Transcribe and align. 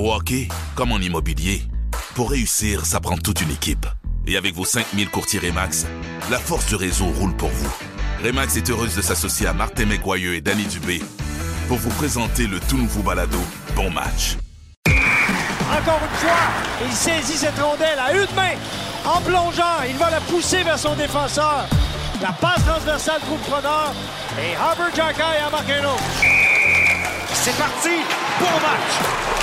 Au 0.00 0.14
hockey, 0.14 0.48
comme 0.76 0.92
en 0.92 0.98
immobilier, 0.98 1.60
pour 2.14 2.30
réussir, 2.30 2.86
ça 2.86 3.00
prend 3.00 3.18
toute 3.18 3.42
une 3.42 3.50
équipe. 3.50 3.84
Et 4.26 4.38
avec 4.38 4.54
vos 4.54 4.64
5000 4.64 5.10
courtiers 5.10 5.40
Remax, 5.40 5.84
la 6.30 6.38
force 6.38 6.64
du 6.68 6.74
réseau 6.74 7.04
roule 7.04 7.36
pour 7.36 7.50
vous. 7.50 7.70
Remax 8.24 8.56
est 8.56 8.70
heureuse 8.70 8.96
de 8.96 9.02
s'associer 9.02 9.46
à 9.46 9.52
Martin 9.52 9.84
McGuire 9.84 10.32
et 10.32 10.40
Danny 10.40 10.64
Dubé 10.64 11.02
pour 11.68 11.76
vous 11.76 11.90
présenter 11.90 12.46
le 12.46 12.60
tout 12.60 12.78
nouveau 12.78 13.02
balado 13.02 13.36
Bon 13.76 13.90
Match. 13.90 14.38
Encore 14.88 16.00
une 16.00 16.16
fois, 16.16 16.86
il 16.86 16.92
saisit 16.92 17.36
cette 17.36 17.58
rondelle 17.58 17.98
à 17.98 18.14
une 18.14 18.34
main. 18.34 18.56
En 19.04 19.20
plongeant, 19.20 19.82
il 19.86 19.96
va 19.96 20.08
la 20.08 20.20
pousser 20.22 20.62
vers 20.62 20.78
son 20.78 20.94
défenseur. 20.94 21.66
La 22.22 22.32
passe 22.32 22.64
transversale 22.64 23.20
trouve 23.20 23.40
preneur. 23.40 23.92
Et 24.38 24.56
Harvard 24.56 24.94
Jacky 24.96 25.20
a 25.20 25.50
marqué 25.50 25.74
un. 25.74 25.96
C'est 27.34 27.56
parti. 27.58 27.98
Bon 28.40 28.46
match. 28.46 29.39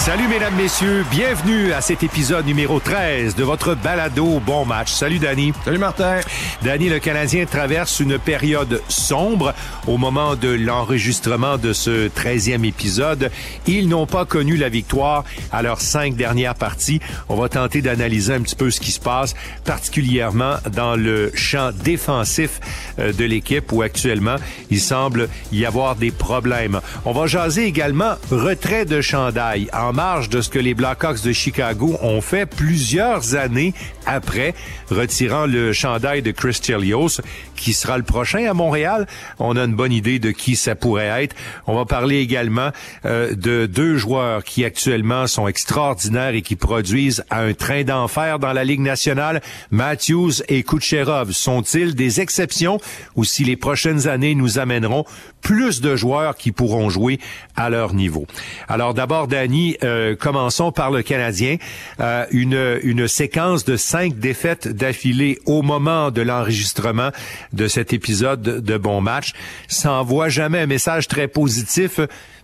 Salut 0.00 0.28
mesdames, 0.28 0.56
messieurs, 0.56 1.04
bienvenue 1.10 1.74
à 1.74 1.82
cet 1.82 2.02
épisode 2.02 2.46
numéro 2.46 2.80
13 2.80 3.34
de 3.34 3.44
votre 3.44 3.74
balado 3.74 4.40
Bon 4.40 4.64
Match. 4.64 4.90
Salut 4.92 5.18
Danny. 5.18 5.52
Salut 5.62 5.76
Martin. 5.76 6.20
Danny, 6.62 6.88
le 6.88 7.00
Canadien 7.00 7.44
traverse 7.44 8.00
une 8.00 8.18
période 8.18 8.80
sombre 8.88 9.52
au 9.86 9.98
moment 9.98 10.36
de 10.36 10.48
l'enregistrement 10.48 11.58
de 11.58 11.74
ce 11.74 12.08
13e 12.08 12.64
épisode. 12.64 13.30
Ils 13.66 13.88
n'ont 13.88 14.06
pas 14.06 14.24
connu 14.24 14.56
la 14.56 14.70
victoire 14.70 15.22
à 15.52 15.60
leurs 15.60 15.82
cinq 15.82 16.16
dernières 16.16 16.54
parties. 16.54 17.00
On 17.28 17.36
va 17.36 17.50
tenter 17.50 17.82
d'analyser 17.82 18.32
un 18.32 18.40
petit 18.40 18.56
peu 18.56 18.70
ce 18.70 18.80
qui 18.80 18.92
se 18.92 19.00
passe, 19.00 19.34
particulièrement 19.66 20.54
dans 20.72 20.96
le 20.96 21.30
champ 21.34 21.72
défensif 21.72 22.58
euh, 22.98 23.12
de 23.12 23.24
l'équipe 23.26 23.70
où 23.70 23.82
actuellement 23.82 24.36
il 24.70 24.80
semble 24.80 25.28
y 25.52 25.66
avoir 25.66 25.94
des 25.94 26.10
problèmes. 26.10 26.80
On 27.04 27.12
va 27.12 27.26
jaser 27.26 27.66
également 27.66 28.14
retrait 28.30 28.86
de 28.86 29.02
chandail 29.02 29.68
en 29.74 29.89
marge 29.92 30.28
de 30.28 30.40
ce 30.40 30.48
que 30.48 30.58
les 30.58 30.74
Blackhawks 30.74 31.22
de 31.22 31.32
Chicago 31.32 31.96
ont 32.02 32.20
fait 32.20 32.46
plusieurs 32.46 33.34
années 33.34 33.74
après, 34.06 34.54
retirant 34.90 35.46
le 35.46 35.72
chandail 35.72 36.22
de 36.22 36.30
Chris 36.30 36.58
Chelios, 36.62 37.20
qui 37.60 37.74
sera 37.74 37.98
le 37.98 38.04
prochain 38.04 38.48
à 38.50 38.54
Montréal. 38.54 39.06
On 39.38 39.56
a 39.56 39.64
une 39.64 39.74
bonne 39.74 39.92
idée 39.92 40.18
de 40.18 40.30
qui 40.30 40.56
ça 40.56 40.74
pourrait 40.74 41.24
être. 41.24 41.36
On 41.66 41.76
va 41.76 41.84
parler 41.84 42.18
également 42.18 42.70
euh, 43.04 43.34
de 43.34 43.66
deux 43.66 43.96
joueurs 43.96 44.42
qui 44.42 44.64
actuellement 44.64 45.26
sont 45.26 45.46
extraordinaires 45.46 46.34
et 46.34 46.42
qui 46.42 46.56
produisent 46.56 47.22
un 47.30 47.52
train 47.52 47.84
d'enfer 47.84 48.38
dans 48.38 48.52
la 48.52 48.64
Ligue 48.64 48.80
nationale. 48.80 49.42
Matthews 49.70 50.42
et 50.48 50.62
Kucherov 50.62 51.32
sont-ils 51.32 51.94
des 51.94 52.20
exceptions 52.20 52.80
ou 53.14 53.24
si 53.24 53.44
les 53.44 53.56
prochaines 53.56 54.08
années 54.08 54.34
nous 54.34 54.58
amèneront 54.58 55.04
plus 55.42 55.80
de 55.80 55.96
joueurs 55.96 56.36
qui 56.36 56.52
pourront 56.52 56.88
jouer 56.88 57.18
à 57.56 57.68
leur 57.68 57.92
niveau? 57.92 58.26
Alors 58.68 58.94
d'abord, 58.94 59.28
Danny, 59.28 59.76
euh, 59.82 60.16
commençons 60.16 60.72
par 60.72 60.90
le 60.90 61.02
Canadien. 61.02 61.56
Euh, 62.00 62.24
une, 62.30 62.80
une 62.82 63.06
séquence 63.06 63.64
de 63.64 63.76
cinq 63.76 64.18
défaites 64.18 64.68
d'affilée 64.68 65.38
au 65.44 65.60
moment 65.62 66.10
de 66.10 66.22
l'enregistrement 66.22 67.10
de 67.52 67.68
cet 67.68 67.92
épisode 67.92 68.42
de 68.42 68.78
Bon 68.78 69.00
Match. 69.00 69.32
Ça 69.68 69.92
envoie 69.92 70.28
jamais 70.28 70.58
un 70.58 70.66
message 70.66 71.08
très 71.08 71.28
positif 71.28 72.00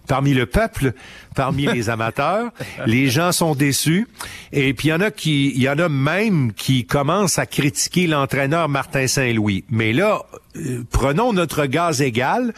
parmi 0.06 0.34
le 0.34 0.46
peuple, 0.46 0.92
parmi 1.34 1.66
les 1.72 1.90
amateurs. 1.90 2.50
Les 2.86 3.08
gens 3.08 3.32
sont 3.32 3.54
déçus. 3.54 4.06
Et 4.52 4.74
puis 4.74 4.88
il 4.88 4.90
y 4.90 4.94
en 4.94 5.00
a 5.00 5.10
qui, 5.10 5.48
il 5.54 5.62
y 5.62 5.68
en 5.68 5.78
a 5.78 5.88
même 5.88 6.52
qui 6.52 6.86
commencent 6.86 7.38
à 7.38 7.46
critiquer 7.46 8.06
l'entraîneur 8.06 8.68
Martin 8.68 9.06
Saint-Louis. 9.06 9.64
Mais 9.68 9.92
là, 9.92 10.22
euh, 10.56 10.84
prenons 10.90 11.32
notre 11.32 11.66
gaz 11.66 12.02
égal, 12.02 12.54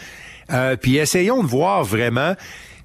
euh, 0.50 0.76
puis 0.76 0.96
essayons 0.96 1.42
de 1.42 1.48
voir 1.48 1.84
vraiment 1.84 2.34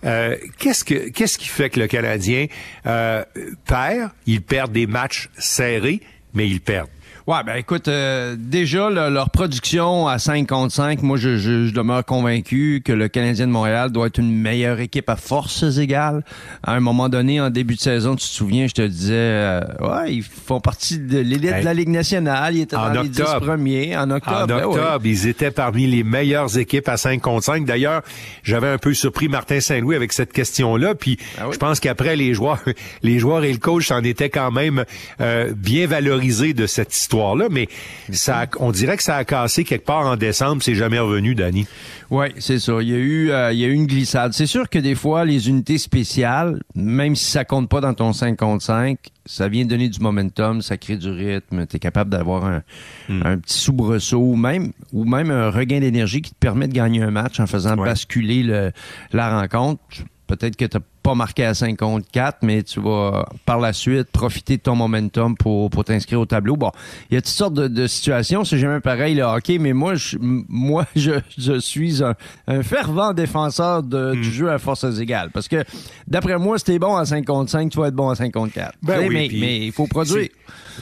euh, 0.05 0.35
qu'est-ce 0.57 0.83
que 0.83 1.09
qu'est-ce 1.09 1.37
qui 1.37 1.47
fait 1.47 1.69
que 1.69 1.79
le 1.79 1.87
Canadien 1.87 2.47
euh, 2.85 3.23
perd 3.65 4.11
Il 4.25 4.41
perd 4.41 4.71
des 4.71 4.87
matchs 4.87 5.29
serrés, 5.37 6.01
mais 6.33 6.47
il 6.47 6.59
perd. 6.59 6.87
Ouais, 7.25 7.37
ben 7.45 7.55
écoute, 7.55 7.87
euh, 7.87 8.35
déjà 8.37 8.89
leur 8.89 9.29
production 9.29 10.09
à 10.09 10.19
5 10.19 10.45
contre 10.45 10.73
5, 10.73 11.01
moi 11.03 11.15
je, 11.15 11.37
je, 11.37 11.67
je, 11.67 11.73
demeure 11.73 12.03
convaincu 12.03 12.81
que 12.83 12.91
le 12.91 13.07
Canadien 13.07 13.47
de 13.47 13.51
Montréal 13.53 13.93
doit 13.93 14.07
être 14.07 14.17
une 14.17 14.35
meilleure 14.35 14.81
équipe 14.81 15.09
à 15.09 15.15
forces 15.15 15.77
égales. 15.77 16.25
À 16.63 16.73
un 16.73 16.81
moment 16.81 17.07
donné, 17.07 17.39
en 17.39 17.49
début 17.49 17.75
de 17.75 17.79
saison, 17.79 18.17
tu 18.17 18.27
te 18.27 18.31
souviens, 18.33 18.67
je 18.67 18.73
te 18.73 18.81
disais, 18.81 19.13
euh, 19.15 19.61
ouais, 19.79 20.15
ils 20.15 20.21
font 20.21 20.59
partie 20.59 20.99
de 20.99 21.19
l'élite 21.19 21.59
de 21.59 21.63
la 21.63 21.73
Ligue 21.73 21.87
nationale, 21.87 22.57
ils 22.57 22.63
étaient 22.63 22.75
en 22.75 22.93
dans 22.93 23.01
octobre. 23.05 23.33
les 23.33 23.39
10 23.39 23.45
premiers 23.47 23.95
en 23.97 24.11
octobre. 24.11 24.41
En 24.41 24.45
ben 24.45 24.63
octobre, 24.65 25.03
ouais. 25.05 25.09
ils 25.09 25.27
étaient 25.27 25.51
parmi 25.51 25.87
les 25.87 26.03
meilleures 26.03 26.57
équipes 26.57 26.89
à 26.89 26.97
5 26.97 27.21
contre 27.21 27.45
5. 27.45 27.63
D'ailleurs, 27.63 28.01
j'avais 28.43 28.67
un 28.67 28.77
peu 28.77 28.93
surpris 28.93 29.29
Martin 29.29 29.61
Saint-Louis 29.61 29.95
avec 29.95 30.11
cette 30.11 30.33
question-là, 30.33 30.93
puis 30.93 31.17
Ah 31.39 31.47
oui? 31.47 31.53
je 31.53 31.57
pense 31.57 31.79
qu'après 31.79 32.17
les 32.17 32.33
joueurs, 32.33 32.59
les 33.01 33.17
joueurs 33.17 33.45
et 33.45 33.53
le 33.53 33.59
coach 33.59 33.91
en 33.91 34.03
étaient 34.03 34.29
quand 34.29 34.51
même 34.51 34.83
euh, 35.21 35.53
bien 35.55 35.87
valorisés 35.87 36.53
de 36.53 36.67
cette 36.67 36.91
histoire-là, 37.13 37.47
mais 37.51 37.67
ça, 38.11 38.45
on 38.59 38.71
dirait 38.71 38.97
que 38.97 39.03
ça 39.03 39.17
a 39.17 39.23
cassé 39.25 39.63
quelque 39.63 39.85
part 39.85 40.07
en 40.07 40.15
décembre, 40.17 40.63
c'est 40.63 40.75
jamais 40.75 40.99
revenu, 40.99 41.35
Danny. 41.35 41.67
Oui, 42.09 42.27
c'est 42.39 42.59
ça. 42.59 42.73
Il 42.81 42.89
y 42.89 42.93
a 42.93 42.97
eu, 42.97 43.31
euh, 43.31 43.51
il 43.53 43.59
y 43.59 43.63
a 43.65 43.67
eu 43.67 43.73
une 43.73 43.87
glissade. 43.87 44.33
C'est 44.33 44.45
sûr 44.45 44.69
que 44.69 44.79
des 44.79 44.95
fois, 44.95 45.25
les 45.25 45.47
unités 45.49 45.77
spéciales, 45.77 46.61
même 46.75 47.15
si 47.15 47.25
ça 47.25 47.45
compte 47.45 47.69
pas 47.69 47.81
dans 47.81 47.93
ton 47.93 48.13
5 48.13 48.37
contre 48.37 48.63
5, 48.63 48.97
ça 49.25 49.47
vient 49.47 49.65
donner 49.65 49.89
du 49.89 49.99
momentum, 49.99 50.61
ça 50.61 50.77
crée 50.77 50.97
du 50.97 51.09
rythme. 51.09 51.65
Tu 51.67 51.77
es 51.77 51.79
capable 51.79 52.09
d'avoir 52.09 52.45
un, 52.45 52.61
un 53.09 53.37
petit 53.37 53.57
soubresaut, 53.57 54.35
même 54.35 54.73
ou 54.91 55.05
même 55.05 55.31
un 55.31 55.49
regain 55.49 55.79
d'énergie 55.79 56.21
qui 56.21 56.31
te 56.31 56.39
permet 56.39 56.67
de 56.67 56.73
gagner 56.73 57.01
un 57.01 57.11
match 57.11 57.39
en 57.39 57.47
faisant 57.47 57.77
Ouais. 57.77 57.85
basculer 57.89 58.43
le- 58.43 58.71
la 59.11 59.39
rencontre. 59.39 59.81
Peut-être 60.27 60.55
que 60.55 60.65
tu 60.65 60.77
pas 61.03 61.13
marqué 61.15 61.43
à 61.45 61.53
5 61.53 61.77
contre 61.77 62.07
4, 62.11 62.37
mais 62.43 62.63
tu 62.63 62.79
vas 62.79 63.25
par 63.45 63.59
la 63.59 63.73
suite 63.73 64.09
profiter 64.11 64.57
de 64.57 64.61
ton 64.61 64.75
momentum 64.75 65.35
pour, 65.35 65.69
pour 65.69 65.83
t'inscrire 65.83 66.19
au 66.21 66.25
tableau. 66.25 66.55
Bon, 66.55 66.71
il 67.11 67.15
y 67.15 67.17
a 67.17 67.21
toutes 67.21 67.29
sortes 67.29 67.53
de, 67.53 67.67
de 67.67 67.87
situations. 67.87 68.43
C'est 68.45 68.57
jamais 68.57 68.79
pareil 68.79 69.13
le 69.15 69.23
hockey, 69.23 69.57
mais 69.57 69.73
moi, 69.73 69.95
je, 69.95 70.17
moi, 70.19 70.85
je, 70.95 71.11
je 71.37 71.59
suis 71.59 72.03
un, 72.03 72.15
un 72.47 72.63
fervent 72.63 73.13
défenseur 73.13 73.83
de, 73.83 74.13
du 74.13 74.31
jeu 74.31 74.49
à 74.49 74.57
forces 74.59 74.85
égales. 74.99 75.29
Parce 75.31 75.47
que, 75.47 75.63
d'après 76.07 76.37
moi, 76.37 76.57
si 76.57 76.65
t'es 76.65 76.79
bon 76.79 76.95
à 76.95 77.05
5 77.05 77.25
contre 77.25 77.51
5, 77.51 77.69
tu 77.69 77.77
vas 77.79 77.87
être 77.89 77.95
bon 77.95 78.09
à 78.09 78.15
5 78.15 78.31
contre 78.31 78.53
4. 78.53 78.73
Ben 78.81 78.99
oui, 79.07 79.13
mais, 79.13 79.29
mais 79.39 79.65
il 79.67 79.71
faut 79.71 79.87
produire. 79.87 80.27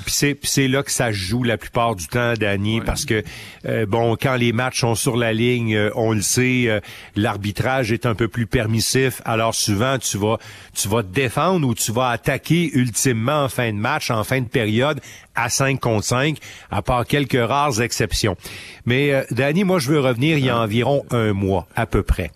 c'est- 0.06 0.36
Puis 0.36 0.50
c'est, 0.50 0.68
là 0.68 0.84
que 0.84 0.92
ça 0.92 1.08
se 1.08 1.18
joue 1.18 1.44
la 1.44 1.58
plupart 1.58 1.96
du 1.96 2.08
temps, 2.08 2.34
Danny, 2.40 2.80
parce 2.82 3.06
que 3.06 3.24
euh, 3.66 3.86
bon, 3.86 4.16
quand 4.22 4.36
les 4.36 4.53
matchs 4.53 4.82
sont 4.82 4.96
sur 4.96 5.18
la 5.18 5.34
ligne, 5.34 5.76
euh, 5.76 5.90
on 5.96 6.12
le 6.14 6.22
sait, 6.22 6.66
euh, 6.68 6.80
l'arbitrage 7.16 7.92
est 7.92 8.06
un 8.06 8.16
peu 8.16 8.28
plus 8.28 8.46
permissif. 8.48 9.22
Alors 9.26 9.53
souvent, 9.56 9.98
tu 9.98 10.10
vas, 10.17 10.38
tu 10.73 10.88
vas 10.88 11.03
te 11.03 11.09
défendre 11.09 11.67
ou 11.67 11.73
tu 11.73 11.91
vas 11.91 12.09
attaquer 12.09 12.72
ultimement 12.73 13.44
en 13.44 13.49
fin 13.49 13.72
de 13.72 13.77
match, 13.77 14.11
en 14.11 14.23
fin 14.23 14.41
de 14.41 14.47
période, 14.47 14.99
à 15.35 15.49
5 15.49 15.79
contre 15.79 16.05
5, 16.05 16.38
à 16.69 16.81
part 16.81 17.05
quelques 17.05 17.39
rares 17.41 17.81
exceptions. 17.81 18.35
Mais 18.85 19.13
euh, 19.13 19.23
Danny, 19.31 19.63
moi, 19.63 19.79
je 19.79 19.91
veux 19.91 19.99
revenir 19.99 20.38
il 20.38 20.45
y 20.45 20.49
a 20.49 20.57
environ 20.57 21.05
un 21.11 21.33
mois 21.33 21.67
à 21.75 21.85
peu 21.85 22.03
près. 22.03 22.31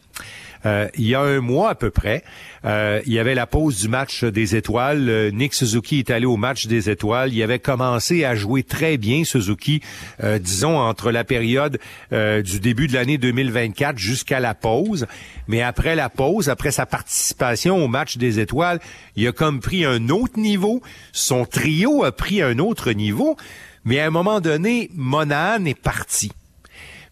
Euh, 0.65 0.87
il 0.97 1.07
y 1.07 1.15
a 1.15 1.21
un 1.21 1.41
mois 1.41 1.69
à 1.69 1.75
peu 1.75 1.91
près, 1.91 2.23
euh, 2.65 3.01
il 3.05 3.13
y 3.13 3.19
avait 3.19 3.35
la 3.35 3.45
pause 3.45 3.79
du 3.79 3.87
match 3.87 4.23
des 4.23 4.55
étoiles. 4.55 5.09
Euh, 5.09 5.31
Nick 5.31 5.53
Suzuki 5.53 5.99
est 5.99 6.09
allé 6.09 6.25
au 6.25 6.37
match 6.37 6.65
des 6.65 6.89
étoiles. 6.89 7.33
Il 7.33 7.43
avait 7.43 7.59
commencé 7.59 8.25
à 8.25 8.35
jouer 8.35 8.63
très 8.63 8.97
bien, 8.97 9.23
Suzuki, 9.23 9.81
euh, 10.23 10.39
disons, 10.39 10.77
entre 10.77 11.11
la 11.11 11.23
période 11.23 11.79
euh, 12.11 12.41
du 12.41 12.59
début 12.59 12.87
de 12.87 12.93
l'année 12.93 13.17
2024 13.17 13.97
jusqu'à 13.97 14.39
la 14.39 14.55
pause. 14.55 15.05
Mais 15.47 15.61
après 15.61 15.95
la 15.95 16.09
pause, 16.09 16.49
après 16.49 16.71
sa 16.71 16.85
participation 16.85 17.83
au 17.83 17.87
match 17.87 18.17
des 18.17 18.39
étoiles, 18.39 18.79
il 19.15 19.27
a 19.27 19.31
comme 19.31 19.59
pris 19.59 19.85
un 19.85 20.09
autre 20.09 20.39
niveau. 20.39 20.81
Son 21.11 21.45
trio 21.45 22.03
a 22.03 22.11
pris 22.11 22.41
un 22.41 22.57
autre 22.57 22.91
niveau. 22.91 23.37
Mais 23.83 23.99
à 23.99 24.07
un 24.07 24.09
moment 24.09 24.41
donné, 24.41 24.89
Monahan 24.95 25.63
est 25.65 25.79
parti. 25.79 26.31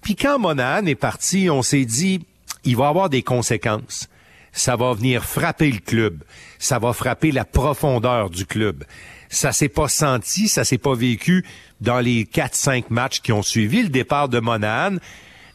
Puis 0.02 0.16
quand 0.16 0.40
Monahan 0.40 0.86
est 0.88 0.96
parti, 0.96 1.50
on 1.50 1.62
s'est 1.62 1.86
dit, 1.86 2.26
il 2.64 2.78
va 2.78 2.88
avoir 2.88 3.10
des 3.10 3.22
conséquences. 3.22 4.10
Ça 4.52 4.76
va 4.76 4.94
venir 4.94 5.26
frapper 5.26 5.72
le 5.72 5.80
club. 5.80 6.24
Ça 6.60 6.80
va 6.80 6.94
frapper 6.94 7.32
la 7.32 7.46
profondeur 7.46 8.30
du 8.30 8.46
club. 8.46 8.84
Ça 9.30 9.52
s'est 9.52 9.70
pas 9.70 9.88
senti, 9.88 10.48
ça 10.48 10.64
s'est 10.64 10.78
pas 10.78 10.94
vécu 10.94 11.44
dans 11.82 12.00
les 12.00 12.26
4-5 12.26 12.86
matchs 12.90 13.22
qui 13.22 13.32
ont 13.32 13.42
suivi 13.42 13.82
le 13.82 13.90
départ 13.90 14.30
de 14.30 14.40
Monahan. 14.40 14.98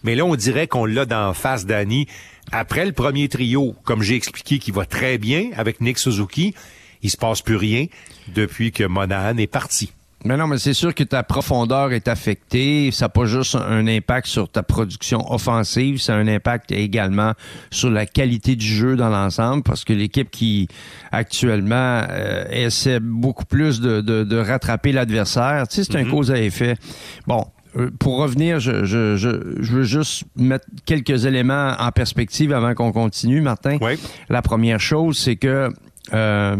Mais 0.02 0.16
là, 0.16 0.24
on 0.24 0.34
dirait 0.34 0.66
qu'on 0.66 0.84
l'a 0.84 1.06
d'en 1.06 1.32
face 1.32 1.64
d'Annie. 1.64 2.08
Après 2.50 2.84
le 2.84 2.92
premier 2.92 3.28
trio, 3.28 3.76
comme 3.84 4.02
j'ai 4.02 4.16
expliqué, 4.16 4.58
qui 4.58 4.72
va 4.72 4.84
très 4.84 5.18
bien 5.18 5.50
avec 5.56 5.80
Nick 5.80 5.98
Suzuki, 5.98 6.54
il 7.02 7.10
se 7.10 7.16
passe 7.16 7.42
plus 7.42 7.56
rien 7.56 7.86
depuis 8.34 8.72
que 8.72 8.84
Monahan 8.84 9.36
est 9.36 9.46
parti. 9.46 9.92
Mais 10.24 10.36
non, 10.36 10.48
mais 10.48 10.58
c'est 10.58 10.74
sûr 10.74 10.94
que 10.94 11.04
ta 11.04 11.22
profondeur 11.22 11.92
est 11.92 12.08
affectée. 12.08 12.90
Ça 12.90 13.04
n'a 13.04 13.08
pas 13.08 13.24
juste 13.24 13.54
un 13.54 13.86
impact 13.86 14.26
sur 14.26 14.48
ta 14.48 14.62
production 14.62 15.32
offensive, 15.32 16.00
ça 16.00 16.14
a 16.14 16.18
un 16.18 16.26
impact 16.26 16.72
également 16.72 17.34
sur 17.70 17.90
la 17.90 18.04
qualité 18.04 18.56
du 18.56 18.66
jeu 18.66 18.96
dans 18.96 19.10
l'ensemble, 19.10 19.62
parce 19.62 19.84
que 19.84 19.92
l'équipe 19.92 20.30
qui 20.30 20.66
actuellement 21.12 22.02
euh, 22.10 22.44
essaie 22.50 22.98
beaucoup 23.00 23.44
plus 23.44 23.80
de, 23.80 24.00
de, 24.00 24.24
de 24.24 24.36
rattraper 24.36 24.92
l'adversaire, 24.92 25.68
tu 25.68 25.76
sais, 25.76 25.84
c'est 25.84 25.96
un 25.96 26.04
cause 26.04 26.32
à 26.32 26.38
effet. 26.40 26.74
Bon, 27.26 27.44
euh, 27.76 27.90
pour 27.98 28.18
revenir, 28.18 28.58
je, 28.58 28.84
je, 28.84 29.16
je, 29.16 29.56
je, 29.60 29.72
veux 29.72 29.84
juste 29.84 30.24
mettre 30.36 30.66
quelques 30.84 31.26
éléments 31.26 31.74
en 31.78 31.92
perspective 31.92 32.52
avant 32.52 32.74
qu'on 32.74 32.92
continue, 32.92 33.40
Martin. 33.40 33.78
Oui. 33.80 33.98
La 34.28 34.42
première 34.42 34.80
chose, 34.80 35.18
c'est 35.18 35.36
que 35.36 35.70
euh, 36.12 36.56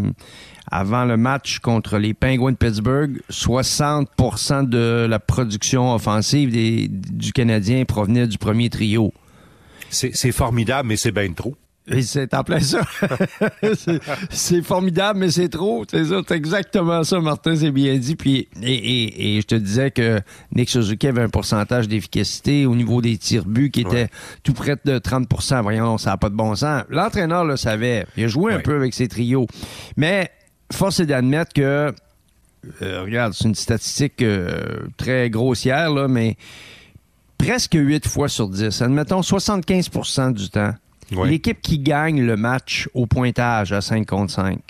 avant 0.71 1.05
le 1.05 1.17
match 1.17 1.59
contre 1.61 1.99
les 1.99 2.15
Penguins 2.15 2.53
de 2.53 2.57
Pittsburgh, 2.57 3.21
60% 3.31 4.69
de 4.69 5.07
la 5.09 5.19
production 5.19 5.95
offensive 5.95 6.53
des, 6.53 6.89
du 6.89 7.33
Canadien 7.33 7.85
provenait 7.85 8.27
du 8.27 8.39
premier 8.39 8.71
trio. 8.71 9.13
C'est 9.91 10.33
formidable, 10.33 10.89
mais 10.89 10.97
c'est 10.97 11.13
bien 11.13 11.33
trop. 11.33 11.55
C'est 12.03 12.35
en 12.35 12.45
plein 12.45 12.61
ça. 12.61 12.81
c'est 14.31 14.63
formidable, 14.63 15.21
mais 15.21 15.31
c'est 15.31 15.49
trop. 15.49 15.85
C'est 15.91 16.05
ça, 16.05 16.21
c'est 16.27 16.35
exactement 16.35 17.03
ça, 17.03 17.21
Martin, 17.21 17.57
c'est 17.57 17.71
bien 17.71 17.97
dit. 17.97 18.17
Puis, 18.17 18.49
et, 18.63 18.75
et, 18.75 19.37
et, 19.37 19.41
je 19.41 19.47
te 19.47 19.55
disais 19.55 19.91
que 19.91 20.21
Nick 20.55 20.69
Suzuki 20.69 21.07
avait 21.07 21.23
un 21.23 21.29
pourcentage 21.29 21.89
d'efficacité 21.89 22.67
au 22.67 22.75
niveau 22.75 23.01
des 23.01 23.17
tirs-buts 23.17 23.71
qui 23.71 23.81
était 23.81 24.03
ouais. 24.03 24.11
tout 24.43 24.53
près 24.53 24.77
de 24.85 24.99
30 24.99 25.27
Voyons, 25.63 25.99
ça 25.99 26.11
n'a 26.11 26.17
pas 26.17 26.29
de 26.29 26.35
bon 26.35 26.55
sens. 26.55 26.83
L'entraîneur 26.91 27.45
le 27.45 27.57
savait. 27.57 28.07
Il 28.17 28.25
a 28.25 28.29
joué 28.29 28.53
un 28.53 28.61
peu 28.61 28.77
avec 28.77 28.93
ses 28.93 29.09
trios. 29.09 29.47
Mais 29.97 30.31
force 30.73 31.01
est 31.01 31.07
d'admettre 31.07 31.53
que, 31.53 31.95
euh, 32.83 33.03
regarde, 33.03 33.33
c'est 33.35 33.45
une 33.45 33.55
statistique 33.55 34.23
euh, 34.23 34.79
très 34.97 35.31
grossière, 35.31 35.93
là, 35.93 36.09
mais 36.09 36.37
presque 37.39 37.75
8 37.75 38.07
fois 38.07 38.29
sur 38.29 38.49
10, 38.49 38.83
admettons 38.83 39.21
75% 39.21 40.33
du 40.33 40.51
temps, 40.51 40.75
oui. 41.13 41.31
L'équipe 41.31 41.61
qui 41.61 41.79
gagne 41.79 42.23
le 42.23 42.37
match 42.37 42.89
au 42.95 43.07
pointage 43.07 43.73
à 43.73 43.81
5 43.81 44.07
contre 44.07 44.33
5 44.33 44.61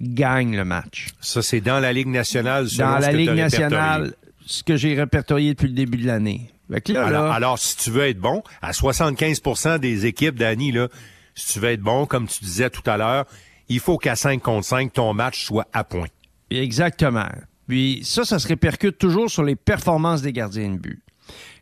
gagne 0.00 0.56
le 0.56 0.64
match. 0.64 1.08
Ça, 1.20 1.42
c'est 1.42 1.60
dans 1.60 1.78
la 1.78 1.92
Ligue 1.92 2.08
nationale. 2.08 2.66
Dans 2.76 2.98
la 2.98 3.12
Ligue 3.12 3.30
nationale, 3.30 4.14
ce 4.44 4.64
que 4.64 4.76
j'ai 4.76 4.94
répertorié 4.94 5.50
depuis 5.50 5.68
le 5.68 5.74
début 5.74 5.98
de 5.98 6.06
l'année. 6.06 6.50
Là, 6.68 6.78
alors, 6.88 7.10
là, 7.10 7.32
alors, 7.32 7.58
si 7.58 7.76
tu 7.76 7.90
veux 7.90 8.08
être 8.08 8.18
bon, 8.18 8.42
à 8.62 8.72
75% 8.72 9.78
des 9.78 10.06
équipes, 10.06 10.36
Danny, 10.36 10.72
là, 10.72 10.88
si 11.34 11.52
tu 11.52 11.60
veux 11.60 11.70
être 11.70 11.82
bon, 11.82 12.06
comme 12.06 12.26
tu 12.26 12.42
disais 12.42 12.70
tout 12.70 12.88
à 12.90 12.96
l'heure, 12.96 13.26
il 13.68 13.80
faut 13.80 13.98
qu'à 13.98 14.16
5 14.16 14.40
contre 14.42 14.66
5, 14.66 14.92
ton 14.92 15.14
match 15.14 15.44
soit 15.44 15.66
à 15.72 15.84
point. 15.84 16.08
Exactement. 16.50 17.28
Puis 17.68 18.00
ça, 18.04 18.24
ça 18.24 18.38
se 18.38 18.48
répercute 18.48 18.98
toujours 18.98 19.30
sur 19.30 19.42
les 19.44 19.56
performances 19.56 20.22
des 20.22 20.32
gardiens 20.32 20.70
de 20.70 20.78
but. 20.78 21.02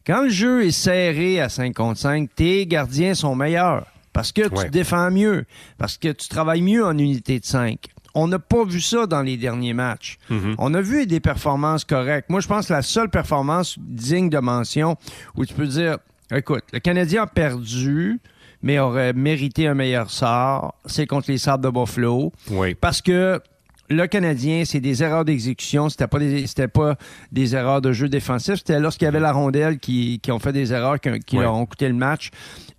Quand 0.06 0.23
le 0.23 0.31
jeu 0.31 0.64
est 0.67 0.70
serré 0.70 1.41
à 1.41 1.49
5 1.49 1.75
contre 1.75 1.99
5, 2.00 2.29
tes 2.35 2.67
gardiens 2.67 3.14
sont 3.14 3.35
meilleurs 3.37 3.87
parce 4.12 4.32
que 4.32 4.49
tu 4.49 4.55
Ouais. 4.55 4.70
défends 4.70 5.11
mieux, 5.11 5.44
parce 5.79 5.97
que 5.99 6.08
tu 6.08 6.29
travailles 6.29 6.62
mieux 6.62 6.85
en 6.85 6.97
unité 6.99 7.38
de 7.38 7.44
5. 7.44 7.79
On 8.14 8.26
n'a 8.26 8.41
pas 8.41 8.64
vu 8.64 8.81
ça 8.81 9.06
dans 9.06 9.23
les 9.23 9.37
derniers 9.37 9.75
matchs. 9.75 10.19
On 10.58 10.75
a 10.75 10.81
vu 10.81 11.06
des 11.06 11.20
performances 11.20 11.85
correctes. 11.85 12.29
Moi, 12.29 12.41
je 12.41 12.49
pense 12.49 12.67
que 12.67 12.73
la 12.73 12.82
seule 12.82 13.08
performance 13.08 13.76
digne 13.79 14.29
de 14.31 14.38
mention 14.41 14.96
où 15.37 15.46
tu 15.46 15.55
peux 15.55 15.67
dire, 15.69 15.99
écoute, 16.35 16.64
le 16.73 16.81
Canadien 16.81 17.23
a 17.23 17.26
perdu, 17.29 18.19
mais 18.62 18.78
aurait 18.78 19.12
mérité 19.12 19.66
un 19.66 19.74
meilleur 19.74 20.10
sort, 20.10 20.74
c'est 20.86 21.06
contre 21.06 21.30
les 21.30 21.38
Sables 21.38 21.64
de 21.64 21.70
Buffalo. 21.70 22.32
Oui. 22.50 22.74
Parce 22.74 23.00
que 23.02 23.40
le 23.88 24.06
Canadien, 24.06 24.64
c'est 24.64 24.80
des 24.80 25.02
erreurs 25.02 25.24
d'exécution. 25.24 25.88
C'était 25.88 26.06
pas 26.06 26.18
des, 26.18 26.46
c'était 26.46 26.68
pas 26.68 26.96
des 27.32 27.56
erreurs 27.56 27.80
de 27.80 27.92
jeu 27.92 28.08
défensif. 28.08 28.56
C'était 28.56 28.78
lorsqu'il 28.78 29.06
y 29.06 29.08
avait 29.08 29.18
la 29.20 29.32
rondelle 29.32 29.78
qui, 29.78 30.20
qui 30.20 30.30
ont 30.30 30.38
fait 30.38 30.52
des 30.52 30.72
erreurs 30.72 31.00
qui, 31.00 31.10
qui 31.20 31.36
leur 31.36 31.54
ont 31.54 31.66
coûté 31.66 31.88
le 31.88 31.94
match. 31.94 32.30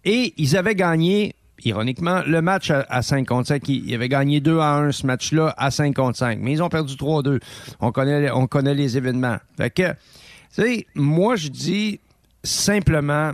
Et 0.06 0.34
ils 0.38 0.56
avaient 0.56 0.76
gagné, 0.76 1.36
ironiquement, 1.66 2.22
le 2.26 2.42
match 2.42 2.72
à, 2.72 2.86
à 2.90 3.02
5 3.02 3.28
contre 3.28 3.48
5. 3.50 3.68
Ils, 3.68 3.90
ils 3.90 3.96
avaient 3.96 4.08
gagné 4.08 4.40
2 4.40 4.60
à 4.60 4.76
1 4.78 4.92
ce 4.94 5.06
match-là 5.06 5.54
à 5.58 5.70
5 5.70 5.94
contre 5.96 6.18
5. 6.18 6.40
Mais 6.42 6.54
ils 6.54 6.64
ont 6.64 6.70
perdu 6.70 6.94
3-2. 6.94 7.40
On 7.82 7.92
connaît, 7.92 8.32
on 8.32 8.48
connaît 8.48 8.76
les 8.76 8.96
événements. 8.96 9.38
Fait 9.58 9.70
que, 9.70 9.90
tu 9.92 9.96
sais, 10.52 10.86
moi, 10.96 11.36
je 11.36 11.50
dis 11.50 12.00
simplement 12.44 13.32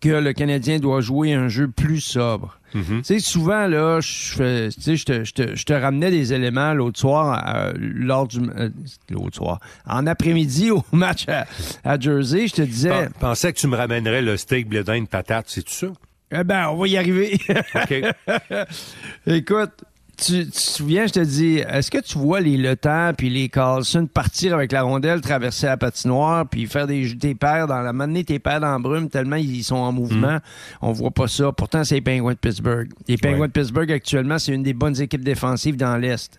que 0.00 0.08
le 0.10 0.32
Canadien 0.32 0.78
doit 0.78 1.00
jouer 1.00 1.32
un 1.34 1.48
jeu 1.48 1.68
plus 1.68 2.00
sobre. 2.00 2.58
Mhm. 2.74 2.98
Tu 2.98 3.04
sais, 3.04 3.18
souvent, 3.18 3.66
là, 3.66 4.00
je 4.00 4.70
je 4.70 5.04
te, 5.04 5.24
je 5.24 5.32
te- 5.32 5.54
je 5.56 5.64
te 5.64 5.72
ramenais 5.74 6.10
des 6.10 6.32
éléments 6.32 6.72
l'autre 6.72 6.98
soir, 6.98 7.42
euh, 7.54 7.72
lors 7.78 8.26
du... 8.28 8.38
euh, 8.56 8.70
l'autre 9.10 9.36
soir, 9.36 9.60
en 9.86 10.06
après-midi 10.06 10.70
au 10.70 10.82
match 10.92 11.26
à, 11.28 11.46
à 11.84 11.98
Jersey, 12.00 12.46
je 12.48 12.54
te 12.54 12.62
disais, 12.62 12.88
Pen- 12.88 13.10
Pensais 13.20 13.52
que 13.52 13.58
tu 13.58 13.66
me 13.66 13.76
ramènerais 13.76 14.22
le 14.22 14.36
steak 14.38 14.68
blé 14.68 14.84
d'Inde 14.84 15.08
patate, 15.08 15.46
c'est 15.48 15.62
tout 15.62 15.72
ça? 15.72 15.88
eh 16.34 16.44
ben, 16.44 16.68
on 16.70 16.76
va 16.76 16.86
y 16.88 16.96
arriver. 16.96 17.38
OK. 17.74 17.94
Écoute, 19.26 19.84
tu, 20.24 20.44
tu 20.44 20.50
te 20.50 20.58
souviens, 20.58 21.06
je 21.06 21.12
te 21.12 21.20
dis, 21.20 21.58
est-ce 21.58 21.90
que 21.90 21.98
tu 21.98 22.18
vois 22.18 22.40
les 22.40 22.56
Le 22.56 22.76
Temps 22.76 23.12
puis 23.16 23.28
les 23.30 23.48
Carlson 23.48 24.06
partir 24.06 24.54
avec 24.54 24.72
la 24.72 24.82
rondelle, 24.82 25.20
traverser 25.20 25.66
la 25.66 25.76
patinoire, 25.76 26.46
puis 26.48 26.66
faire 26.66 26.86
des 26.86 27.16
tes 27.18 27.34
pères 27.34 27.66
dans 27.66 27.80
la 27.80 27.92
mener 27.92 28.24
tes 28.24 28.38
pères 28.38 28.60
dans 28.60 28.72
la 28.72 28.78
brume 28.78 29.08
tellement 29.08 29.36
ils 29.36 29.64
sont 29.64 29.76
en 29.76 29.92
mouvement? 29.92 30.38
On 30.80 30.92
voit 30.92 31.10
pas 31.10 31.28
ça. 31.28 31.52
Pourtant, 31.52 31.84
c'est 31.84 31.96
les 31.96 32.00
Penguins 32.00 32.32
de 32.32 32.38
Pittsburgh. 32.38 32.88
Les 33.08 33.16
Penguins 33.16 33.40
Ouais. 33.40 33.48
de 33.48 33.52
Pittsburgh, 33.52 33.90
actuellement, 33.92 34.38
c'est 34.38 34.52
une 34.52 34.62
des 34.62 34.74
bonnes 34.74 35.00
équipes 35.00 35.24
défensives 35.24 35.76
dans 35.76 35.96
l'Est. 35.96 36.38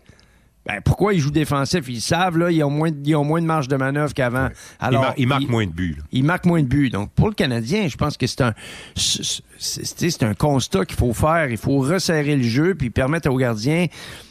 Ben, 0.66 0.80
pourquoi 0.84 1.14
ils 1.14 1.20
jouent 1.20 1.30
défensif? 1.32 1.84
Ils 1.90 2.00
savent, 2.00 2.38
là, 2.38 2.50
ils 2.50 2.64
ont 2.64 2.70
moins, 2.70 2.90
de- 2.90 2.98
ils 3.06 3.16
ont 3.18 3.26
moins 3.26 3.42
de 3.42 3.46
marge 3.46 3.68
de 3.68 3.76
manœuvre 3.76 4.14
qu'avant. 4.14 4.48
Alors, 4.80 5.02
mar- 5.28 5.42
ils- 5.42 5.50
moins 5.50 5.66
de 5.66 5.72
buts. 5.72 5.96
là. 5.98 6.04
il 6.14 6.24
marque 6.24 6.46
moins 6.46 6.62
de 6.62 6.68
buts. 6.68 6.90
Donc, 6.90 7.12
pour 7.12 7.28
le 7.28 7.34
Canadien, 7.34 7.90
je 7.90 7.98
pense 7.98 8.16
que 8.16 8.28
c'est 8.28 8.40
un, 8.42 8.54
c'est, 8.96 10.24
un 10.24 10.34
constat 10.34 10.86
qu'il 10.86 10.96
faut 10.98 11.14
faire. 11.14 11.50
Il 11.50 11.58
faut 11.58 11.80
resserrer 11.80 12.38
le 12.38 12.44
jeu 12.44 12.76
puis 12.76 12.90
permettre 12.90 13.30
aux 13.30 13.36
gardiens 13.38 13.88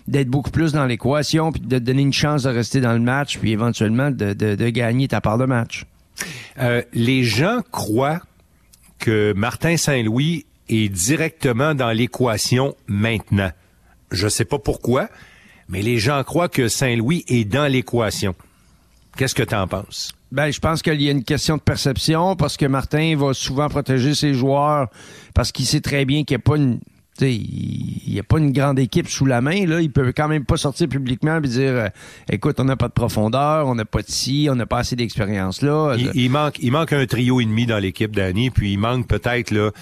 d'être 0.08 0.28
beaucoup 0.28 0.50
plus 0.50 0.72
dans 0.72 0.86
l'équation 0.86 1.52
puis 1.52 1.60
de 1.60 1.78
donner 1.78 2.02
une 2.02 2.12
chance 2.12 2.44
de 2.44 2.48
rester 2.50 2.80
dans 2.80 2.92
le 2.94 3.00
match 3.00 3.38
puis 3.38 3.52
éventuellement 3.52 4.10
de, 4.10 4.32
de- 4.32 4.54
de 4.54 4.68
gagner 4.70 5.08
ta 5.08 5.20
part 5.20 5.36
de 5.38 5.44
match. 5.44 5.84
Euh, 6.58 6.82
les 6.94 7.24
gens 7.24 7.60
croient 7.70 8.20
que 8.98 9.32
Martin 9.34 9.76
Saint-Louis 9.76 10.46
est 10.68 10.88
directement 10.88 11.74
dans 11.74 11.90
l'équation 11.90 12.74
maintenant. 12.86 13.50
Je 14.10 14.28
sais 14.28 14.44
pas 14.44 14.58
pourquoi, 14.58 15.08
mais 15.72 15.80
les 15.80 15.98
gens 15.98 16.22
croient 16.22 16.50
que 16.50 16.68
Saint-Louis 16.68 17.24
est 17.28 17.46
dans 17.46 17.66
l'équation. 17.66 18.34
Qu'est-ce 19.16 19.34
que 19.34 19.42
tu 19.42 19.54
en 19.54 19.66
penses? 19.66 20.12
Ben, 20.30 20.50
je 20.50 20.60
pense 20.60 20.82
qu'il 20.82 21.00
y 21.00 21.08
a 21.08 21.12
une 21.12 21.24
question 21.24 21.56
de 21.56 21.62
perception 21.62 22.36
parce 22.36 22.58
que 22.58 22.66
Martin 22.66 23.16
va 23.16 23.32
souvent 23.32 23.68
protéger 23.68 24.14
ses 24.14 24.34
joueurs 24.34 24.88
parce 25.34 25.50
qu'il 25.50 25.64
sait 25.64 25.80
très 25.80 26.04
bien 26.04 26.24
qu'il 26.24 26.36
n'y 26.36 26.42
a 26.42 26.44
pas 26.44 26.56
une 26.56 26.78
tu 27.18 27.26
sais, 27.26 27.34
il 27.34 28.10
n'y 28.10 28.18
a 28.18 28.22
pas 28.22 28.38
une 28.38 28.52
grande 28.52 28.78
équipe 28.78 29.06
sous 29.06 29.26
la 29.26 29.42
main. 29.42 29.66
Là. 29.66 29.82
Il 29.82 29.92
peut 29.92 30.14
quand 30.16 30.28
même 30.28 30.46
pas 30.46 30.56
sortir 30.56 30.88
publiquement 30.88 31.36
et 31.36 31.46
dire 31.46 31.72
euh, 31.74 31.88
écoute, 32.30 32.58
on 32.58 32.64
n'a 32.64 32.76
pas 32.76 32.88
de 32.88 32.94
profondeur, 32.94 33.66
on 33.66 33.74
n'a 33.74 33.84
pas 33.84 34.00
de 34.00 34.10
ci, 34.10 34.48
on 34.50 34.54
n'a 34.54 34.64
pas 34.64 34.78
assez 34.78 34.96
d'expérience 34.96 35.60
là. 35.60 35.94
Il, 35.98 36.10
il 36.14 36.30
manque, 36.30 36.58
il 36.60 36.72
manque 36.72 36.94
un 36.94 37.04
trio 37.04 37.40
et 37.42 37.44
demi 37.44 37.66
dans 37.66 37.78
l'équipe 37.78 38.16
d'Annie, 38.16 38.48
puis 38.48 38.72
il 38.72 38.78
manque 38.78 39.06
peut-être 39.06 39.50
là 39.50 39.72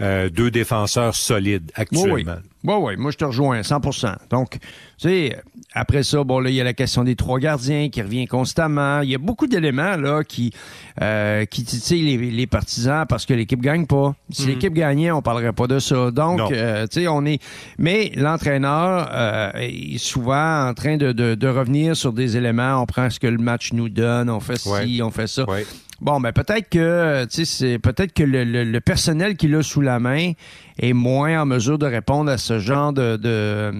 euh, 0.00 0.28
deux 0.30 0.50
défenseurs 0.50 1.14
solides 1.14 1.70
oui. 1.76 1.82
actuellement. 1.82 2.36
Oui, 2.64 2.74
oui, 2.80 2.96
moi 2.96 3.10
je 3.10 3.16
te 3.16 3.24
rejoins 3.24 3.60
100% 3.60 4.14
Donc, 4.30 4.58
tu 4.98 5.08
sais, 5.08 5.36
après 5.72 6.02
ça, 6.02 6.24
bon, 6.24 6.40
là, 6.40 6.50
il 6.50 6.56
y 6.56 6.60
a 6.60 6.64
la 6.64 6.72
question 6.72 7.04
des 7.04 7.14
trois 7.14 7.38
gardiens 7.38 7.88
qui 7.88 8.02
revient 8.02 8.26
constamment. 8.26 9.00
Il 9.02 9.10
y 9.10 9.14
a 9.14 9.18
beaucoup 9.18 9.46
d'éléments, 9.46 9.96
là, 9.96 10.24
qui, 10.24 10.52
euh, 11.00 11.44
qui 11.44 11.62
titillent 11.62 12.16
les, 12.16 12.30
les 12.30 12.46
partisans 12.46 13.04
parce 13.08 13.26
que 13.26 13.34
l'équipe 13.34 13.60
gagne 13.60 13.86
pas. 13.86 14.14
Si 14.30 14.46
l'équipe 14.46 14.72
gagnait, 14.72 15.10
on 15.12 15.22
parlerait 15.22 15.52
pas 15.52 15.66
de 15.66 15.78
ça. 15.78 16.10
Donc, 16.10 16.40
euh, 16.50 16.86
tu 16.88 17.02
sais, 17.02 17.08
on 17.08 17.24
est. 17.26 17.40
Mais 17.78 18.10
l'entraîneur 18.16 19.08
est 19.56 19.98
souvent 19.98 20.68
en 20.68 20.74
train 20.74 20.96
de, 20.96 21.12
de, 21.12 21.34
de 21.34 21.48
revenir 21.48 21.96
sur 21.96 22.12
des 22.12 22.36
éléments. 22.36 22.82
On 22.82 22.86
prend 22.86 23.08
ce 23.10 23.20
que 23.20 23.26
le 23.26 23.38
match 23.38 23.72
nous 23.72 23.88
donne, 23.88 24.30
on 24.30 24.40
fait 24.40 24.56
ci, 24.58 24.68
Ouais. 24.68 25.02
on 25.02 25.10
fait 25.10 25.26
ça. 25.28 25.48
Ouais. 25.48 25.64
Bon, 26.00 26.20
ben 26.20 26.32
peut-être 26.32 26.68
que 26.68 27.26
c'est 27.28 27.78
peut-être 27.80 28.12
que 28.12 28.22
le, 28.22 28.44
le- 28.44 28.62
le 28.64 28.80
personnel 28.80 29.36
qu'il 29.36 29.54
a 29.56 29.62
sous 29.64 29.80
la 29.80 29.98
main 29.98 30.32
est 30.78 30.92
moins 30.92 31.42
en 31.42 31.46
mesure 31.46 31.76
de 31.78 31.86
répondre 31.86 32.30
à 32.30 32.38
ce 32.38 32.60
genre 32.60 32.92
de 32.92 33.16
de, 33.16 33.72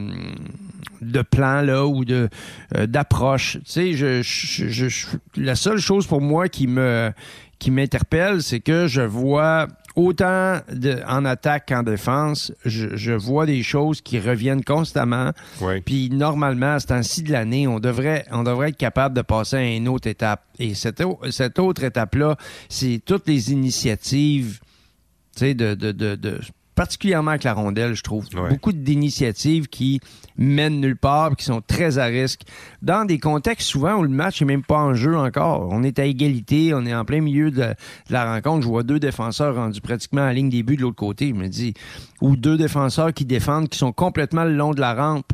de 1.00 1.22
plan 1.22 1.62
là 1.62 1.87
ou 1.87 2.04
de 2.04 2.28
euh, 2.76 2.87
d'approche. 2.87 3.58
Tu 3.58 3.70
sais, 3.70 3.92
je, 3.92 4.20
je- 4.22 4.68
je- 4.68 5.06
la 5.37 5.54
seule 5.54 5.78
chose 5.78 6.08
pour 6.08 6.20
moi 6.20 6.48
qui 6.48 6.66
me 6.66 7.12
qui 7.60 7.70
m'interpelle, 7.70 8.42
c'est 8.42 8.60
que 8.60 8.88
je 8.88 9.02
vois 9.02 9.68
autant 9.99 10.61
de, 10.73 11.00
en 11.09 11.25
attaque 11.25 11.69
qu'en 11.69 11.83
défense, 11.83 12.52
je, 12.64 12.97
je 12.97 13.12
vois 13.12 13.47
des 13.47 13.62
choses 13.62 14.00
qui 14.00 14.21
reviennent 14.21 14.64
constamment. 14.64 15.33
Puis 15.85 16.09
normalement, 16.11 16.75
à 16.75 16.81
ce 16.81 16.87
temps-ci 16.87 17.23
de 17.25 17.33
l'année, 17.33 17.67
on 17.67 17.81
devrait, 17.81 18.25
on 18.31 18.45
devrait 18.45 18.69
être 18.71 18.76
capable 18.76 19.14
de 19.17 19.23
passer 19.23 19.57
à 19.57 19.75
une 19.76 19.88
autre 19.88 20.07
étape. 20.09 20.45
Et 20.59 20.75
cette, 20.75 21.02
cette 21.31 21.59
autre 21.59 21.83
étape-là, 21.85 22.37
c'est 22.69 23.00
toutes 23.05 23.26
les 23.26 23.50
initiatives, 23.52 24.61
de, 25.40 25.52
de, 25.52 25.93
de- 25.93 26.40
particulièrement 26.78 27.32
avec 27.32 27.42
la 27.42 27.54
rondelle, 27.54 27.94
je 27.94 28.02
trouve. 28.04 28.26
Ouais. 28.35 28.50
Beaucoup 28.50 28.73
d'initiatives 28.73 29.66
qui 29.66 30.00
mènent 30.37 30.80
nulle 30.80 30.97
part, 30.97 31.35
qui 31.35 31.44
sont 31.44 31.61
très 31.61 31.99
à 31.99 32.04
risque. 32.04 32.42
Dans 32.82 33.04
des 33.04 33.18
contextes 33.18 33.66
souvent 33.66 33.97
où 33.97 34.02
le 34.04 34.08
match 34.08 34.40
est 34.40 34.44
même 34.44 34.62
pas 34.62 34.78
en 34.78 34.94
jeu 34.94 35.16
encore. 35.16 35.66
On 35.73 35.82
est 35.82 35.99
à 35.99 36.04
égalité, 36.04 36.73
on 36.75 36.87
est 36.87 36.94
en 36.94 37.04
plein 37.04 37.20
milieu 37.20 37.50
de, 37.50 37.56
de 37.56 37.75
la 38.11 38.32
rencontre. 38.32 38.62
Je 38.62 38.68
vois 38.68 38.85
deux 38.85 39.00
défenseurs 39.00 39.56
rendus 39.56 39.80
pratiquement 39.80 40.23
à 40.23 40.26
la 40.26 40.35
ligne 40.35 40.50
des 40.50 40.62
buts 40.62 40.76
de 40.76 40.82
l'autre 40.82 40.94
côté. 40.94 41.30
Je 41.30 41.35
me 41.35 41.49
dis, 41.49 41.75
ou 42.20 42.37
deux 42.37 42.56
défenseurs 42.56 43.12
qui 43.12 43.25
défendent, 43.25 43.68
qui 43.68 43.78
sont 43.78 43.92
complètement 43.92 44.44
le 44.44 44.54
long 44.54 44.70
de 44.70 44.80
la 44.80 44.94
rampe. 44.94 45.32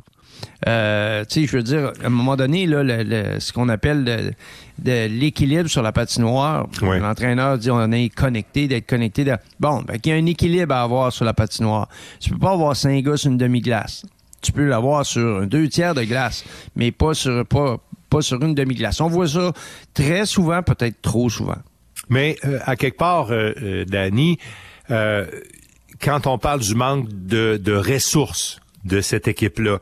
Euh, 0.67 1.25
tu 1.29 1.41
sais, 1.43 1.47
je 1.47 1.57
veux 1.57 1.63
dire, 1.63 1.93
à 2.03 2.07
un 2.07 2.11
moment 2.11 2.37
donné, 2.37 2.67
là, 2.67 2.83
le, 2.83 3.39
ce 3.39 3.53
qu'on 3.53 3.69
appelle 3.69 4.05
de, 4.05 5.07
l'équilibre 5.09 5.69
sur 5.69 5.83
la 5.83 5.93
patinoire, 5.93 6.67
l'entraîneur 6.81 7.59
dit 7.59 7.71
on 7.71 7.93
est 7.93 8.09
connecté, 8.09 8.67
d'être 8.67 8.87
connecté. 8.87 9.25
Bon, 9.61 9.83
ben, 9.83 9.99
il 10.03 10.09
y 10.09 10.13
a 10.13 10.17
un 10.17 10.27
équilibre 10.27 10.75
à 10.75 10.83
avoir 10.83 11.13
sur 11.13 11.25
la 11.25 11.35
patinoire. 11.35 11.89
Tu 12.21 12.31
peux 12.31 12.39
pas 12.39 12.53
avoir 12.53 12.77
cinq 12.77 13.05
gars 13.05 13.17
sur 13.17 13.31
une 13.31 13.39
demi-glace. 13.39 14.05
Tu 14.41 14.53
peux 14.53 14.67
l'avoir 14.67 15.07
sur 15.07 15.47
deux 15.47 15.69
tiers 15.69 15.95
de 15.95 16.03
glace, 16.03 16.45
mais 16.77 16.93
pas 16.93 17.15
sur 17.15 17.47
pas, 17.47 17.79
pas 18.11 18.21
sur 18.21 18.43
une 18.43 18.55
demi-glace. 18.55 19.01
On 19.01 19.09
voit 19.09 19.29
ça 19.29 19.53
très 19.95 20.27
souvent, 20.27 20.63
peut-être 20.63 21.01
trop 21.03 21.31
souvent. 21.31 21.59
Mais 22.11 22.37
euh, 22.45 22.59
à 22.65 22.77
quelque 22.77 22.99
part, 22.99 23.31
euh, 23.31 23.53
euh 23.63 23.85
Danny, 23.87 24.39
quand 24.89 26.27
on 26.27 26.37
parle 26.39 26.61
du 26.61 26.75
manque 26.75 27.09
de, 27.09 27.57
de 27.57 27.73
ressources 27.73 28.61
de 28.85 29.01
cette 29.01 29.29
équipe-là, 29.29 29.81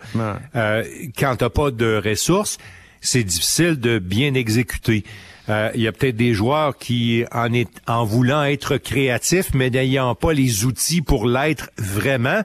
euh, 0.55 0.85
quand 1.19 1.37
t'as 1.37 1.51
pas 1.51 1.71
de 1.71 2.01
ressources, 2.05 2.59
c'est 3.01 3.25
difficile 3.25 3.81
de 3.81 3.99
bien 3.99 4.35
exécuter. 4.35 5.05
Il 5.49 5.81
y 5.83 5.89
a 5.89 5.93
peut-être 5.93 6.17
des 6.17 6.35
joueurs 6.35 6.79
qui, 6.79 7.25
en, 7.33 7.53
est, 7.53 7.69
en 7.87 8.05
voulant 8.05 8.45
être 8.45 8.77
créatifs, 8.79 9.51
mais 9.55 9.71
n'ayant 9.71 10.15
pas 10.15 10.33
les 10.33 10.65
outils 10.65 11.03
pour 11.03 11.27
l'être 11.27 11.71
vraiment, 11.77 12.43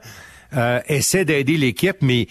essaient 0.88 1.24
d'aider 1.24 1.56
l'équipe, 1.56 1.98
mais 2.02 2.26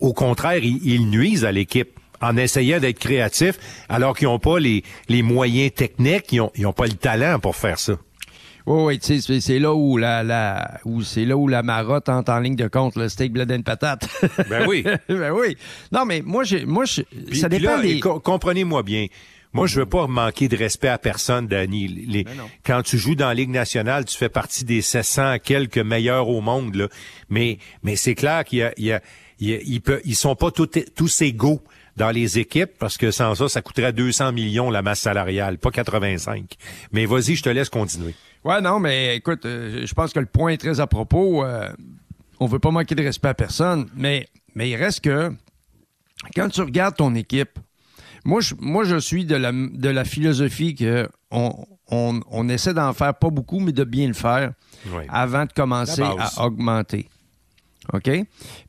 au 0.00 0.12
contraire, 0.14 0.64
ils 0.64 1.08
nuisent 1.08 1.44
à 1.44 1.52
l'équipe 1.52 2.00
en 2.20 2.36
essayant 2.36 2.80
d'être 2.80 2.98
créatifs, 2.98 3.58
alors 3.88 4.16
qu'ils 4.16 4.28
n'ont 4.28 4.38
pas 4.38 4.58
les, 4.58 4.84
les 5.08 5.22
moyens 5.22 5.72
techniques, 5.74 6.32
ils 6.32 6.38
n'ont 6.38 6.50
ont 6.64 6.72
pas 6.72 6.86
le 6.86 6.92
talent 6.92 7.38
pour 7.38 7.56
faire 7.56 7.78
ça. 7.78 7.94
Oui, 8.70 8.98
oui, 9.02 9.40
c'est 9.40 9.58
là 9.58 9.74
où 9.74 9.96
la, 9.96 10.22
la 10.22 10.80
où 10.84 11.02
c'est 11.02 11.24
là 11.24 11.36
où 11.36 11.48
la 11.48 11.64
marotte 11.64 12.08
entre 12.08 12.32
en 12.32 12.38
ligne 12.38 12.54
de 12.54 12.68
compte 12.68 12.94
le 12.94 13.08
steak 13.08 13.32
bled 13.32 13.50
and 13.50 13.62
patate. 13.62 14.08
ben 14.48 14.64
oui. 14.68 14.84
ben 15.08 15.32
oui. 15.32 15.56
Non, 15.90 16.04
mais 16.04 16.22
moi 16.24 16.44
j'ai 16.44 16.64
moi 16.64 16.84
ça 16.86 17.48
dépend 17.48 17.80
des... 17.80 17.98
comprenez-moi 18.00 18.84
bien. 18.84 19.06
Moi, 19.52 19.66
je 19.66 19.80
veux 19.80 19.86
pas 19.86 20.06
manquer 20.06 20.46
de 20.46 20.56
respect 20.56 20.86
à 20.86 20.98
personne, 20.98 21.48
Danny. 21.48 21.88
Les, 21.88 22.22
ben 22.22 22.32
quand 22.64 22.82
tu 22.82 22.98
joues 22.98 23.16
dans 23.16 23.26
la 23.26 23.34
Ligue 23.34 23.50
nationale, 23.50 24.04
tu 24.04 24.16
fais 24.16 24.28
partie 24.28 24.64
des 24.64 24.80
700 24.80 25.38
quelques 25.42 25.78
meilleurs 25.78 26.28
au 26.28 26.40
monde. 26.40 26.76
Là. 26.76 26.86
Mais, 27.30 27.58
mais 27.82 27.96
c'est 27.96 28.14
clair 28.14 28.44
qu'il 28.44 28.60
y 28.60 28.62
a, 28.62 28.72
il 28.76 28.84
y 28.84 28.92
a, 28.92 29.00
il 29.40 29.82
ils 30.04 30.14
sont 30.14 30.36
pas 30.36 30.52
tous 30.52 31.22
égaux 31.22 31.60
dans 31.96 32.12
les 32.12 32.38
équipes, 32.38 32.70
parce 32.78 32.96
que 32.96 33.10
sans 33.10 33.34
ça, 33.34 33.48
ça 33.48 33.60
coûterait 33.60 33.92
200 33.92 34.30
millions 34.30 34.70
la 34.70 34.82
masse 34.82 35.00
salariale, 35.00 35.58
pas 35.58 35.72
85. 35.72 36.54
Mais 36.92 37.04
vas-y, 37.06 37.34
je 37.34 37.42
te 37.42 37.48
laisse 37.48 37.68
continuer. 37.68 38.14
Ouais, 38.44 38.60
non, 38.60 38.80
mais 38.80 39.16
écoute, 39.16 39.44
euh, 39.44 39.84
je 39.84 39.94
pense 39.94 40.12
que 40.12 40.20
le 40.20 40.26
point 40.26 40.52
est 40.52 40.56
très 40.56 40.80
à 40.80 40.86
propos. 40.86 41.44
Euh, 41.44 41.68
on 42.38 42.46
veut 42.46 42.58
pas 42.58 42.70
manquer 42.70 42.94
de 42.94 43.02
respect 43.02 43.28
à 43.28 43.34
personne, 43.34 43.88
mais, 43.94 44.28
mais 44.54 44.70
il 44.70 44.76
reste 44.76 45.02
que 45.02 45.30
quand 46.34 46.48
tu 46.48 46.62
regardes 46.62 46.96
ton 46.96 47.14
équipe, 47.14 47.58
moi, 48.24 48.40
je, 48.40 48.54
moi, 48.58 48.84
je 48.84 48.96
suis 48.96 49.24
de 49.24 49.36
la, 49.36 49.52
de 49.52 49.88
la 49.88 50.04
philosophie 50.04 50.74
que 50.74 51.08
on, 51.30 51.66
on, 51.90 52.48
essaie 52.48 52.74
d'en 52.74 52.92
faire 52.92 53.14
pas 53.14 53.30
beaucoup, 53.30 53.60
mais 53.60 53.72
de 53.72 53.84
bien 53.84 54.06
le 54.06 54.14
faire 54.14 54.52
avant 55.08 55.44
de 55.44 55.52
commencer 55.52 56.02
à 56.02 56.44
augmenter. 56.44 57.08
OK? 57.92 58.10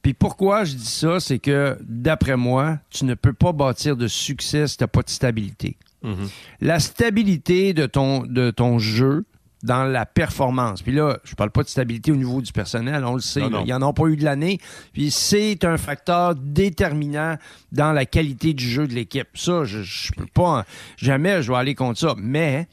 Puis 0.02 0.14
pourquoi 0.14 0.64
je 0.64 0.76
dis 0.76 0.86
ça, 0.86 1.20
c'est 1.20 1.40
que 1.40 1.78
d'après 1.82 2.38
moi, 2.38 2.80
tu 2.90 3.06
ne 3.06 3.14
peux 3.14 3.34
pas 3.34 3.52
bâtir 3.52 3.96
de 3.96 4.08
succès 4.08 4.68
si 4.68 4.78
tu 4.78 4.84
n'as 4.84 4.88
pas 4.88 5.02
de 5.02 5.10
stabilité. 5.10 5.78
Mm-hmm. 6.04 6.30
La 6.62 6.80
stabilité 6.80 7.74
de 7.74 7.86
ton, 7.86 8.26
de 8.26 8.52
ton 8.52 8.80
jeu 8.80 9.26
dans 9.64 9.84
la 9.84 10.06
performance. 10.06 10.82
Puis 10.82 10.92
là, 10.92 11.20
je 11.24 11.36
parle 11.36 11.52
pas 11.52 11.64
de 11.64 11.70
stabilité 11.70 12.12
au 12.12 12.16
niveau 12.16 12.42
du 12.42 12.52
personnel, 12.52 13.04
on 13.06 13.16
le 13.16 13.22
sait, 13.22 13.42
il 13.42 13.66
n'y 13.66 13.74
en 13.74 13.82
a 13.82 13.94
pas 13.94 14.08
eu 14.08 14.16
de 14.16 14.24
l'année. 14.24 14.60
Puis 14.94 15.12
c'est 15.12 15.64
un 15.66 15.78
facteur 15.78 16.36
déterminant 16.36 17.38
dans 17.72 17.92
la 17.92 18.06
qualité 18.06 18.54
du 18.54 18.68
jeu 18.68 18.88
de 18.88 18.94
l'équipe. 18.94 19.28
Ça, 19.36 19.64
je, 19.64 19.82
je 19.82 20.12
peux 20.14 20.26
pas, 20.26 20.66
jamais 20.98 21.42
je 21.42 21.52
vais 21.52 21.58
aller 21.58 21.76
contre 21.76 22.00
ça. 22.00 22.16
Mais 22.18 22.68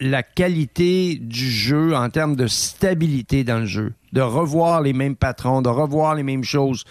la 0.00 0.22
qualité 0.22 1.16
du 1.16 1.50
jeu 1.50 1.94
en 1.94 2.10
termes 2.10 2.36
de 2.36 2.46
stabilité 2.46 3.44
dans 3.44 3.60
le 3.60 3.66
jeu, 3.66 3.94
de 4.12 4.20
revoir 4.20 4.82
les 4.82 4.92
mêmes 4.92 5.16
patrons, 5.16 5.62
de 5.62 5.68
revoir 5.68 6.14
les 6.14 6.22
mêmes 6.22 6.44
choses, 6.44 6.84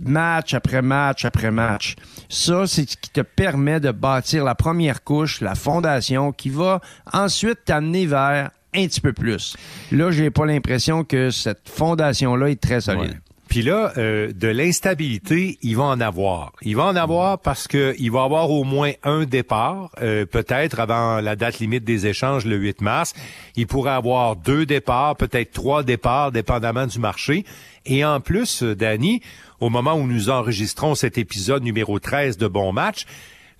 match 0.00 0.54
après 0.54 0.82
match 0.82 1.24
après 1.24 1.50
match. 1.50 1.96
Ça, 2.28 2.66
c'est 2.66 2.88
ce 2.88 2.96
qui 2.96 3.10
te 3.10 3.20
permet 3.20 3.80
de 3.80 3.90
bâtir 3.90 4.44
la 4.44 4.54
première 4.54 5.04
couche, 5.04 5.40
la 5.40 5.54
fondation, 5.54 6.32
qui 6.32 6.50
va 6.50 6.80
ensuite 7.12 7.64
t'amener 7.64 8.06
vers 8.06 8.50
un 8.74 8.86
petit 8.86 9.00
peu 9.00 9.12
plus. 9.12 9.56
Là, 9.90 10.10
j'ai 10.10 10.30
pas 10.30 10.46
l'impression 10.46 11.04
que 11.04 11.30
cette 11.30 11.68
fondation-là 11.68 12.50
est 12.50 12.60
très 12.60 12.80
solide. 12.80 13.20
Puis 13.50 13.62
là, 13.62 13.92
euh, 13.96 14.30
de 14.32 14.46
l'instabilité, 14.46 15.58
il 15.60 15.76
va 15.76 15.82
en 15.82 16.00
avoir. 16.00 16.52
Il 16.62 16.76
va 16.76 16.84
en 16.84 16.94
avoir 16.94 17.40
parce 17.40 17.66
que 17.66 17.96
il 17.98 18.12
va 18.12 18.22
avoir 18.22 18.48
au 18.48 18.62
moins 18.62 18.92
un 19.02 19.24
départ, 19.24 19.90
euh, 20.00 20.24
peut-être 20.24 20.78
avant 20.78 21.20
la 21.20 21.34
date 21.34 21.58
limite 21.58 21.82
des 21.82 22.06
échanges 22.06 22.46
le 22.46 22.54
8 22.54 22.80
mars. 22.80 23.12
Il 23.56 23.66
pourrait 23.66 23.90
avoir 23.90 24.36
deux 24.36 24.66
départs, 24.66 25.16
peut-être 25.16 25.50
trois 25.50 25.82
départs, 25.82 26.30
dépendamment 26.30 26.86
du 26.86 27.00
marché. 27.00 27.44
Et 27.86 28.04
en 28.04 28.20
plus, 28.20 28.62
euh, 28.62 28.76
Danny, 28.76 29.20
au 29.60 29.68
moment 29.68 29.94
où 29.94 30.06
nous 30.06 30.30
enregistrons 30.30 30.94
cet 30.94 31.18
épisode 31.18 31.62
numéro 31.62 31.98
13 31.98 32.38
de 32.38 32.48
Bon 32.48 32.72
Match, 32.72 33.04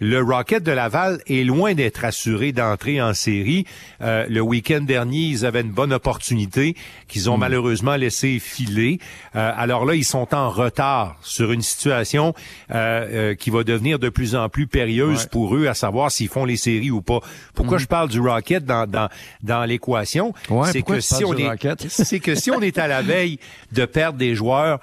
le 0.01 0.23
Rocket 0.23 0.63
de 0.63 0.73
Laval 0.73 1.21
est 1.27 1.45
loin 1.45 1.75
d'être 1.75 2.05
assuré 2.07 2.53
d'entrer 2.53 3.03
en 3.03 3.13
série. 3.13 3.67
Euh, 4.01 4.25
le 4.29 4.41
week-end 4.41 4.81
dernier, 4.81 5.19
ils 5.19 5.45
avaient 5.45 5.61
une 5.61 5.71
bonne 5.71 5.93
opportunité 5.93 6.75
qu'ils 7.07 7.29
ont 7.29 7.37
hmm. 7.37 7.41
malheureusement 7.41 7.97
laissé 7.97 8.39
filer. 8.39 8.99
Euh, 9.37 9.53
alors 9.55 9.85
là, 9.85 9.95
ils 9.95 10.05
sont 10.05 10.35
en 10.35 10.49
retard 10.49 11.17
sur 11.21 11.53
une 11.53 11.61
situation 11.61 12.35
euh, 12.71 13.35
qui 13.35 13.51
va 13.51 13.63
devenir 13.63 13.99
de 13.99 14.09
plus 14.09 14.35
en 14.35 14.49
plus 14.49 14.67
périlleuse 14.67 15.27
pour 15.27 15.55
eux, 15.55 15.67
à 15.67 15.75
savoir 15.75 16.11
s'ils 16.11 16.29
font 16.29 16.47
les 16.47 16.57
séries 16.57 16.91
ou 16.91 17.03
pas. 17.03 17.21
Pourquoi 17.55 17.77
hmm. 17.77 17.81
je 17.81 17.87
parle 17.87 18.09
du 18.09 18.21
Rocket 18.21 18.65
dans 18.65 18.87
dans, 18.87 19.11
dans 19.43 19.65
l'équation? 19.65 20.33
C'est 20.73 20.83
que 20.83 21.01
si 21.01 21.25
on 21.27 21.37
est 21.37 21.51
c'est 21.89 22.21
que 22.21 22.35
si 22.35 22.51
on 22.51 22.63
est 22.63 22.79
à 22.79 22.89
la 22.89 23.03
veille 23.03 23.39
de 23.73 23.85
perdre 23.85 24.19
des 24.19 24.35
joueurs 24.35 24.81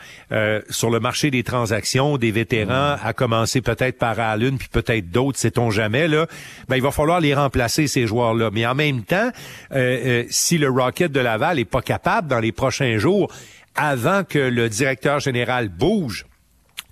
sur 0.70 0.92
le 0.92 1.00
marché 1.00 1.32
des 1.32 1.44
transactions, 1.44 2.18
des 2.18 2.32
vétérans, 2.32 2.96
hmm. 2.96 3.00
à 3.04 3.14
commencer 3.14 3.62
peut-être 3.62 3.98
par 3.98 4.20
Allen 4.20 4.60
puis 4.60 4.68
peut-être 4.72 5.07
d'autres, 5.08 5.40
sait-on 5.40 5.72
jamais, 5.72 6.08
là, 6.08 6.28
ben, 6.68 6.76
il 6.76 6.82
va 6.82 6.92
falloir 6.92 7.20
les 7.20 7.34
remplacer, 7.34 7.88
ces 7.88 8.08
joueurs-là. 8.08 8.50
Mais 8.52 8.66
en 8.66 8.76
même 8.76 9.04
temps, 9.04 9.30
euh, 9.72 9.76
euh, 9.76 10.24
si 10.30 10.58
le 10.58 10.70
Rocket 10.70 11.12
de 11.12 11.20
Laval 11.20 11.60
est 11.60 11.66
pas 11.66 11.82
capable 11.82 12.28
dans 12.28 12.40
les 12.40 12.52
prochains 12.52 12.98
jours, 12.98 13.32
avant 13.76 14.24
que 14.24 14.40
le 14.40 14.70
directeur 14.70 15.20
général 15.20 15.70
bouge 15.70 16.26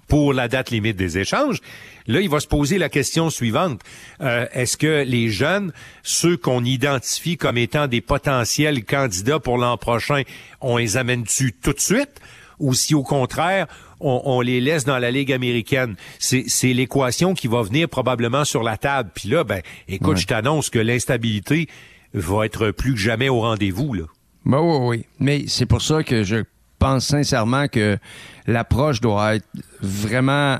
pour 0.07 0.33
la 0.33 0.47
date 0.47 0.69
limite 0.69 0.97
des 0.97 1.17
échanges, 1.17 1.59
là, 2.07 2.21
il 2.21 2.29
va 2.29 2.39
se 2.39 2.47
poser 2.47 2.77
la 2.77 2.89
question 2.89 3.29
suivante. 3.29 3.81
Euh, 4.21 4.45
est-ce 4.53 4.77
que 4.77 5.03
les 5.03 5.29
jeunes, 5.29 5.73
ceux 6.03 6.37
qu'on 6.37 6.63
identifie 6.63 7.37
comme 7.37 7.57
étant 7.57 7.87
des 7.87 8.01
potentiels 8.01 8.85
candidats 8.85 9.39
pour 9.39 9.57
l'an 9.57 9.77
prochain, 9.77 10.21
on 10.61 10.77
les 10.77 10.97
amène-tu 10.97 11.53
tout 11.53 11.73
de 11.73 11.79
suite? 11.79 12.21
Ou 12.59 12.73
si 12.73 12.95
au 12.95 13.03
contraire, 13.03 13.67
on, 13.99 14.41
les 14.41 14.61
laisse 14.61 14.85
dans 14.85 14.99
la 14.99 15.11
Ligue 15.11 15.31
américaine. 15.31 15.95
C'est 16.19 16.73
l'équation 16.73 17.33
qui 17.33 17.47
va 17.47 17.61
venir 17.61 17.89
probablement 17.89 18.45
sur 18.45 18.63
la 18.63 18.77
table. 18.77 19.09
Puis 19.13 19.29
là, 19.29 19.43
ben, 19.43 19.61
écoute, 19.87 20.17
je 20.17 20.27
t'annonce 20.27 20.69
que 20.69 20.79
l'instabilité 20.79 21.67
va 22.13 22.45
être 22.45 22.71
plus 22.71 22.93
que 22.93 22.99
jamais 22.99 23.29
au 23.29 23.41
rendez-vous. 23.41 23.93
Là. 23.93 24.03
Ben 24.45 24.59
oui, 24.59 24.77
oui. 24.81 25.05
Mais 25.19 25.45
c'est 25.47 25.65
pour 25.65 25.81
ça 25.81 26.03
que 26.03 26.23
je 26.23 26.43
pense 26.79 27.07
sincèrement 27.07 27.67
que 27.67 27.97
l'approche 28.47 29.01
doit 29.01 29.35
être 29.35 29.47
vraiment 29.81 30.59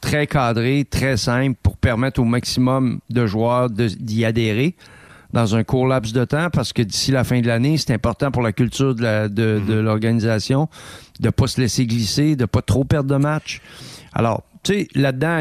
très 0.00 0.26
cadrée, 0.26 0.86
très 0.88 1.16
simple 1.16 1.56
pour 1.62 1.76
permettre 1.76 2.20
au 2.20 2.24
maximum 2.24 3.00
de 3.10 3.26
joueurs 3.26 3.68
d'y 3.70 4.24
adhérer 4.24 4.74
dans 5.32 5.56
un 5.56 5.64
court 5.64 5.86
laps 5.86 6.12
de 6.12 6.24
temps 6.24 6.48
parce 6.50 6.72
que 6.72 6.82
d'ici 6.82 7.10
la 7.10 7.24
fin 7.24 7.40
de 7.40 7.46
l'année, 7.46 7.76
c'est 7.76 7.92
important 7.92 8.30
pour 8.30 8.42
la 8.42 8.52
culture 8.52 8.94
de, 8.94 9.28
de, 9.28 9.60
de 9.66 9.74
mhm. 9.74 9.80
l'organisation 9.80 10.68
de 11.20 11.30
pas 11.30 11.46
se 11.46 11.60
laisser 11.60 11.86
glisser, 11.86 12.36
de 12.36 12.44
pas 12.44 12.62
trop 12.62 12.84
perdre 12.84 13.10
de 13.10 13.16
match. 13.16 13.60
Alors, 14.12 14.42
tu 14.62 14.72
sais, 14.72 14.88
là-dedans, 14.94 15.40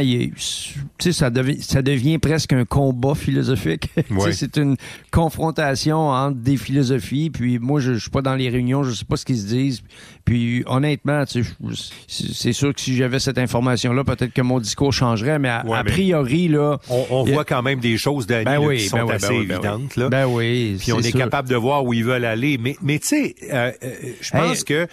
ça, 1.00 1.30
devient, 1.30 1.62
ça 1.62 1.82
devient 1.82 2.18
presque 2.18 2.54
un 2.54 2.66
combat 2.66 3.16
philosophique. 3.16 3.90
c'est 4.32 4.58
une 4.58 4.76
confrontation 5.12 6.10
entre 6.10 6.38
des 6.38 6.58
philosophies. 6.58 7.30
Puis 7.30 7.60
moi, 7.60 7.80
je, 7.80 7.94
je 7.94 8.00
suis 8.00 8.10
pas 8.10 8.22
dans 8.22 8.36
les 8.36 8.50
réunions, 8.50 8.84
je 8.84 8.92
sais 8.92 9.06
pas 9.06 9.18
ce 9.18 9.26
qu'ils 9.26 9.40
se 9.40 9.48
disent. 9.48 9.84
Puis 10.26 10.64
honnêtement, 10.66 11.24
c'est 11.28 12.54
sûr 12.54 12.74
que 12.74 12.82
si 12.82 12.96
j'avais 12.96 13.20
cette 13.20 13.38
information-là, 13.38 14.04
peut-être 14.04 14.34
que 14.34 14.42
mon 14.42 14.60
discours 14.60 14.94
changerait. 14.94 15.40
Mais 15.40 15.50
a, 15.50 15.84
priori, 15.84 16.48
là, 16.48 16.78
on, 16.90 17.24
voit 17.24 17.46
quand 17.46 17.62
même 17.62 17.80
des 17.80 17.98
choses 17.98 18.28
ben 18.28 18.44
qui 18.44 18.88
sont 18.88 19.06
ben 19.06 19.16
assez 19.16 19.28
ben 19.30 19.42
évidentes. 19.42 19.96
Là. 19.96 20.10
Ben 20.10 20.26
oui. 20.26 20.78
Puis 20.80 20.94
on 20.94 21.00
est 21.00 21.12
capable 21.12 21.50
de 21.50 21.56
voir 21.56 21.86
où 21.86 21.94
ils 21.94 22.04
veulent 22.04 22.26
aller. 22.26 22.58
Mais, 22.58 22.76
mais 22.82 23.00
tu 23.00 23.08
sais, 23.08 23.36
euh, 23.52 23.72
euh, 23.84 23.94
je 24.22 24.32
pense 24.32 24.64
que 24.64 24.88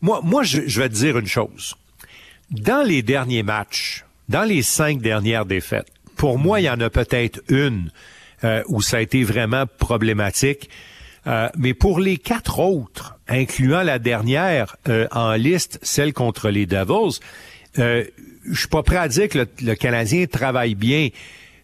moi, 0.00 0.20
moi, 0.22 0.42
je, 0.42 0.62
je 0.66 0.80
vais 0.80 0.88
te 0.88 0.94
dire 0.94 1.16
une 1.18 1.26
chose. 1.26 1.76
Dans 2.52 2.86
les 2.86 3.02
derniers 3.02 3.42
matchs, 3.42 4.04
dans 4.28 4.42
les 4.42 4.60
cinq 4.62 5.00
dernières 5.00 5.46
défaites, 5.46 5.88
pour 6.16 6.38
moi, 6.38 6.60
il 6.60 6.64
y 6.64 6.70
en 6.70 6.80
a 6.80 6.90
peut-être 6.90 7.40
une 7.48 7.90
euh, 8.44 8.62
où 8.68 8.82
ça 8.82 8.98
a 8.98 9.00
été 9.00 9.24
vraiment 9.24 9.64
problématique. 9.78 10.68
Euh, 11.26 11.48
mais 11.56 11.72
pour 11.72 11.98
les 11.98 12.18
quatre 12.18 12.58
autres, 12.58 13.18
incluant 13.26 13.82
la 13.82 13.98
dernière 13.98 14.76
euh, 14.88 15.08
en 15.12 15.32
liste, 15.32 15.78
celle 15.80 16.12
contre 16.12 16.50
les 16.50 16.66
Devils, 16.66 17.20
euh, 17.78 18.04
je 18.44 18.58
suis 18.58 18.68
pas 18.68 18.82
prêt 18.82 18.96
à 18.96 19.08
dire 19.08 19.30
que 19.30 19.38
le, 19.38 19.48
le 19.62 19.74
Canadien 19.74 20.26
travaille 20.26 20.74
bien, 20.74 21.08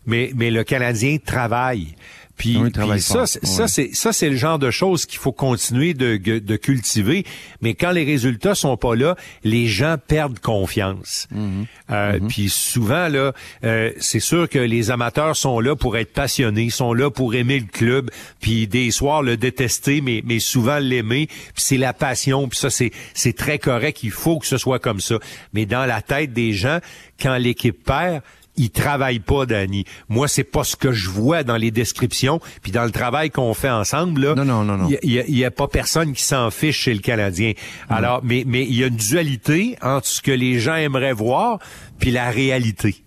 mais, 0.06 0.30
mais 0.34 0.50
le 0.50 0.64
Canadien 0.64 1.18
travaille. 1.18 1.96
Puis, 2.38 2.56
Oui, 2.56 2.70
ça, 3.02 3.14
fort. 3.14 3.28
c'est- 3.28 3.44
Ouais. 3.44 3.50
ça, 3.50 3.68
c'est 3.68 3.90
ça, 3.92 4.12
c'est 4.14 4.30
le 4.30 4.36
genre 4.36 4.58
de 4.58 4.70
choses 4.70 5.04
qu'il 5.04 5.18
faut 5.18 5.32
continuer 5.32 5.92
de, 5.92 6.16
de 6.16 6.56
cultiver. 6.56 7.24
Mais 7.60 7.74
quand 7.74 7.90
les 7.90 8.04
résultats 8.04 8.54
sont 8.54 8.76
pas 8.78 8.94
là, 8.94 9.16
les 9.44 9.66
gens 9.66 9.96
perdent 10.06 10.38
confiance. 10.38 11.26
Mm-hmm. 11.34 11.64
Euh, 11.90 12.18
Puis 12.28 12.48
souvent 12.48 13.08
là, 13.08 13.32
euh, 13.64 13.90
c'est 13.98 14.20
sûr 14.20 14.48
que 14.48 14.58
les 14.58 14.90
amateurs 14.90 15.36
sont 15.36 15.58
là 15.60 15.74
pour 15.76 15.96
être 15.96 16.12
passionnés, 16.12 16.70
sont 16.70 16.94
là 16.94 17.10
pour 17.10 17.34
aimer 17.34 17.58
le 17.58 17.66
club, 17.66 18.10
puis 18.40 18.66
des 18.66 18.90
soirs 18.90 19.22
le 19.22 19.36
détester, 19.36 20.00
mais 20.00 20.22
mais 20.24 20.38
souvent 20.38 20.78
l'aimer. 20.78 21.26
Puis 21.26 21.52
c'est 21.56 21.76
la 21.76 21.92
passion. 21.92 22.48
Puis 22.48 22.58
ça, 22.58 22.70
c'est 22.70 22.92
c'est 23.14 23.36
très 23.36 23.58
correct. 23.58 24.00
Il 24.04 24.10
faut 24.12 24.38
que 24.38 24.46
ce 24.46 24.58
soit 24.58 24.78
comme 24.78 25.00
ça. 25.00 25.16
Mais 25.52 25.66
dans 25.66 25.86
la 25.86 26.02
tête 26.02 26.32
des 26.32 26.52
gens, 26.52 26.78
quand 27.20 27.36
l'équipe 27.36 27.82
perd 27.84 28.22
ils 28.58 28.70
travaillent 28.70 29.20
pas, 29.20 29.46
Danny. 29.46 29.84
Moi, 30.08 30.28
c'est 30.28 30.44
pas 30.44 30.64
ce 30.64 30.76
que 30.76 30.92
je 30.92 31.08
vois 31.08 31.44
dans 31.44 31.56
les 31.56 31.70
descriptions, 31.70 32.40
puis 32.62 32.72
dans 32.72 32.84
le 32.84 32.90
travail 32.90 33.30
qu'on 33.30 33.54
fait 33.54 33.70
ensemble. 33.70 34.20
Là, 34.22 34.34
Non, 34.34 34.44
non, 34.44 34.64
non, 34.64 34.76
non. 34.76 34.88
Il 35.02 35.10
y, 35.12 35.18
a- 35.20 35.24
il 35.26 35.36
y 35.38 35.44
a 35.44 35.50
pas 35.50 35.68
personne 35.68 36.12
qui 36.12 36.22
s'en 36.22 36.50
fiche 36.50 36.78
chez 36.80 36.92
le 36.92 37.00
Canadien. 37.00 37.52
Alors, 37.88 38.20
mais 38.22 38.44
mais 38.46 38.64
il 38.64 38.74
y 38.74 38.84
a 38.84 38.88
une 38.88 38.96
dualité 38.96 39.76
entre 39.80 40.06
ce 40.06 40.20
que 40.20 40.32
les 40.32 40.58
gens 40.60 40.74
aimeraient 40.76 41.12
voir 41.14 41.58
puis 41.98 42.10
la 42.10 42.30
réalité. 42.30 43.02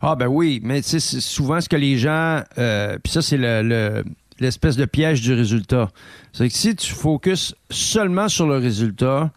Ah 0.00 0.16
ben 0.16 0.26
oui, 0.26 0.60
mais 0.64 0.82
c'est 0.82 0.98
souvent 1.00 1.60
ce 1.60 1.68
que 1.68 1.76
les 1.76 1.96
gens... 1.96 2.42
Euh, 2.58 2.98
Puis 3.02 3.12
ça, 3.12 3.22
c'est 3.22 3.36
le, 3.36 3.62
le- 3.62 4.04
l'espèce 4.40 4.74
de 4.76 4.84
piège 4.84 5.20
du 5.20 5.32
résultat. 5.32 5.90
C'est 6.32 6.48
que 6.48 6.54
si 6.54 6.74
tu 6.74 6.92
focuses 6.92 7.54
seulement 7.70 8.28
sur 8.28 8.46
le 8.48 8.56
résultat, 8.58 9.30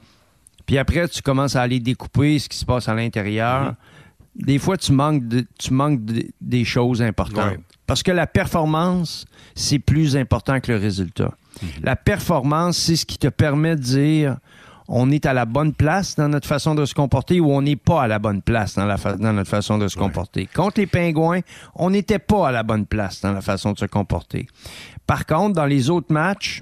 puis 0.66 0.80
après, 0.80 1.08
tu 1.08 1.22
commences 1.22 1.56
à 1.56 1.62
aller 1.62 1.80
découper 1.80 2.40
ce 2.40 2.50
qui 2.50 2.58
se 2.58 2.66
passe 2.66 2.90
à 2.90 2.96
l'intérieur, 2.96 3.72
Mm-hmm. 3.72 3.76
Des 4.36 4.60
fois, 4.60 4.78
tu 4.78 4.92
manques, 4.92 5.28
de- 5.28 5.46
tu 5.60 5.74
manques 5.74 6.04
de- 6.06 6.28
des 6.42 6.66
choses 6.66 7.02
importantes. 7.02 7.52
Ouais. 7.52 7.60
Parce 7.88 8.04
que 8.04 8.12
la 8.12 8.28
performance, 8.28 9.26
c'est 9.56 9.80
plus 9.80 10.18
important 10.18 10.60
que 10.60 10.72
le 10.72 10.78
résultat. 10.78 11.32
Mm-hmm. 11.64 11.68
La 11.84 11.96
performance, 11.96 12.78
c'est 12.78 12.96
ce 12.96 13.06
qui 13.06 13.18
te 13.18 13.28
permet 13.28 13.76
de 13.76 13.82
dire 13.82 14.38
on 14.88 15.10
est 15.10 15.26
à 15.26 15.34
la 15.34 15.46
bonne 15.46 15.74
place 15.74 16.16
dans 16.16 16.28
notre 16.30 16.48
façon 16.48 16.76
de 16.76 16.86
se 16.86 16.94
comporter 16.94 17.40
ou 17.40 17.52
on 17.52 17.62
n'est 17.64 17.76
pas 17.76 18.04
à 18.04 18.08
la 18.08 18.20
bonne 18.20 18.44
place 18.44 18.76
dans, 18.76 18.86
la 18.86 18.98
fa- 18.98 19.16
dans 19.18 19.34
notre 19.34 19.50
façon 19.50 19.80
de 19.80 19.88
se 19.88 19.98
comporter. 19.98 20.48
Contre 20.54 20.80
les 20.80 20.86
pingouins, 20.86 21.40
on 21.74 21.90
n'était 21.90 22.20
pas 22.20 22.50
à 22.50 22.52
la 22.52 22.62
bonne 22.62 22.86
place 22.86 23.22
dans 23.22 23.32
la 23.34 23.42
façon 23.42 23.72
de 23.74 23.80
se 23.80 23.86
comporter. 23.86 24.46
Par 25.08 25.26
contre, 25.26 25.56
dans 25.56 25.66
les 25.66 25.90
autres 25.90 26.14
matchs, 26.14 26.62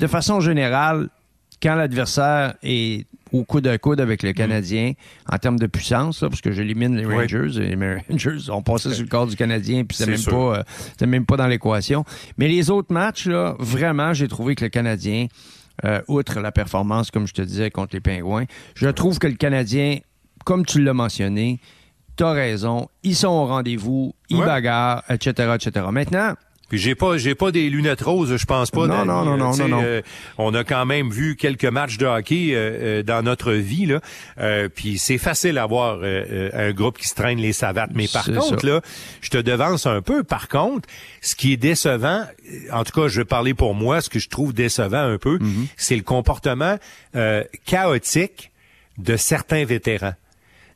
de 0.00 0.06
façon 0.06 0.40
générale, 0.40 1.08
quand 1.62 1.74
l'adversaire 1.74 2.54
est 2.62 3.06
au 3.32 3.44
coude 3.44 3.66
à 3.66 3.76
coude 3.78 4.00
avec 4.00 4.22
le 4.22 4.32
Canadien, 4.32 4.92
en 5.30 5.36
termes 5.38 5.58
de 5.58 5.66
puissance, 5.66 6.22
là, 6.22 6.28
parce 6.28 6.40
que 6.40 6.52
j'élimine 6.52 6.96
les 6.96 7.04
Oui. 7.04 7.14
Rangers, 7.14 7.56
et 7.60 7.74
les 7.74 7.96
Rangers 8.10 8.50
ont 8.50 8.62
passé 8.62 8.92
sur 8.94 9.02
le 9.02 9.08
corps 9.08 9.26
du 9.26 9.36
Canadien, 9.36 9.84
puis 9.84 9.96
c'est 9.96 10.06
même 10.06 10.22
pas, 10.22 10.58
euh, 11.02 11.06
même 11.06 11.26
pas 11.26 11.36
dans 11.36 11.46
l'équation. 11.48 12.04
Mais 12.38 12.48
les 12.48 12.70
autres 12.70 12.92
matchs, 12.92 13.26
là, 13.26 13.56
vraiment, 13.58 14.12
j'ai 14.14 14.28
trouvé 14.28 14.54
que 14.54 14.64
le 14.64 14.70
Canadien, 14.70 15.26
euh, 15.84 16.00
outre 16.08 16.40
la 16.40 16.52
performance, 16.52 17.10
comme 17.10 17.26
je 17.26 17.34
te 17.34 17.42
disais, 17.42 17.70
contre 17.70 17.94
les 17.96 18.00
Pingouins, 18.00 18.44
je 18.74 18.88
trouve 18.88 19.18
que 19.18 19.26
le 19.26 19.34
Canadien, 19.34 19.98
comme 20.44 20.64
tu 20.64 20.80
l'as 20.82 20.94
mentionné, 20.94 21.60
t'as 22.14 22.32
raison, 22.32 22.88
ils 23.02 23.16
sont 23.16 23.28
au 23.28 23.44
rendez-vous, 23.46 24.14
ils 24.30 24.38
Ouais. 24.38 24.46
bagarrent, 24.46 25.02
etc., 25.10 25.52
etc. 25.56 25.84
Maintenant, 25.90 26.34
Puis 26.68 26.78
j'ai 26.78 26.96
pas 26.96 27.16
j'ai 27.16 27.36
pas 27.36 27.52
des 27.52 27.70
lunettes 27.70 28.00
roses, 28.00 28.36
je 28.36 28.44
pense 28.44 28.72
pas. 28.72 28.88
Non, 28.88 29.04
non, 29.04 29.24
non, 29.24 29.34
Euh, 29.34 29.36
non, 29.36 29.56
non, 29.56 29.68
non. 29.68 29.82
euh, 29.84 30.02
on 30.36 30.52
a 30.52 30.64
quand 30.64 30.84
même 30.84 31.10
vu 31.10 31.36
quelques 31.36 31.64
matchs 31.64 31.96
de 31.96 32.06
hockey 32.06 32.48
euh, 32.54 32.56
euh, 32.56 33.02
dans 33.04 33.22
notre 33.22 33.52
vie 33.52 33.86
là. 33.86 34.00
Euh, 34.38 34.68
puis 34.68 34.98
c'est 34.98 35.18
facile 35.18 35.58
à 35.58 35.66
voir 35.66 35.98
euh, 35.98 36.24
euh, 36.28 36.50
un 36.52 36.72
groupe 36.72 36.98
qui 36.98 37.06
se 37.06 37.14
traîne 37.14 37.38
les 37.38 37.52
savates. 37.52 37.90
Mais 37.94 38.08
par 38.12 38.24
contre 38.24 38.60
ça. 38.62 38.66
là, 38.66 38.80
je 39.20 39.30
te 39.30 39.38
devance 39.38 39.86
un 39.86 40.02
peu. 40.02 40.24
Par 40.24 40.48
contre, 40.48 40.88
ce 41.22 41.36
qui 41.36 41.52
est 41.52 41.56
décevant, 41.56 42.24
en 42.72 42.82
tout 42.82 43.00
cas, 43.00 43.06
je 43.06 43.20
vais 43.20 43.24
parler 43.24 43.54
pour 43.54 43.74
moi, 43.76 44.00
ce 44.00 44.10
que 44.10 44.18
je 44.18 44.28
trouve 44.28 44.52
décevant 44.52 44.98
un 45.04 45.18
peu, 45.18 45.38
Mm-hmm. 45.38 45.66
c'est 45.76 45.96
le 45.96 46.02
comportement 46.02 46.78
euh, 47.14 47.44
chaotique 47.64 48.50
de 48.98 49.16
certains 49.16 49.64
vétérans. 49.64 50.14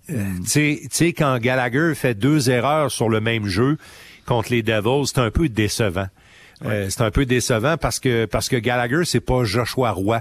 Mm. 0.08 0.44
Sais- 0.44 0.80
tu 0.82 0.88
sais, 0.90 1.12
quand 1.12 1.38
Gallagher 1.38 1.92
fait 1.94 2.14
deux 2.14 2.50
erreurs 2.50 2.90
sur 2.90 3.08
le 3.08 3.20
même 3.20 3.46
jeu 3.46 3.76
contre 4.30 4.52
les 4.52 4.62
Devils, 4.62 5.08
c'est 5.08 5.18
un 5.18 5.32
peu 5.32 5.48
décevant. 5.48 6.06
Euh, 6.64 6.86
c'est 6.88 7.00
un 7.00 7.10
peu 7.10 7.26
décevant 7.26 7.76
parce 7.76 7.98
que 7.98 8.26
parce 8.26 8.48
que 8.50 8.56
Gallagher 8.56 9.06
c'est 9.06 9.20
pas 9.20 9.44
Joshua 9.44 9.92
Roy 9.92 10.20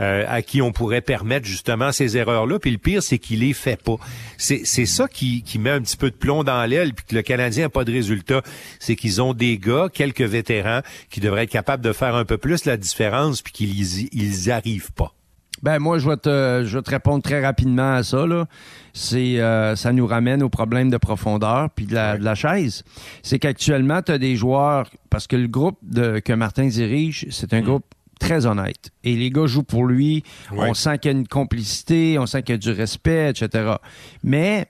euh, 0.00 0.22
à 0.28 0.42
qui 0.42 0.60
on 0.60 0.70
pourrait 0.70 1.00
permettre 1.00 1.46
justement 1.46 1.92
ces 1.92 2.18
erreurs 2.18 2.46
là 2.46 2.58
puis 2.58 2.70
le 2.70 2.76
pire 2.76 3.02
c'est 3.02 3.18
qu'il 3.18 3.40
les 3.40 3.54
fait 3.54 3.82
pas. 3.82 3.96
C'est 4.36 4.60
c'est 4.64 4.84
ça 4.84 5.08
qui, 5.08 5.42
qui 5.42 5.58
met 5.58 5.70
un 5.70 5.80
petit 5.80 5.96
peu 5.96 6.10
de 6.10 6.16
plomb 6.16 6.44
dans 6.44 6.62
l'aile 6.66 6.92
puis 6.92 7.06
que 7.06 7.14
le 7.14 7.22
Canadien 7.22 7.66
a 7.66 7.68
pas 7.70 7.84
de 7.84 7.92
résultat. 7.92 8.42
C'est 8.78 8.96
qu'ils 8.96 9.22
ont 9.22 9.32
des 9.32 9.58
gars 9.58 9.88
quelques 9.92 10.20
vétérans 10.20 10.82
qui 11.10 11.20
devraient 11.20 11.44
être 11.44 11.50
capables 11.50 11.82
de 11.82 11.92
faire 11.92 12.14
un 12.14 12.26
peu 12.26 12.36
plus 12.36 12.66
la 12.66 12.76
différence 12.76 13.40
puis 13.40 13.52
qu'ils 13.54 14.08
ils 14.12 14.52
arrivent 14.52 14.92
pas 14.92 15.14
Ben 15.62 15.78
moi, 15.78 15.98
je 15.98 16.08
vais 16.08 16.16
te, 16.16 16.62
je 16.64 16.78
vais 16.78 16.82
te 16.82 16.90
répondre 16.90 17.22
très 17.22 17.44
rapidement 17.44 17.94
à 17.94 18.02
ça. 18.02 18.26
Là. 18.26 18.46
C'est, 18.92 19.40
euh, 19.40 19.76
ça 19.76 19.92
nous 19.92 20.06
ramène 20.06 20.42
au 20.42 20.48
problème 20.48 20.90
de 20.90 20.96
profondeur 20.96 21.70
puis 21.70 21.86
de 21.86 21.94
la, 21.94 22.18
de 22.18 22.24
la 22.24 22.34
chaise. 22.34 22.84
C'est 23.22 23.38
qu'actuellement, 23.38 24.02
tu 24.02 24.12
as 24.12 24.18
des 24.18 24.36
joueurs, 24.36 24.90
parce 25.10 25.26
que 25.26 25.36
le 25.36 25.48
groupe 25.48 25.78
de, 25.82 26.18
que 26.18 26.32
Martin 26.32 26.66
dirige, 26.66 27.26
c'est 27.30 27.52
un 27.54 27.60
groupe 27.60 27.84
très 28.18 28.46
honnête. 28.46 28.90
Et 29.04 29.14
les 29.14 29.30
gars 29.30 29.46
jouent 29.46 29.62
pour 29.62 29.84
lui. 29.84 30.24
Ouais. 30.50 30.68
On 30.70 30.74
sent 30.74 30.98
qu'il 30.98 31.12
y 31.12 31.14
a 31.14 31.18
une 31.18 31.28
complicité, 31.28 32.18
on 32.18 32.26
sent 32.26 32.42
qu'il 32.42 32.54
y 32.54 32.56
a 32.56 32.58
du 32.58 32.70
respect, 32.70 33.30
etc. 33.30 33.74
Mais 34.22 34.66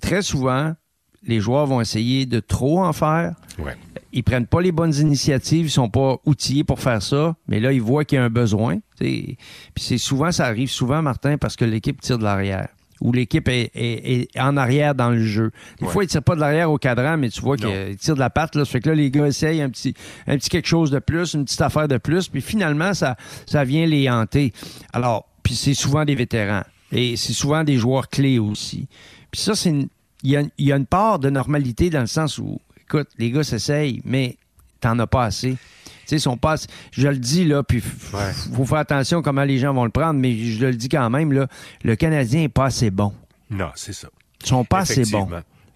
très 0.00 0.22
souvent, 0.22 0.74
les 1.24 1.40
joueurs 1.40 1.66
vont 1.66 1.80
essayer 1.80 2.26
de 2.26 2.40
trop 2.40 2.82
en 2.84 2.92
faire. 2.92 3.34
ouais 3.58 3.76
Ils 4.12 4.22
prennent 4.24 4.46
pas 4.46 4.60
les 4.60 4.72
bonnes 4.72 4.94
initiatives, 4.94 5.66
ils 5.66 5.70
sont 5.70 5.88
pas 5.90 6.16
outillés 6.24 6.64
pour 6.64 6.80
faire 6.80 7.02
ça, 7.02 7.36
mais 7.48 7.60
là, 7.60 7.72
ils 7.72 7.82
voient 7.82 8.04
qu'il 8.04 8.16
y 8.16 8.18
a 8.20 8.24
un 8.24 8.30
besoin. 8.30 8.78
t'sais. 8.96 9.36
Puis 9.74 9.84
c'est 9.84 9.98
souvent, 9.98 10.32
ça 10.32 10.46
arrive 10.46 10.70
souvent, 10.70 11.02
Martin, 11.02 11.36
parce 11.38 11.56
que 11.56 11.64
l'équipe 11.64 12.00
tire 12.00 12.18
de 12.18 12.24
l'arrière. 12.24 12.68
Ou 13.02 13.12
l'équipe 13.12 13.46
est, 13.48 13.70
est- 13.74 14.30
est 14.34 14.40
en 14.40 14.56
arrière 14.56 14.94
dans 14.94 15.10
le 15.10 15.22
jeu. 15.22 15.50
Des 15.78 15.84
Ouais. 15.84 15.92
fois, 15.92 16.04
ils 16.04 16.06
tirent 16.06 16.22
pas 16.22 16.34
de 16.34 16.40
l'arrière 16.40 16.70
au 16.70 16.78
cadran, 16.78 17.18
mais 17.18 17.28
tu 17.28 17.42
vois 17.42 17.58
qu'ils 17.58 17.96
tirent 17.98 18.14
de 18.14 18.20
la 18.20 18.30
patte. 18.30 18.54
Là. 18.54 18.64
Ça 18.64 18.70
fait 18.70 18.80
que 18.80 18.88
là, 18.88 18.94
les 18.94 19.10
gars 19.10 19.26
essayent 19.26 19.60
un 19.60 19.68
petit, 19.68 19.92
un 20.26 20.38
petit 20.38 20.48
quelque 20.48 20.66
chose 20.68 20.90
de 20.90 20.98
plus, 20.98 21.34
une 21.34 21.44
petite 21.44 21.60
affaire 21.60 21.88
de 21.88 21.98
plus, 21.98 22.28
puis 22.28 22.40
finalement, 22.40 22.94
ça, 22.94 23.16
ça 23.44 23.64
vient 23.64 23.84
les 23.84 24.08
hanter. 24.08 24.54
Alors, 24.94 25.26
puis 25.42 25.54
c'est 25.54 25.74
souvent 25.74 26.06
des 26.06 26.14
vétérans. 26.14 26.62
Et 26.90 27.16
c'est 27.16 27.34
souvent 27.34 27.64
des 27.64 27.76
joueurs 27.76 28.08
clés 28.08 28.38
aussi. 28.38 28.88
Puis 29.30 29.42
ça, 29.42 29.54
c'est 29.54 29.68
une- 29.68 29.88
il 30.22 30.30
y, 30.30 30.36
a, 30.36 30.42
il 30.58 30.66
y 30.66 30.72
a 30.72 30.76
une 30.76 30.86
part 30.86 31.18
de 31.18 31.30
normalité 31.30 31.90
dans 31.90 32.00
le 32.00 32.06
sens 32.06 32.38
où, 32.38 32.60
écoute, 32.82 33.08
les 33.18 33.30
gars 33.30 33.44
s'essayent, 33.44 34.00
mais 34.04 34.36
t'en 34.80 34.98
as 34.98 35.06
pas 35.06 35.24
assez. 35.24 35.52
Tu 35.52 36.10
sais, 36.10 36.16
ils 36.16 36.20
sont 36.20 36.36
pas 36.36 36.52
assez- 36.52 36.68
Je 36.92 37.08
le 37.08 37.16
dis, 37.18 37.44
là, 37.44 37.62
puis 37.62 37.82
Ouais. 38.14 38.32
faut 38.54 38.64
faire 38.64 38.78
attention 38.78 39.22
comment 39.22 39.44
les 39.44 39.58
gens 39.58 39.74
vont 39.74 39.84
le 39.84 39.90
prendre, 39.90 40.18
mais 40.20 40.36
je 40.36 40.64
le 40.66 40.74
dis 40.74 40.88
quand 40.88 41.10
même, 41.10 41.32
là, 41.32 41.48
le 41.82 41.96
Canadien 41.96 42.42
est 42.42 42.48
pas 42.48 42.66
assez 42.66 42.90
bon. 42.90 43.12
non 43.50 43.70
c'est 43.74 43.92
ça 43.92 44.08
Ils 44.42 44.46
sont 44.48 44.64
pas 44.64 44.78
assez 44.80 45.04
bons. 45.04 45.28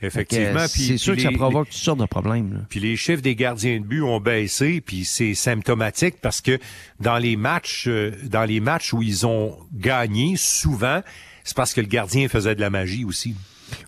effectivement 0.02 0.66
C'est 0.68 0.96
sûr 0.98 1.14
puis 1.14 1.22
que 1.24 1.30
ça 1.30 1.36
provoque 1.36 1.68
toutes 1.68 1.76
sortes 1.76 2.00
de 2.00 2.06
problèmes. 2.06 2.54
là. 2.54 2.60
Puis 2.68 2.80
les 2.80 2.96
chiffres 2.96 3.22
des 3.22 3.34
gardiens 3.36 3.78
de 3.80 3.84
but 3.84 4.02
ont 4.02 4.20
baissé, 4.20 4.80
puis 4.80 5.04
c'est 5.04 5.34
symptomatique 5.34 6.16
parce 6.22 6.40
que 6.40 6.58
dans 7.00 7.18
les 7.18 7.36
matchs, 7.36 7.84
euh, 7.88 8.12
dans 8.24 8.44
les 8.44 8.60
matchs 8.60 8.92
où 8.92 9.02
ils 9.02 9.26
ont 9.26 9.56
gagné, 9.74 10.34
souvent, 10.36 11.02
c'est 11.44 11.56
parce 11.56 11.74
que 11.74 11.80
le 11.80 11.86
gardien 11.88 12.28
faisait 12.28 12.54
de 12.54 12.60
la 12.60 12.70
magie 12.70 13.04
aussi. 13.04 13.34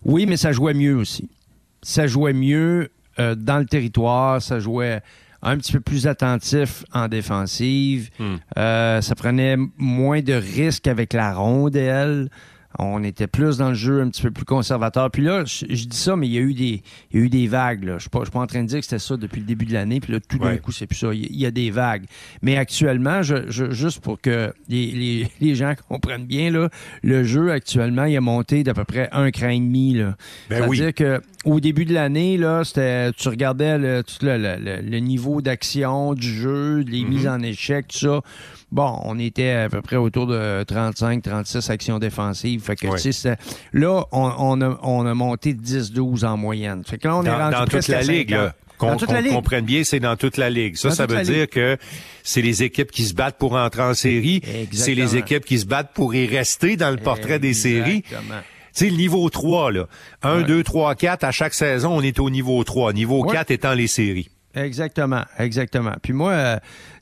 Oui, 0.05 0.25
mais 0.25 0.37
ça 0.37 0.51
jouait 0.51 0.73
mieux 0.73 0.95
aussi. 0.95 1.29
Ça 1.81 2.07
jouait 2.07 2.33
mieux 2.33 2.89
euh, 3.19 3.35
dans 3.35 3.59
le 3.59 3.65
territoire, 3.65 4.41
ça 4.41 4.59
jouait 4.59 5.01
un 5.41 5.57
petit 5.57 5.73
peu 5.73 5.81
plus 5.81 6.07
attentif 6.07 6.85
en 6.93 7.07
défensive. 7.07 8.09
Hmm. 8.17 8.35
Euh, 8.57 9.01
ça 9.01 9.13
prenait 9.15 9.57
moins 9.77 10.21
de 10.21 10.33
risques 10.33 10.87
avec 10.87 11.13
la 11.13 11.33
rondelle. 11.33 12.29
On 12.79 13.03
était 13.03 13.27
plus 13.27 13.57
dans 13.57 13.69
le 13.69 13.73
jeu, 13.75 14.01
un 14.01 14.09
petit 14.09 14.21
peu 14.23 14.31
plus 14.31 14.45
conservateur. 14.45 15.11
Puis 15.11 15.21
là, 15.21 15.43
je, 15.45 15.65
je 15.69 15.85
dis 15.85 15.97
ça, 15.97 16.15
mais 16.15 16.27
il 16.27 16.33
y 16.33 16.37
a 16.37 16.41
eu 16.41 16.53
des, 16.53 16.81
il 17.11 17.19
y 17.19 17.21
a 17.21 17.25
eu 17.25 17.29
des 17.29 17.47
vagues. 17.47 17.83
là. 17.83 17.91
Je 17.91 17.95
ne 17.95 17.99
suis 17.99 18.09
pas, 18.09 18.19
je 18.19 18.25
suis 18.25 18.31
pas 18.31 18.39
en 18.39 18.47
train 18.47 18.61
de 18.63 18.67
dire 18.67 18.79
que 18.79 18.85
c'était 18.85 18.99
ça 18.99 19.15
depuis 19.17 19.39
le 19.41 19.45
début 19.45 19.65
de 19.65 19.73
l'année. 19.73 19.99
Puis 19.99 20.11
là, 20.13 20.19
tout 20.19 20.37
d'un 20.39 20.57
coup, 20.57 20.71
c'est 20.71 20.87
plus 20.87 20.97
ça. 20.97 21.13
Il 21.13 21.35
y, 21.35 21.45
a 21.45 21.51
des 21.51 21.69
vagues. 21.71 22.05
Mais 22.41 22.57
actuellement, 22.57 23.21
je, 23.21 23.49
je- 23.49 23.71
juste 23.71 23.99
pour 24.01 24.19
que 24.19 24.53
les, 24.69 24.87
les- 24.91 25.27
les 25.41 25.55
gens 25.55 25.73
comprennent 25.87 26.25
bien, 26.25 26.49
là, 26.51 26.69
le 27.03 27.23
jeu 27.23 27.51
actuellement, 27.51 28.05
il 28.05 28.17
a 28.17 28.21
monté 28.21 28.63
d'à 28.63 28.73
peu 28.73 28.83
près 28.85 29.09
un 29.11 29.29
cran 29.31 29.49
et 29.49 29.59
demi. 29.59 29.93
Là. 29.93 30.15
Ben 30.49 30.67
oui. 30.67 30.79
Que 30.93 31.21
au 31.45 31.59
début 31.59 31.85
de 31.85 31.93
l'année, 31.93 32.37
là, 32.37 32.63
c'était, 32.63 33.11
tu 33.13 33.27
regardais 33.29 33.77
le, 33.77 34.03
tout 34.03 34.25
le, 34.25 34.37
le- 34.37 34.81
le- 34.81 34.97
niveau 34.99 35.41
d'action 35.41 36.13
du 36.13 36.27
jeu, 36.33 36.79
les 36.87 37.01
Mhm. 37.03 37.09
mises 37.09 37.27
en 37.27 37.41
échec, 37.41 37.87
tout 37.87 37.97
ça. 37.97 38.21
Bon, 38.71 38.99
on 39.03 39.19
était 39.19 39.51
à 39.51 39.69
peu 39.69 39.81
près 39.81 39.97
autour 39.97 40.25
de 40.27 40.63
35, 40.63 41.21
36 41.21 41.69
actions 41.69 41.99
défensives. 41.99 42.61
Fait 42.63 42.75
que, 42.75 42.87
là, 43.73 44.03
on, 44.11 44.31
on 44.39 44.61
a, 44.61 44.79
on 44.81 45.05
a 45.05 45.13
monté 45.13 45.53
de 45.53 45.61
10, 45.61 45.91
12 45.91 46.23
en 46.25 46.37
moyenne. 46.37 46.83
Fait 46.85 46.97
que 46.97 47.07
là, 47.07 47.17
on 47.17 47.23
est 47.23 47.27
Dans, 47.27 47.37
rendu 47.37 47.53
dans 47.55 47.65
toute 47.65 47.87
la 47.87 47.97
à 47.97 48.01
ligue, 48.01 48.29
50. 48.31 48.45
là. 48.45 48.55
Qu'on 48.75 48.97
comprenne 49.35 49.63
bien, 49.65 49.83
c'est 49.83 49.99
dans 50.01 50.17
toute 50.17 50.35
la 50.37 50.49
ligue. 50.49 50.75
Ça, 50.75 50.89
ça 50.91 51.05
veut 51.05 51.21
dire 51.21 51.47
que 51.49 51.77
c'est 52.23 52.41
les 52.41 52.63
équipes 52.63 52.91
qui 52.91 53.03
se 53.05 53.13
battent 53.13 53.37
pour 53.37 53.53
entrer 53.53 53.83
en 53.83 53.93
série. 53.93 54.41
C'est 54.71 54.95
les 54.95 55.15
équipes 55.15 55.45
qui 55.45 55.59
se 55.59 55.65
battent 55.65 55.93
pour 55.93 56.13
y 56.15 56.25
rester 56.25 56.75
dans 56.75 56.89
le 56.89 56.97
portrait 56.97 57.39
des 57.39 57.53
séries. 57.53 58.03
Tu 58.75 58.85
sais, 58.85 58.89
le 58.89 58.97
niveau 58.97 59.29
3, 59.29 59.71
là. 59.71 59.85
1, 60.23 60.41
2, 60.41 60.63
3, 60.63 60.95
4, 60.95 61.23
à 61.23 61.31
chaque 61.31 61.53
saison, 61.53 61.95
on 61.95 62.01
est 62.01 62.19
au 62.19 62.29
niveau 62.29 62.63
3. 62.63 62.93
Niveau 62.93 63.23
4 63.23 63.51
étant 63.51 63.73
les 63.73 63.87
séries. 63.87 64.29
Exactement, 64.55 65.23
exactement. 65.39 65.93
Puis 66.01 66.13
moi, 66.13 66.31
euh, 66.31 66.57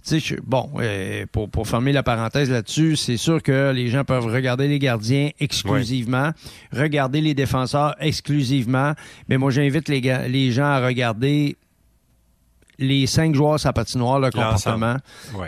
tu 0.07 0.21
sais, 0.21 0.37
bon, 0.43 0.69
euh, 0.79 1.25
pour, 1.31 1.49
pour 1.49 1.67
fermer 1.67 1.91
la 1.91 2.01
parenthèse 2.01 2.49
là-dessus, 2.49 2.95
c'est 2.95 3.17
sûr 3.17 3.43
que 3.43 3.71
les 3.71 3.89
gens 3.89 4.05
peuvent 4.05 4.25
regarder 4.25 4.69
les 4.69 4.79
gardiens 4.79 5.31
exclusivement, 5.39 6.31
regarder 6.71 7.19
les 7.19 7.33
défenseurs 7.33 7.95
exclusivement, 7.99 8.93
mais 9.27 9.37
moi 9.37 9.51
j'invite 9.51 9.89
les, 9.89 9.99
les 10.29 10.51
gens 10.51 10.65
à 10.65 10.79
regarder 10.85 11.57
les 12.81 13.07
cinq 13.07 13.35
joueurs 13.35 13.59
sa 13.59 13.71
patinoire, 13.71 14.19
le 14.19 14.31
comportement. 14.31 14.97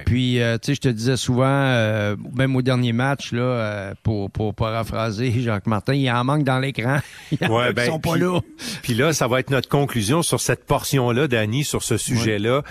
Puis, 0.06 0.40
euh, 0.40 0.58
tu 0.58 0.68
sais, 0.68 0.76
je 0.76 0.82
te 0.82 0.88
disais 0.88 1.18
souvent, 1.18 1.46
euh, 1.48 2.16
même 2.34 2.56
au 2.56 2.62
dernier 2.62 2.94
match, 2.94 3.34
là, 3.34 3.42
euh, 3.42 3.94
pour, 4.04 4.32
pour 4.32 4.54
paraphraser 4.54 5.32
Jacques 5.42 5.68
Martin, 5.68 5.96
il 5.96 6.10
en 6.10 6.24
manque 6.24 6.44
dans 6.44 6.60
l'écran. 6.60 7.00
Ils 7.32 7.74
ben, 7.76 7.88
sont 7.88 8.00
pas 8.00 8.16
là. 8.16 8.40
Puis 8.84 8.94
là, 8.94 9.12
ça 9.12 9.28
va 9.28 9.40
être 9.40 9.50
notre 9.50 9.68
conclusion 9.68 10.22
sur 10.22 10.40
cette 10.40 10.66
portion-là, 10.66 11.28
Danny, 11.28 11.64
sur 11.64 11.84
ce 11.84 11.98
sujet-là. 11.98 12.64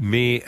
mais 0.00 0.42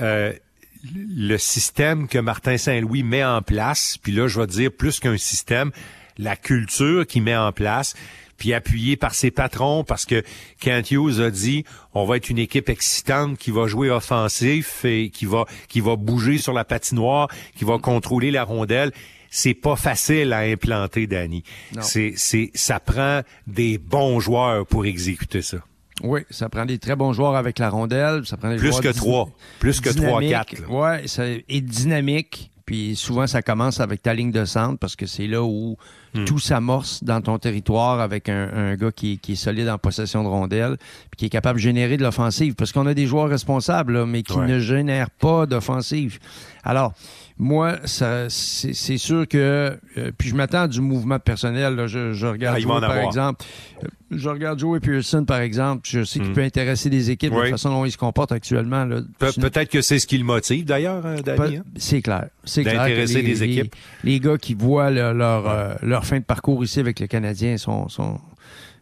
le 0.94 1.38
système 1.38 2.08
que 2.08 2.18
Martin 2.18 2.56
Saint-Louis 2.56 3.02
met 3.02 3.24
en 3.24 3.42
place, 3.42 3.96
puis 4.02 4.12
là, 4.12 4.28
je 4.28 4.40
vais 4.40 4.46
dire 4.46 4.70
plus 4.76 5.00
qu'un 5.00 5.16
système, 5.16 5.70
la 6.18 6.36
culture 6.36 7.06
qu'il 7.06 7.22
met 7.22 7.36
en 7.36 7.52
place, 7.52 7.94
puis 8.38 8.54
appuyé 8.54 8.96
par 8.96 9.14
ses 9.14 9.30
patrons 9.30 9.84
parce 9.84 10.06
que 10.06 10.22
Kent 10.60 10.92
Hughes 10.92 11.20
a 11.20 11.30
dit 11.30 11.64
on 11.92 12.06
va 12.06 12.16
être 12.16 12.30
une 12.30 12.38
équipe 12.38 12.68
excitante 12.70 13.36
qui 13.36 13.50
va 13.50 13.66
jouer 13.66 13.90
offensif 13.90 14.84
et 14.84 15.10
qui 15.10 15.26
va 15.26 15.44
qui 15.68 15.80
va 15.80 15.96
bouger 15.96 16.38
sur 16.38 16.54
la 16.54 16.64
patinoire, 16.64 17.28
qui 17.56 17.64
va 17.64 17.78
contrôler 17.78 18.30
la 18.30 18.44
rondelle. 18.44 18.92
C'est 19.30 19.52
pas 19.52 19.76
facile 19.76 20.32
à 20.32 20.38
implanter, 20.38 21.06
Danny. 21.06 21.42
C'est 21.80 22.14
c'est 22.16 22.50
ça 22.54 22.80
prend 22.80 23.20
des 23.46 23.76
bons 23.76 24.20
joueurs 24.20 24.64
pour 24.64 24.86
exécuter 24.86 25.42
ça. 25.42 25.58
Oui, 26.02 26.20
ça 26.30 26.48
prend 26.48 26.64
des 26.64 26.78
très 26.78 26.96
bons 26.96 27.12
joueurs 27.12 27.34
avec 27.34 27.58
la 27.58 27.70
rondelle. 27.70 28.24
Ça 28.24 28.36
prend 28.36 28.50
des 28.50 28.56
plus 28.56 28.78
que 28.80 28.88
trois, 28.88 29.28
plus 29.58 29.80
que 29.80 29.90
trois, 29.90 30.20
quatre. 30.22 30.70
Ouais, 30.70 31.06
ça 31.08 31.26
est 31.26 31.60
dynamique. 31.60 32.50
Puis 32.68 32.96
souvent, 32.96 33.26
ça 33.26 33.40
commence 33.40 33.80
avec 33.80 34.02
ta 34.02 34.12
ligne 34.12 34.30
de 34.30 34.44
centre 34.44 34.78
parce 34.78 34.94
que 34.94 35.06
c'est 35.06 35.26
là 35.26 35.42
où 35.42 35.78
hmm. 36.12 36.26
tout 36.26 36.38
s'amorce 36.38 37.02
dans 37.02 37.22
ton 37.22 37.38
territoire 37.38 37.98
avec 37.98 38.28
un, 38.28 38.74
gars 38.74 38.92
qui, 38.92 39.18
est 39.26 39.34
solide 39.36 39.70
en 39.70 39.78
possession 39.78 40.22
de 40.22 40.28
rondelles 40.28 40.76
puis 41.10 41.16
qui 41.16 41.24
est 41.24 41.30
capable 41.30 41.60
de 41.60 41.62
générer 41.62 41.96
de 41.96 42.02
l'offensive. 42.02 42.54
Parce 42.56 42.72
qu'on 42.72 42.86
a 42.86 42.92
des 42.92 43.06
joueurs 43.06 43.30
responsables, 43.30 44.04
mais 44.04 44.22
qui 44.22 44.36
ne 44.36 44.58
génèrent 44.58 45.08
pas 45.08 45.46
d'offensive. 45.46 46.18
Alors, 46.62 46.92
moi, 47.40 47.76
ça, 47.84 48.28
c'est 48.28 48.98
sûr 48.98 49.28
que. 49.28 49.78
Euh, 49.96 50.10
puis 50.18 50.30
je 50.30 50.34
m'attends 50.34 50.66
du 50.66 50.80
mouvement 50.80 51.20
personnel. 51.20 51.86
Je, 51.86 52.26
regarde 52.26 52.60
ah, 52.68 52.80
par 52.80 52.98
exemple. 52.98 53.44
Euh, 53.84 53.86
je 54.10 54.28
regarde 54.28 54.58
Joey 54.58 54.80
Pearson, 54.80 55.24
par 55.24 55.40
exemple. 55.40 55.82
Je 55.84 56.02
sais 56.02 56.18
qu'il 56.18 56.30
hmm. 56.30 56.34
peut 56.34 56.42
intéresser 56.42 56.90
des 56.90 57.10
équipes 57.10 57.32
de 57.32 57.40
la 57.40 57.50
façon 57.50 57.70
dont 57.70 57.84
il 57.84 57.92
se 57.92 57.96
comporte 57.96 58.32
actuellement. 58.32 58.88
Peut-être 59.18 59.70
que 59.70 59.82
c'est 59.82 60.00
ce 60.00 60.08
qui 60.08 60.18
le 60.18 60.24
motive, 60.24 60.64
d'ailleurs, 60.64 61.06
euh, 61.06 61.20
Danny. 61.20 61.58
Hein? 61.58 61.64
C'est 61.76 62.02
clair. 62.02 62.26
C'est 62.42 62.62
clair. 62.62 62.82
D'intéresser 62.82 63.22
des 63.22 63.42
équipes. 63.44 63.74
Les, 64.02 64.18
gars 64.18 64.36
qui 64.36 64.54
voient 64.54 64.90
leur, 64.90 65.14
leur, 65.14 66.06
fin 66.06 66.18
de 66.18 66.24
parcours 66.24 66.64
ici 66.64 66.80
avec 66.80 66.98
le 66.98 67.06
Canadien 67.06 67.56
sont, 67.56 67.88
sont, 67.88 68.18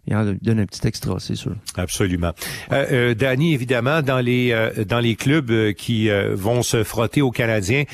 il 0.07 0.15
en 0.15 0.37
donne 0.41 0.61
un 0.61 0.67
petit 0.67 0.87
extra, 0.87 1.19
c'est 1.19 1.35
sûr. 1.35 1.53
Absolument. 1.77 2.33
Euh, 2.73 2.87
euh, 2.93 3.15
Danny, 3.15 3.55
évidemment, 3.55 4.03
dans 4.03 4.21
les 4.21 4.53
euh, 4.53 4.85
dans 4.85 5.01
les 5.01 5.17
clubs 5.17 5.51
euh, 5.51 5.73
qui 5.73 6.09
vont 6.33 6.63
se 6.63 6.85
frotter 6.85 7.23
aux 7.23 7.31
Canadiens 7.31 7.85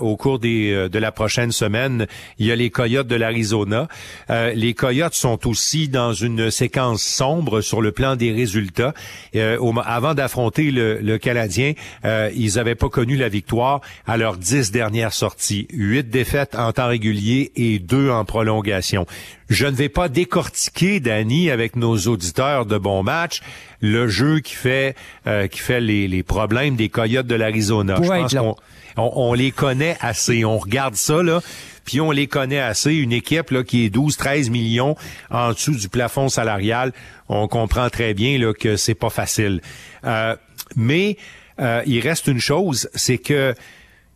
au 0.00 0.16
cours 0.16 0.38
des 0.38 0.88
de 0.90 0.98
la 0.98 1.12
prochaine 1.12 1.52
semaine, 1.52 2.06
il 2.38 2.46
y 2.46 2.52
a 2.52 2.56
les 2.56 2.70
Coyotes 2.70 3.06
de 3.06 3.16
l'Arizona. 3.16 3.88
les 4.28 4.74
Coyotes 4.74 5.14
sont 5.14 5.46
aussi 5.46 5.88
dans 5.88 6.12
une 6.12 6.50
séquence 6.50 7.02
sombre 7.02 7.60
sur 7.60 7.82
le 7.82 7.92
plan 7.92 8.16
des 8.16 8.32
résultats. 8.32 8.94
Au, 9.34 9.74
avant 9.84 10.14
d'affronter 10.14 10.70
le, 10.70 10.98
le, 10.98 11.18
Canadien, 11.18 11.72
ils 12.04 12.54
n'avaient 12.56 12.74
pas 12.74 12.88
connu 12.88 13.16
la 13.16 13.28
victoire 13.28 13.80
à 14.06 14.16
leurs 14.16 14.36
dix 14.36 14.70
dernières 14.70 15.12
sorties. 15.12 15.66
Huit 15.72 16.08
défaites 16.08 16.54
en 16.54 16.72
temps 16.72 16.88
régulier 16.88 17.52
et 17.56 17.78
deux 17.78 18.10
en 18.10 18.24
prolongation. 18.24 19.06
Je 19.50 19.66
ne 19.66 19.72
vais 19.72 19.88
pas 19.88 20.08
décortiquer, 20.08 21.00
Danny, 21.00 21.49
avec 21.50 21.76
nos 21.76 21.96
auditeurs 21.96 22.66
de 22.66 22.78
bon 22.78 23.02
match, 23.02 23.40
le 23.80 24.08
jeu 24.08 24.40
qui 24.40 24.54
fait 24.54 24.94
euh, 25.26 25.46
qui 25.46 25.58
fait 25.58 25.80
les, 25.80 26.08
les, 26.08 26.22
problèmes 26.22 26.76
des 26.76 26.88
Coyotes 26.88 27.26
de 27.26 27.34
l'Arizona. 27.34 27.96
Je 28.02 28.08
pense 28.08 28.34
qu'on 28.34 28.56
on, 28.96 29.34
les 29.34 29.50
connaît 29.50 29.96
assez. 30.00 30.44
On 30.44 30.58
regarde 30.58 30.94
ça, 30.94 31.22
là, 31.22 31.40
puis 31.84 32.00
on 32.00 32.10
les 32.10 32.26
connaît 32.26 32.60
assez. 32.60 32.94
Une 32.94 33.12
équipe 33.12 33.50
là, 33.50 33.62
qui 33.62 33.86
est 33.86 33.94
12-13 33.94 34.50
millions 34.50 34.96
en 35.30 35.52
dessous 35.52 35.74
du 35.74 35.88
plafond 35.88 36.28
salarial, 36.28 36.92
on 37.28 37.48
comprend 37.48 37.88
très 37.90 38.14
bien 38.14 38.38
là, 38.38 38.52
que 38.52 38.76
c'est 38.76 38.94
pas 38.94 39.10
facile. 39.10 39.60
Euh, 40.04 40.36
mais 40.76 41.16
euh, 41.60 41.82
il 41.86 42.00
reste 42.00 42.26
une 42.26 42.40
chose, 42.40 42.88
c'est 42.94 43.18
que 43.18 43.54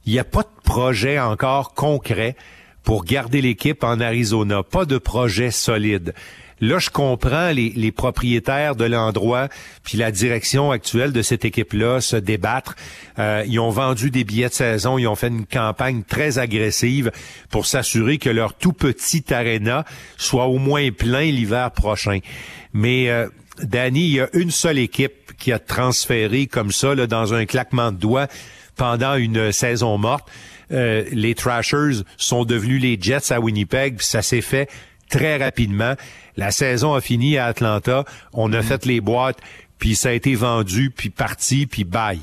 il 0.07 0.13
n'y 0.13 0.19
a 0.19 0.25
pas 0.25 0.43
de 0.43 0.63
projet 0.63 1.19
encore 1.19 1.73
concret 1.73 2.37
pour 2.83 3.05
garder 3.05 3.41
l'équipe 3.41 3.83
en 3.83 4.01
Arizona. 4.01 4.63
Pas 4.63 4.85
de 4.85 4.99
projet 4.99 5.51
solide. 5.51 6.15
Là, 6.65 6.79
je 6.79 6.89
comprends 6.89 7.51
les, 7.51 7.93
propriétaires 7.93 8.75
de 8.75 8.87
l'endroit 8.87 9.49
puis 9.83 9.99
la 9.99 10.11
direction 10.11 10.71
actuelle 10.71 11.13
de 11.13 11.21
cette 11.21 11.45
équipe-là 11.45 12.01
se 12.01 12.17
débattre. 12.17 12.75
Euh, 13.19 13.45
ils 13.47 13.61
ont 13.61 13.69
vendu 13.69 14.11
des 14.11 14.25
billets 14.25 14.49
de 14.49 14.55
saison, 14.55 14.97
ils 14.97 15.07
ont 15.07 15.15
fait 15.15 15.29
une 15.29 15.45
campagne 15.45 16.05
très 16.05 16.39
agressive 16.39 17.13
pour 17.51 17.67
s'assurer 17.67 18.17
que 18.17 18.31
leur 18.31 18.55
tout 18.55 18.73
petit 18.73 19.35
arena 19.35 19.85
soit 20.17 20.47
au 20.47 20.57
moins 20.57 20.91
plein 20.91 21.25
l'hiver 21.25 21.71
prochain. 21.71 22.21
Mais 22.73 23.11
euh, 23.11 23.29
Danny, 23.63 24.01
il 24.01 24.13
y 24.13 24.21
a 24.21 24.29
une 24.33 24.51
seule 24.51 24.79
équipe 24.79 25.37
qui 25.39 25.53
a 25.53 25.59
transféré 25.59 26.47
comme 26.47 26.73
ça 26.73 26.95
là, 26.95 27.07
dans 27.07 27.35
un 27.35 27.45
claquement 27.45 27.93
de 27.93 27.99
doigts 27.99 28.29
pendant 28.75 29.17
une 29.17 29.53
saison 29.53 29.99
morte. 29.99 30.27
Euh, 30.73 31.05
les 31.13 31.35
Trashers 31.35 32.05
sont 32.17 32.47
devenus 32.47 32.81
les 32.81 32.99
Jets 32.99 33.35
à 33.35 33.39
Winnipeg, 33.39 33.97
puis 33.97 34.07
ça 34.07 34.23
s'est 34.23 34.41
fait 34.41 34.71
très 35.09 35.37
rapidement. 35.37 35.95
La 36.37 36.51
saison 36.51 36.95
a 36.95 37.01
fini 37.01 37.39
à 37.39 37.47
Atlanta. 37.47 38.05
On 38.33 38.53
a 38.53 38.61
mm. 38.61 38.63
fait 38.63 38.87
les 38.87 39.01
boîtes 39.01 39.39
puis 39.79 39.95
ça 39.95 40.11
a 40.11 40.13
été 40.13 40.35
vendu, 40.35 40.91
puis 40.91 41.11
parti, 41.11 41.67
puis 41.67 41.85
bye. 41.85 42.21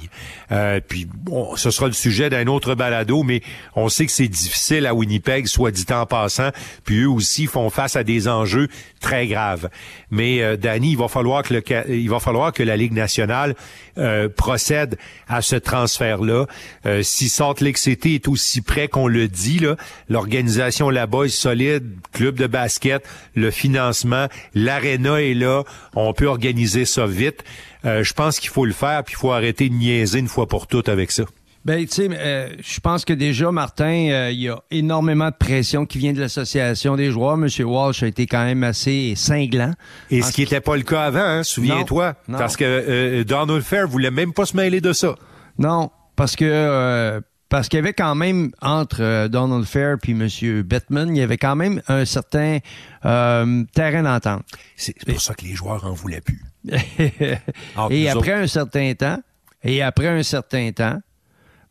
Euh, 0.52 0.80
puis 0.86 1.06
bon, 1.06 1.56
ce 1.56 1.70
sera 1.70 1.88
le 1.88 1.94
sujet 1.94 2.30
d'un 2.30 2.48
autre 2.48 2.76
balado, 2.76 3.24
mais 3.24 3.42
on 3.76 3.90
sait 3.90 4.06
que 4.06 4.12
c'est 4.12 4.28
difficile 4.28 4.86
à 4.86 4.94
Winnipeg, 4.94 5.48
soit 5.48 5.72
dit 5.72 5.86
en 5.92 6.06
passant, 6.06 6.50
puis 6.86 7.02
eux 7.02 7.10
aussi 7.10 7.46
font 7.46 7.70
face 7.70 7.96
à 7.96 8.04
des 8.04 8.28
enjeux 8.28 8.68
très 9.00 9.28
graves. 9.28 9.70
Mais 10.10 10.42
euh, 10.42 10.58
Danny, 10.58 10.92
il 10.92 10.98
va 10.98 11.08
falloir 11.08 11.44
que 11.44 11.54
le, 11.56 11.64
il 11.90 12.10
va 12.10 12.20
falloir 12.20 12.54
que 12.54 12.64
la 12.64 12.78
Ligue 12.78 12.94
nationale 12.94 13.56
euh, 13.98 14.30
procède 14.30 14.98
à 15.28 15.42
ce 15.42 15.56
transfert-là. 15.56 16.46
Euh, 16.86 17.04
si 17.04 17.28
Salt 17.30 17.62
Lake 17.62 17.78
City 17.78 18.16
est 18.16 18.28
aussi 18.28 18.62
près 18.62 18.88
qu'on 18.88 19.08
le 19.08 19.28
dit, 19.28 19.60
là, 19.60 19.76
l'organisation 20.10 20.90
là-bas 20.90 21.26
est 21.26 21.30
solide, 21.30 21.84
club 22.14 22.36
de 22.36 22.48
basket, 22.48 23.04
le 23.36 23.52
financement, 23.52 24.28
l'aréna 24.54 25.22
est 25.22 25.34
là, 25.34 25.64
on 25.96 26.14
peut 26.14 26.28
organiser 26.28 26.86
ça 26.86 27.06
vite. 27.06 27.44
Euh, 27.86 28.04
je 28.04 28.14
pense 28.14 28.40
qu'il 28.40 28.50
faut 28.50 28.66
le 28.66 28.74
faire, 28.74 29.04
puis 29.04 29.16
il 29.18 29.20
faut 29.20 29.32
arrêter 29.32 29.70
de 29.70 29.74
niaiser 29.74 30.20
une 30.20 30.28
fois 30.28 30.48
pour 30.48 30.68
toutes 30.68 30.90
avec 30.90 31.12
ça. 31.12 31.24
Ben, 31.64 31.86
tu 31.86 31.94
sais, 31.94 32.10
euh, 32.12 32.50
je 32.60 32.80
pense 32.80 33.06
que 33.06 33.14
déjà, 33.14 33.52
Martin, 33.52 34.10
euh, 34.10 34.32
il 34.32 34.42
y 34.42 34.50
a 34.50 34.60
énormément 34.72 35.30
de 35.30 35.36
pression 35.36 35.86
qui 35.86 36.00
vient 36.00 36.12
de 36.12 36.20
l'association 36.20 36.96
des 36.96 37.12
joueurs. 37.12 37.38
Monsieur 37.38 37.66
Walsh 37.66 38.02
a 38.02 38.08
été 38.08 38.26
quand 38.26 38.44
même 38.44 38.64
assez 38.64 39.14
cinglant. 39.16 39.74
Et 40.10 40.24
ce 40.24 40.32
qui 40.32 40.42
n'était 40.42 40.62
pas 40.62 40.76
le 40.76 40.82
cas 40.82 41.04
avant, 41.04 41.20
hein, 41.20 41.44
souviens-toi. 41.44 42.16
Parce 42.28 42.58
que 42.58 43.22
Donald 43.24 43.64
Fair 43.64 43.88
voulait 43.88 44.12
même 44.12 44.34
pas 44.34 44.46
se 44.46 44.58
mêler 44.58 44.82
de 44.82 44.92
ça. 44.92 45.16
Non, 45.60 45.92
parce 46.16 46.36
que 46.36 47.22
parce 47.50 47.68
qu'il 47.68 47.78
y 47.78 47.82
avait 47.82 47.94
quand 47.94 48.16
même 48.16 48.52
entre 48.62 49.28
Donald 49.28 49.66
Fair 49.66 49.98
puis 50.02 50.16
Monsieur 50.16 50.64
Bettman, 50.64 51.16
il 51.16 51.20
y 51.20 51.22
avait 51.22 51.38
quand 51.38 51.56
même 51.56 51.82
un 51.88 52.06
certain 52.06 52.58
terrain 53.04 54.02
d'entente. 54.02 54.44
C'est 54.78 54.98
pour 55.06 55.22
ça 55.22 55.36
que 55.36 55.46
les 55.46 55.54
joueurs 55.54 55.86
en 55.86 55.94
voulaient 55.94 56.22
plus. 56.22 56.42
et 57.90 58.10
après 58.10 58.34
un 58.34 58.48
certain 58.48 58.94
temps, 58.94 59.20
et 59.64 59.82
après 59.82 60.08
un 60.08 60.24
certain 60.24 60.72
temps, 60.72 61.00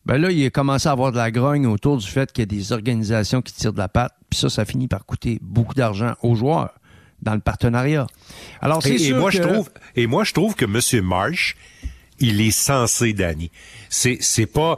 ben 0.06 0.18
là, 0.18 0.30
il 0.30 0.44
a 0.46 0.50
commencé 0.50 0.88
à 0.88 0.92
avoir 0.92 1.12
de 1.12 1.16
la 1.16 1.30
grogne 1.30 1.66
autour 1.66 1.98
du 1.98 2.06
fait 2.06 2.32
qu'il 2.32 2.42
y 2.42 2.44
a 2.44 2.46
des 2.46 2.72
organisations 2.72 3.42
qui 3.42 3.52
tirent 3.52 3.72
de 3.72 3.78
la 3.78 3.88
patte. 3.88 4.14
Puis 4.30 4.40
ça, 4.40 4.48
ça 4.48 4.64
finit 4.64 4.88
par 4.88 5.04
coûter 5.04 5.38
beaucoup 5.42 5.74
d'argent 5.74 6.14
aux 6.22 6.34
joueurs 6.34 6.74
dans 7.22 7.34
le 7.34 7.40
partenariat. 7.40 8.06
Alors, 8.60 8.82
c'est 8.82 9.00
et, 9.00 9.12
moi, 9.12 9.30
je 9.30 9.42
trouve, 9.42 9.70
et 9.96 10.06
moi, 10.06 10.24
je 10.24 10.32
trouve 10.32 10.54
que 10.54 10.64
M. 10.64 11.04
Marsh, 11.04 11.56
il 12.18 12.40
est 12.40 12.50
censé, 12.50 13.12
Danny. 13.12 13.50
C'est, 13.88 14.18
c'est 14.20 14.46
pas, 14.46 14.76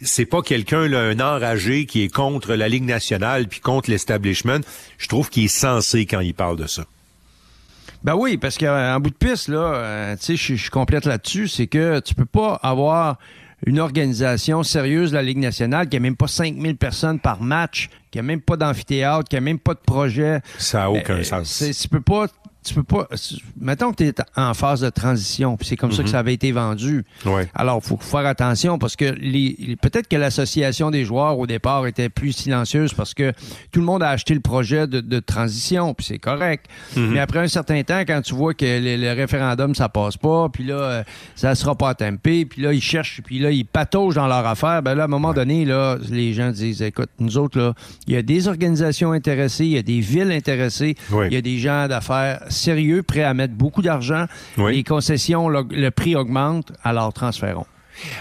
c'est 0.00 0.24
pas 0.26 0.40
quelqu'un, 0.42 0.90
un 0.92 1.20
enragé 1.20 1.84
qui 1.84 2.02
est 2.02 2.12
contre 2.12 2.54
la 2.54 2.68
Ligue 2.68 2.84
nationale 2.84 3.48
puis 3.48 3.60
contre 3.60 3.90
l'establishment. 3.90 4.60
Je 4.98 5.08
trouve 5.08 5.28
qu'il 5.28 5.44
est 5.44 5.48
censé 5.48 6.06
quand 6.06 6.20
il 6.20 6.34
parle 6.34 6.56
de 6.56 6.66
ça. 6.66 6.84
Ben 8.04 8.14
oui, 8.16 8.36
parce 8.36 8.58
qu'en 8.58 8.98
bout 9.00 9.10
de 9.10 9.14
piste, 9.14 9.48
là, 9.48 9.58
euh, 9.58 10.16
tu 10.16 10.36
sais, 10.36 10.36
je 10.36 10.60
suis 10.60 10.70
complète 10.70 11.04
là-dessus, 11.04 11.46
c'est 11.48 11.66
que 11.68 12.00
tu 12.00 12.14
peux 12.14 12.24
pas 12.24 12.58
avoir 12.62 13.18
une 13.64 13.78
organisation 13.78 14.64
sérieuse 14.64 15.10
de 15.12 15.16
la 15.16 15.22
Ligue 15.22 15.38
nationale 15.38 15.88
qui 15.88 15.96
a 15.96 16.00
même 16.00 16.16
pas 16.16 16.26
5000 16.26 16.76
personnes 16.76 17.20
par 17.20 17.40
match, 17.40 17.90
qui 18.10 18.18
a 18.18 18.22
même 18.22 18.40
pas 18.40 18.56
d'amphithéâtre, 18.56 19.28
qui 19.28 19.36
a 19.36 19.40
même 19.40 19.60
pas 19.60 19.74
de 19.74 19.78
projet. 19.78 20.40
Ça 20.58 20.80
n'a 20.80 20.90
aucun 20.90 21.18
Euh, 21.18 21.22
sens. 21.22 21.62
Tu 21.80 21.88
peux 21.88 22.00
pas 22.00 22.26
tu 22.64 22.74
peux 22.74 22.82
pas 22.82 23.08
mettons 23.60 23.92
que 23.92 23.96
tu 23.96 24.06
es 24.06 24.14
en 24.36 24.54
phase 24.54 24.80
de 24.80 24.90
transition, 24.90 25.56
puis 25.56 25.66
c'est 25.66 25.76
comme 25.76 25.92
ça 25.92 26.02
que 26.02 26.08
ça 26.08 26.18
avait 26.18 26.34
été 26.34 26.52
vendu. 26.52 27.04
Ouais. 27.24 27.48
Alors, 27.54 27.80
il 27.82 27.88
faut 27.88 27.96
faire 27.96 28.26
attention 28.26 28.78
parce 28.78 28.96
que 28.96 29.04
les, 29.04 29.76
peut-être 29.80 30.08
que 30.08 30.16
l'association 30.16 30.90
des 30.90 31.04
joueurs 31.04 31.38
au 31.38 31.46
départ 31.46 31.86
était 31.86 32.08
plus 32.08 32.32
silencieuse 32.32 32.94
parce 32.94 33.14
que 33.14 33.32
tout 33.70 33.80
le 33.80 33.86
monde 33.86 34.02
a 34.02 34.10
acheté 34.10 34.34
le 34.34 34.40
projet 34.40 34.86
de, 34.86 35.00
de 35.00 35.18
transition, 35.20 35.94
puis 35.94 36.06
c'est 36.06 36.18
correct. 36.18 36.66
Mais 36.96 37.20
après 37.20 37.40
un 37.40 37.48
certain 37.48 37.82
temps, 37.82 38.00
quand 38.00 38.20
tu 38.22 38.34
vois 38.34 38.54
que 38.54 38.64
le, 38.64 38.96
le 38.96 39.12
référendum, 39.12 39.74
ça 39.74 39.88
passe 39.88 40.16
pas, 40.16 40.48
puis 40.48 40.64
là, 40.64 40.74
euh, 40.74 41.02
ça 41.34 41.54
sera 41.54 41.74
pas 41.74 41.94
tempé, 41.94 42.44
puis 42.44 42.62
là, 42.62 42.72
ils 42.72 42.82
cherchent, 42.82 43.20
puis 43.24 43.38
là, 43.38 43.50
ils 43.50 43.64
pataugent 43.64 44.14
dans 44.14 44.26
leur 44.26 44.46
affaire, 44.46 44.82
ben 44.82 44.94
là, 44.94 45.02
à 45.02 45.06
un 45.06 45.08
moment 45.08 45.32
donné, 45.32 45.64
là, 45.64 45.98
les 46.10 46.32
gens 46.32 46.50
disent, 46.50 46.82
écoute, 46.82 47.10
nous 47.18 47.38
autres, 47.38 47.58
là, 47.58 47.74
il 48.06 48.14
y 48.14 48.16
a 48.16 48.22
des 48.22 48.48
organisations 48.48 49.12
intéressées, 49.12 49.66
il 49.66 49.72
y 49.72 49.78
a 49.78 49.82
des 49.82 50.00
villes 50.00 50.32
intéressées, 50.32 50.94
il 51.10 51.32
y 51.32 51.36
a 51.36 51.40
des 51.42 51.58
gens 51.58 51.88
d'affaires 51.88 52.40
sérieux, 52.52 53.02
prêts 53.02 53.22
à 53.24 53.34
mettre 53.34 53.54
beaucoup 53.54 53.82
d'argent. 53.82 54.26
Oui. 54.58 54.76
Les 54.76 54.84
concessions, 54.84 55.48
le, 55.48 55.64
le 55.70 55.90
prix 55.90 56.14
augmente, 56.16 56.72
alors 56.84 57.12
transférons. 57.12 57.66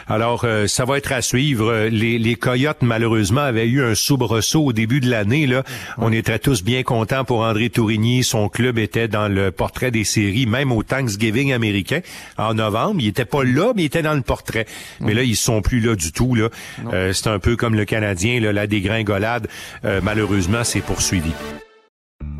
Alors, 0.08 0.42
euh, 0.44 0.68
ça 0.68 0.84
va 0.84 0.98
être 0.98 1.14
à 1.14 1.22
suivre. 1.22 1.72
Euh, 1.72 1.90
Les, 1.90 2.20
les 2.20 2.36
Coyotes, 2.36 2.82
malheureusement, 2.82 3.40
avaient 3.42 3.68
eu 3.68 3.82
un 3.82 3.96
soubresaut 3.96 4.66
au 4.66 4.74
début 4.74 5.00
de 5.00 5.10
l'année. 5.10 5.48
Là, 5.48 5.64
On 5.98 6.12
était 6.12 6.38
tous 6.40 6.62
bien 6.62 6.84
contents 6.84 7.24
pour 7.24 7.40
André 7.40 7.70
Tourigny. 7.70 8.22
Son 8.26 8.50
club 8.50 8.78
était 8.78 9.08
dans 9.08 9.30
le 9.30 9.50
portrait 9.50 9.90
des 9.90 10.04
séries, 10.04 10.46
même 10.46 10.74
au 10.74 10.84
Thanksgiving 10.84 11.54
américain 11.54 12.02
en 12.38 12.54
novembre. 12.54 12.98
Il 13.00 13.08
était 13.08 13.26
pas 13.26 13.46
là, 13.46 13.72
mais 13.74 13.84
il 13.84 13.86
était 13.86 14.02
dans 14.04 14.14
le 14.14 14.22
portrait. 14.22 14.66
Mais 15.00 15.14
là, 15.14 15.24
ils 15.24 15.38
sont 15.38 15.62
plus 15.62 15.80
là 15.80 15.96
du 15.96 16.12
tout. 16.12 16.36
Là, 16.36 16.50
Euh, 16.92 17.14
C'est 17.14 17.30
un 17.30 17.40
peu 17.40 17.56
comme 17.56 17.74
le 17.76 17.86
Canadien. 17.86 18.42
Là, 18.42 18.52
la 18.52 18.68
dégringolade, 18.68 19.48
euh, 19.86 20.02
malheureusement, 20.04 20.66
s'est 20.66 20.82
poursuivie. 20.82 21.34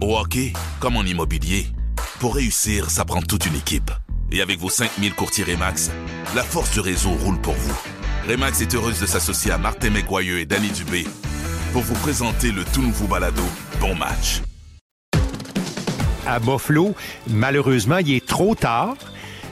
Au 0.02 0.18
hockey, 0.18 0.52
comme 0.80 0.98
en 0.98 1.04
immobilier, 1.04 1.66
pour 2.22 2.36
réussir, 2.36 2.92
ça 2.92 3.04
prend 3.04 3.20
toute 3.20 3.48
une 3.48 3.56
équipe. 3.56 3.90
Et 4.32 4.44
avec 4.44 4.60
vos 4.60 4.70
5000 4.70 5.16
courtiers 5.16 5.44
Remax, 5.44 5.90
la 6.36 6.44
force 6.44 6.72
du 6.72 6.80
réseau 6.80 7.10
roule 7.10 7.42
pour 7.42 7.56
vous. 7.56 7.82
Remax 8.30 8.62
est 8.62 8.76
heureuse 8.76 9.02
de 9.02 9.08
s'associer 9.08 9.50
à 9.50 9.58
Martin 9.58 9.90
McGuire 9.90 10.38
et 10.38 10.46
Danny 10.46 10.70
Dubé 10.70 11.06
pour 11.74 11.82
vous 11.82 11.96
présenter 11.96 12.52
le 12.52 12.64
tout 12.64 12.84
nouveau 12.84 13.08
balado 13.08 13.42
Bon 13.80 13.96
Match. 13.96 14.44
À 16.28 16.40
Buffalo, 16.40 16.94
malheureusement, 17.28 17.98
il 17.98 18.14
est 18.14 18.28
trop 18.28 18.54
tard, 18.54 18.98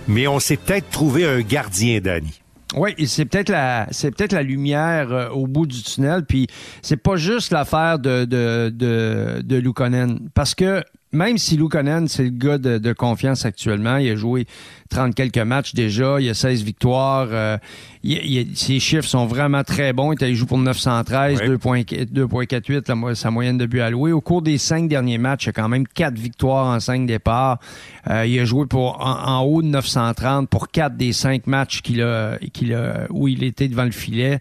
mais 0.08 0.27
on 0.27 0.39
s'est 0.39 0.58
peut-être 0.58 0.91
trouvé 0.91 1.25
un 1.25 1.41
gardien, 1.41 1.99
Danny. 2.01 2.39
Oui, 2.75 2.93
c'est 3.08 3.25
peut-être 3.25 3.49
la 3.49 3.88
c'est 3.89 4.12
peut-être 4.12 4.34
la 4.34 4.43
lumière 4.43 5.12
euh, 5.12 5.29
au 5.29 5.47
bout 5.47 5.65
du 5.65 5.82
tunnel. 5.82 6.23
Puis 6.23 6.45
c'est 6.84 6.97
pas 6.97 7.15
juste 7.15 7.51
l'affaire 7.51 7.97
de 7.97 8.25
de 8.25 8.71
de, 8.71 9.41
de 9.43 9.55
Luukkonen. 9.55 10.29
parce 10.36 10.53
que 10.53 10.84
même 11.11 11.37
si 11.37 11.57
Luukkonen, 11.57 12.07
c'est 12.07 12.23
le 12.23 12.29
gars 12.29 12.57
de, 12.57 12.77
de 12.77 12.93
confiance 12.93 13.45
actuellement, 13.45 13.97
il 13.97 14.11
a 14.11 14.15
joué 14.15 14.45
30 14.89 15.15
quelques 15.15 15.37
matchs 15.39 15.73
déjà, 15.73 16.19
il 16.19 16.29
a 16.29 16.33
16 16.33 16.63
victoires, 16.63 17.27
euh, 17.31 17.57
il- 18.03 18.17
il- 18.25 18.55
ses 18.57 18.79
chiffres 18.79 19.07
sont 19.07 19.25
vraiment 19.25 19.63
très 19.63 19.91
bons. 19.93 20.13
Il 20.13 20.35
joue 20.35 20.45
pour 20.45 20.57
913, 20.59 21.39
Ouais. 21.39 21.47
2.4 21.47 22.11
2.48 22.13 22.87
la 22.87 22.95
mo- 22.95 23.15
sa 23.15 23.31
moyenne 23.31 23.57
de 23.57 23.65
buts 23.65 23.79
alloués. 23.81 24.11
Au 24.11 24.21
cours 24.21 24.41
des 24.41 24.57
cinq 24.57 24.87
derniers 24.87 25.17
matchs, 25.17 25.45
il 25.45 25.49
a 25.49 25.53
quand 25.53 25.67
même 25.69 25.87
quatre 25.87 26.17
victoires 26.17 26.67
en 26.67 26.79
cinq 26.79 27.05
départs. 27.07 27.59
Euh, 28.09 28.25
il 28.25 28.39
a 28.39 28.45
joué 28.45 28.65
pour 28.67 28.99
en, 29.05 29.37
en 29.39 29.41
haut 29.43 29.61
de 29.61 29.67
930 29.67 30.47
pour 30.49 30.69
quatre 30.69 30.95
des 30.95 31.13
cinq 31.13 31.47
matchs 31.47 31.81
qu'il 31.81 32.01
a, 32.01 32.37
qu'il 32.53 32.73
a, 32.73 33.07
où 33.09 33.27
il 33.27 33.43
était 33.43 33.67
devant 33.67 33.85
le 33.85 33.91
filet. 33.91 34.39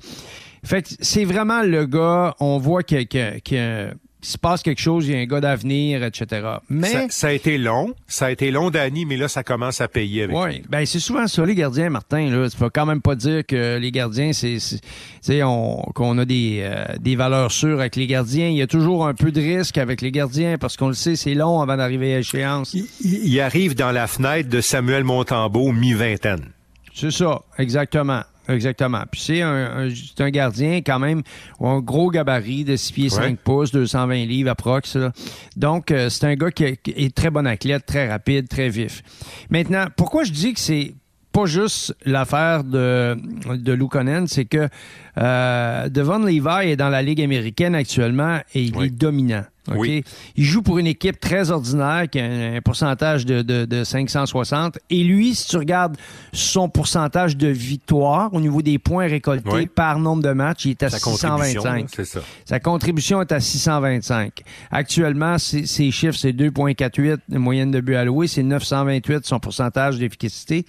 Fait 0.65 0.83
que 0.83 0.89
c'est 1.01 1.25
vraiment 1.25 1.63
le 1.63 1.87
gars, 1.87 2.35
on 2.41 2.59
voit 2.59 2.83
que, 2.83 3.05
que, 3.05 3.39
que- 3.41 3.91
qu'il 4.29 4.35
se 4.35 4.39
passe 4.39 4.63
quelque 4.63 4.81
chose, 4.81 5.09
il 5.09 5.15
y 5.15 5.17
a 5.17 5.21
un 5.21 5.25
gars 5.25 5.41
d'avenir, 5.41 6.05
etc. 6.05 6.47
Mais 6.69 6.89
Ça, 6.89 7.07
ça 7.09 7.27
a 7.29 7.33
été 7.33 7.57
long. 7.57 7.95
Ça 8.07 8.27
a 8.27 8.31
été 8.31 8.51
long, 8.51 8.69
Danny, 8.71 9.07
mais 9.07 9.17
là, 9.17 9.27
ça 9.27 9.43
commence 9.43 9.81
à 9.81 9.89
payer 9.89 10.25
avec 10.25 10.37
oui, 10.37 10.63
ben 10.69 10.85
c'est 10.85 11.01
souvent 11.01 11.27
ça 11.27 11.47
les 11.47 11.55
gardiens, 11.55 11.89
Martin. 11.89 12.29
Là, 12.29 12.51
tu 12.51 12.57
peux 12.59 12.69
quand 12.69 12.85
même 12.85 13.01
pas 13.01 13.15
dire 13.15 13.47
que 13.47 13.79
les 13.79 13.91
gardiens, 13.91 14.33
c'est, 14.33 15.43
on, 15.43 15.77
qu'on 15.95 16.19
a 16.19 16.27
des, 16.27 16.61
euh, 16.61 16.85
des 17.01 17.17
valeurs 17.17 17.51
sûres 17.51 17.81
avec 17.81 17.97
les 17.97 18.07
gardiens. 18.07 18.49
Il 18.49 18.57
y 18.57 18.63
a 18.63 18.67
toujours 18.67 19.07
un 19.07 19.15
peu 19.15 19.33
de 19.33 19.41
risque 19.41 19.79
avec 19.79 20.03
les 20.03 20.13
gardiens 20.13 20.59
parce 20.59 20.77
qu'on 20.77 20.89
le 20.89 20.95
sait, 20.95 21.17
c'est 21.17 21.35
long 21.35 21.63
avant 21.63 21.79
d'arriver 21.79 22.15
à 22.15 22.19
échéance. 22.19 22.75
Il, 22.75 22.87
il 23.01 23.41
arrive 23.41 23.75
dans 23.75 23.93
la 23.93 24.07
fenêtre 24.07 24.51
de 24.51 24.61
Samuel 24.61 25.05
Montembeau, 25.05 25.73
mi-vingtaine. 25.73 26.51
C'est 26.95 27.13
ça, 27.13 27.41
exactement. 27.59 28.23
Exactement. 28.49 29.03
Puis 29.11 29.21
c'est 29.21 29.43
un, 29.43 29.87
un- 29.87 29.91
c'est 29.91 30.23
un 30.23 30.31
gardien 30.31 30.77
quand 30.79 30.99
même 30.99 31.23
un 31.61 31.81
gros 31.81 32.11
gabarit 32.11 32.65
de 32.65 32.77
6 32.77 32.93
pieds 32.93 33.09
5 33.11 33.21
Ouais. 33.23 33.37
pouces, 33.45 33.71
220 33.73 34.25
livres 34.27 34.51
approx. 34.51 34.97
là. 34.97 35.13
Donc 35.57 35.91
euh, 35.91 36.09
c'est 36.09 36.25
un 36.27 36.35
gars 36.35 36.51
qui, 36.51 36.77
qui 36.79 36.91
est 36.97 37.15
très 37.15 37.31
bon 37.31 37.47
athlète, 37.47 37.85
très 37.87 38.09
rapide, 38.09 38.49
très 38.49 38.69
vif. 38.71 39.03
Maintenant, 39.51 39.85
pourquoi 39.97 40.25
je 40.25 40.33
dis 40.33 40.55
que 40.55 40.61
c'est 40.61 40.95
pas 41.31 41.45
juste 41.45 41.95
l'affaire 42.07 42.65
de, 42.65 43.17
de 43.55 43.73
Lukonen, 43.73 44.27
c'est 44.27 44.47
que 44.47 44.69
euh, 45.17 45.89
Devon 45.89 46.19
Levi 46.19 46.71
est 46.71 46.77
dans 46.77 46.89
la 46.91 47.03
Ligue 47.03 47.23
américaine 47.23 47.75
actuellement 47.75 48.39
et 48.55 48.63
il 48.63 48.77
Oui. 48.77 48.87
est 48.87 48.91
dominant. 48.91 49.45
Oui. 49.77 50.03
Il 50.35 50.45
joue 50.45 50.63
pour 50.63 50.79
une 50.79 50.87
équipe 50.87 51.21
très 51.21 51.51
ordinaire 51.51 52.09
qui 52.11 52.19
a 52.19 52.25
un, 52.25 52.61
pourcentage 52.63 53.27
de, 53.27 53.43
de, 53.43 53.67
de 53.67 53.85
560. 53.85 54.79
Et 54.89 55.05
lui, 55.05 55.35
si 55.35 55.47
tu 55.47 55.59
regardes 55.59 55.99
son 56.33 56.71
pourcentage 56.71 57.37
de 57.37 57.49
victoire 57.49 58.33
au 58.33 58.41
niveau 58.41 58.63
des 58.63 58.79
points 58.79 59.07
récoltés 59.09 59.47
Oui. 59.53 59.67
par 59.67 59.99
nombre 59.99 60.23
de 60.23 60.33
matchs, 60.33 60.65
il 60.65 60.71
est 60.71 60.83
à 60.85 60.89
Sa 60.89 60.99
contribution, 61.01 61.61
625. 61.61 61.81
là, 61.83 61.87
c'est 61.95 62.05
ça. 62.07 62.21
Sa 62.47 62.61
contribution 62.61 63.21
est 63.21 63.31
à 63.31 63.41
625. 63.41 64.41
Actuellement, 64.71 65.37
ses, 65.37 65.67
chiffres, 65.91 66.17
c'est 66.19 66.33
2,48 66.33 67.19
de 67.29 67.37
moyenne 67.39 67.71
de 67.71 67.81
buts 67.83 67.97
alloués, 67.97 68.27
c'est 68.27 68.43
928 68.43 69.27
son 69.27 69.39
pourcentage 69.39 69.99
d'efficacité. 69.99 70.65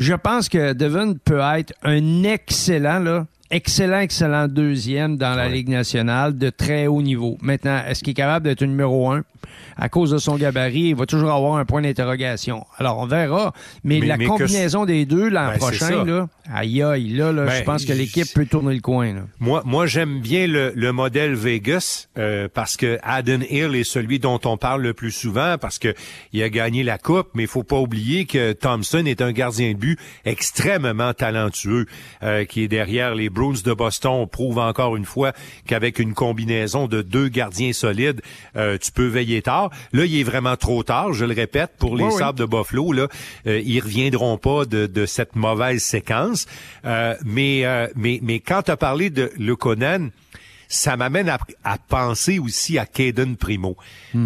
Je 0.00 0.14
pense 0.14 0.48
que 0.48 0.72
Devon 0.72 1.14
peut 1.24 1.40
être 1.54 1.74
un 1.84 2.24
excellent, 2.24 2.98
là, 2.98 3.26
excellent, 3.50 4.00
excellent 4.00 4.48
deuxième 4.48 5.16
dans 5.16 5.34
la. 5.34 5.48
Ligue 5.48 5.68
nationale 5.68 6.38
de 6.38 6.50
très 6.50 6.86
haut 6.86 7.02
niveau. 7.02 7.36
Maintenant, 7.42 7.82
est-ce 7.86 8.04
qu'il 8.04 8.12
est 8.12 8.14
capable 8.14 8.44
d'être 8.44 8.64
numéro 8.64 9.10
un? 9.10 9.24
À 9.76 9.88
cause 9.88 10.10
de 10.10 10.18
son 10.18 10.36
gabarit, 10.36 10.88
il 10.90 10.94
va 10.96 11.06
toujours 11.06 11.30
avoir 11.32 11.56
un 11.56 11.64
point 11.64 11.80
d'interrogation. 11.82 12.66
Alors, 12.78 12.98
on 12.98 13.06
verra. 13.06 13.52
Mais, 13.84 14.00
Mais- 14.00 14.06
la 14.06 14.16
mais 14.16 14.24
que 14.24 14.30
combinaison 14.30 14.84
des 14.84 15.06
deux 15.06 15.28
l'an 15.28 15.48
Ben, 15.52 15.58
prochain, 15.58 16.04
là, 16.04 16.28
aïe, 16.52 16.82
aïe, 16.82 17.10
là, 17.10 17.32
là, 17.32 17.46
je 17.46 17.58
Ben, 17.60 17.64
pense 17.64 17.84
que 17.84 17.92
l'équipe 17.92 18.26
peut 18.34 18.46
tourner 18.46 18.74
le 18.74 18.80
coin. 18.80 19.14
Là. 19.14 19.20
Moi, 19.38 19.62
moi 19.64 19.86
j'aime 19.86 20.20
bien 20.20 20.46
le, 20.46 20.72
le 20.74 20.92
modèle 20.92 21.34
Vegas 21.34 22.08
euh, 22.18 22.48
parce 22.52 22.76
que 22.76 22.98
Aden 23.02 23.44
Hill 23.48 23.74
est 23.74 23.84
celui 23.84 24.18
dont 24.18 24.40
on 24.44 24.56
parle 24.56 24.82
le 24.82 24.92
plus 24.94 25.12
souvent 25.12 25.56
parce 25.58 25.78
que 25.78 25.94
il 26.32 26.42
a 26.42 26.48
gagné 26.50 26.82
la 26.82 26.98
coupe, 26.98 27.28
mais 27.34 27.44
il 27.44 27.48
faut 27.48 27.62
pas 27.62 27.78
oublier 27.78 28.26
que 28.26 28.52
Thompson 28.52 29.04
est 29.06 29.22
un 29.22 29.32
gardien 29.32 29.72
de 29.72 29.76
but 29.78 29.98
extrêmement 30.24 31.12
talentueux 31.14 31.86
euh, 32.22 32.44
qui 32.44 32.62
est 32.64 32.68
derrière 32.68 33.14
les 33.14 33.30
Bruins 33.30 33.60
de 33.64 33.72
Boston. 33.72 34.10
On 34.12 34.26
prouve 34.26 34.58
encore 34.58 34.96
une 34.96 35.04
fois 35.04 35.32
qu'avec 35.66 35.98
une 35.98 36.14
combinaison 36.14 36.86
de 36.88 37.02
deux 37.02 37.28
gardiens 37.28 37.72
solides, 37.72 38.20
euh, 38.56 38.78
tu 38.78 38.90
peux 38.90 39.06
veiller 39.06 39.29
tard. 39.38 39.70
Là, 39.92 40.04
il 40.04 40.18
est 40.18 40.24
vraiment 40.24 40.56
trop 40.56 40.82
tard, 40.82 41.12
je 41.12 41.24
le 41.24 41.34
répète, 41.34 41.72
pour 41.78 41.96
les 41.96 42.04
Oui, 42.04 42.10
oui. 42.12 42.18
Sabres 42.18 42.38
de 42.38 42.44
Buffalo. 42.44 42.92
Là, 42.92 43.08
euh, 43.46 43.60
ils 43.64 43.80
reviendront 43.80 44.36
pas 44.38 44.64
de, 44.64 44.86
de 44.86 45.06
cette 45.06 45.36
mauvaise 45.36 45.82
séquence. 45.82 46.46
Euh, 46.84 47.14
mais, 47.24 47.64
euh, 47.64 47.86
mais, 47.96 48.20
mais 48.22 48.40
quand 48.40 48.62
tu 48.62 48.70
as 48.70 48.76
parlé 48.76 49.10
de 49.10 49.30
Lekonen, 49.38 50.10
ça 50.68 50.96
m'amène 50.96 51.28
à, 51.28 51.38
à 51.64 51.78
penser 51.78 52.38
aussi 52.38 52.78
à 52.78 52.86
Caden 52.86 53.36
Primo. 53.36 53.76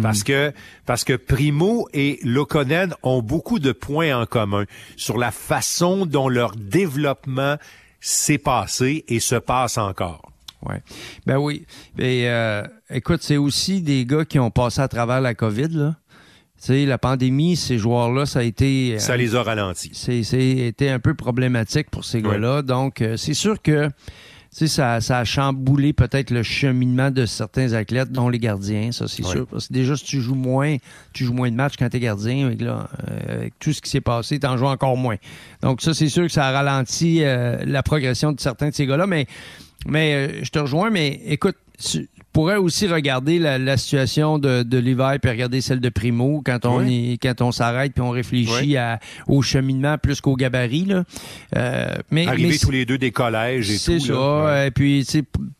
Parce 0.03 0.23
que 0.23 0.53
parce 0.85 1.03
que 1.03 1.13
Primo 1.13 1.87
et 1.91 2.19
Lekonen 2.23 2.93
ont 3.01 3.23
beaucoup 3.23 3.57
de 3.57 3.71
points 3.71 4.15
en 4.15 4.27
commun 4.27 4.65
sur 4.95 5.17
la 5.17 5.31
façon 5.31 6.05
dont 6.05 6.29
leur 6.29 6.55
développement 6.55 7.57
s'est 7.99 8.37
passé 8.37 9.05
et 9.07 9.19
se 9.19 9.35
passe 9.35 9.79
encore. 9.79 10.31
Ouais. 10.63 10.81
Ben 11.25 11.37
oui. 11.37 11.65
Et, 11.99 12.23
euh, 12.29 12.63
écoute, 12.89 13.21
c'est 13.21 13.37
aussi 13.37 13.81
des 13.81 14.05
gars 14.05 14.25
qui 14.25 14.39
ont 14.39 14.51
passé 14.51 14.81
à 14.81 14.87
travers 14.87 15.21
la 15.21 15.33
COVID, 15.33 15.69
là. 15.69 15.95
Tu 16.59 16.67
sais, 16.67 16.85
la 16.85 16.97
pandémie, 16.97 17.55
ces 17.55 17.77
joueurs-là, 17.77 18.25
ça 18.25 18.39
a 18.39 18.43
été. 18.43 18.93
euh, 18.95 18.99
Ça 18.99 19.17
les 19.17 19.35
a 19.35 19.43
ralentis. 19.43 19.91
été 20.31 20.89
un 20.89 20.99
peu 20.99 21.13
problématique 21.13 21.89
pour 21.91 22.05
ces 22.05 22.21
gars-là. 22.21 22.61
Donc, 22.61 23.01
euh, 23.01 23.17
c'est 23.17 23.33
sûr 23.33 23.61
que 23.61 23.89
ça, 24.51 25.01
ça 25.01 25.17
a 25.19 25.25
chamboulé 25.25 25.91
peut-être 25.91 26.31
le 26.31 26.41
cheminement 26.41 27.11
de 27.11 27.25
certains 27.25 27.73
athlètes, 27.73 28.09
dont 28.13 28.29
les 28.29 28.39
gardiens, 28.39 28.93
ça 28.93 29.05
c'est 29.09 29.23
Ouais. 29.25 29.31
sûr. 29.31 29.47
Parce 29.47 29.67
que 29.67 29.73
déjà, 29.73 29.97
si 29.97 30.05
tu 30.05 30.21
joues 30.21 30.33
moins, 30.33 30.77
tu 31.11 31.25
joues 31.25 31.33
moins 31.33 31.51
de 31.51 31.55
matchs 31.57 31.73
quand 31.77 31.89
tu 31.89 31.97
es 31.97 31.99
gardien. 31.99 32.45
Avec, 32.47 32.61
là, 32.61 32.87
euh, 33.09 33.35
avec 33.39 33.59
tout 33.59 33.73
ce 33.73 33.81
qui 33.81 33.89
s'est 33.89 33.99
passé, 34.01 34.39
tu 34.39 34.47
en 34.47 34.55
joues 34.55 34.65
encore 34.67 34.95
moins. 34.95 35.17
Donc, 35.61 35.81
ça, 35.81 35.93
c'est 35.93 36.07
sûr 36.07 36.23
que 36.23 36.31
ça 36.31 36.45
a 36.47 36.51
ralenti 36.51 37.19
euh, 37.21 37.57
la 37.65 37.83
progression 37.83 38.31
de 38.31 38.39
certains 38.39 38.69
de 38.69 38.73
ces 38.73 38.87
gars-là. 38.87 39.05
Mais, 39.07 39.27
mais 39.85 40.13
euh, 40.13 40.43
je 40.43 40.49
te 40.49 40.59
rejoins, 40.59 40.89
mais 40.89 41.21
écoute, 41.25 41.55
tu- 41.79 42.07
pourrais 42.35 42.57
aussi 42.57 42.85
regarder 42.87 43.39
la, 43.39 43.77
situation 43.77 44.39
de, 44.39 44.61
de 44.63 44.77
l'hiver 44.77 45.15
puis 45.21 45.31
regarder 45.31 45.61
celle 45.61 45.79
de 45.79 45.87
Primo 45.87 46.41
quand 46.45 46.65
on 46.65 46.85
est, 46.85 47.17
quand 47.21 47.41
on 47.41 47.53
s'arrête 47.53 47.93
puis 47.93 48.01
on 48.01 48.09
réfléchit 48.09 48.75
à, 48.75 48.99
au 49.27 49.41
cheminement 49.41 49.97
plus 49.97 50.19
qu'au 50.19 50.35
gabarit 50.35 50.83
là. 50.83 51.05
Euh, 51.55 51.95
mais 52.11 52.27
arriver 52.27 52.57
tous 52.57 52.71
les 52.71 52.85
deux 52.85 52.97
des 52.97 53.11
collèges 53.11 53.71
et 53.71 53.75
tout. 53.75 53.79
C'est 53.79 53.99
ça. 53.99 54.67
Et 54.67 54.71
puis 54.71 55.07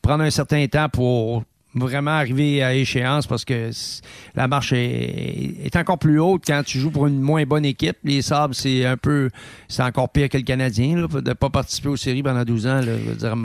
prendre 0.01 0.25
un 0.25 0.29
certain 0.29 0.67
temps 0.67 0.89
pour 0.89 1.43
vraiment 1.75 2.11
arriver 2.11 2.63
à 2.63 2.73
échéance 2.73 3.27
parce 3.27 3.45
que 3.45 3.69
la 4.35 4.47
marche 4.47 4.73
est, 4.73 5.75
encore 5.75 5.99
plus 5.99 6.19
haute 6.19 6.43
quand 6.47 6.63
tu 6.63 6.79
joues 6.79 6.91
pour 6.91 7.07
une 7.07 7.19
moins 7.19 7.43
bonne 7.43 7.65
équipe. 7.65 7.97
Les 8.03 8.21
Sabres, 8.21 8.55
c'est 8.55 8.85
un 8.85 8.97
peu, 8.97 9.29
c'est 9.67 9.83
encore 9.83 10.09
pire 10.09 10.29
que 10.29 10.38
le 10.38 10.43
Canadien, 10.43 10.95
là, 10.95 11.21
de 11.21 11.33
pas 11.33 11.49
participer 11.49 11.89
aux 11.89 11.97
séries 11.97 12.23
pendant 12.23 12.43
12 12.43 12.67
ans. 12.67 12.81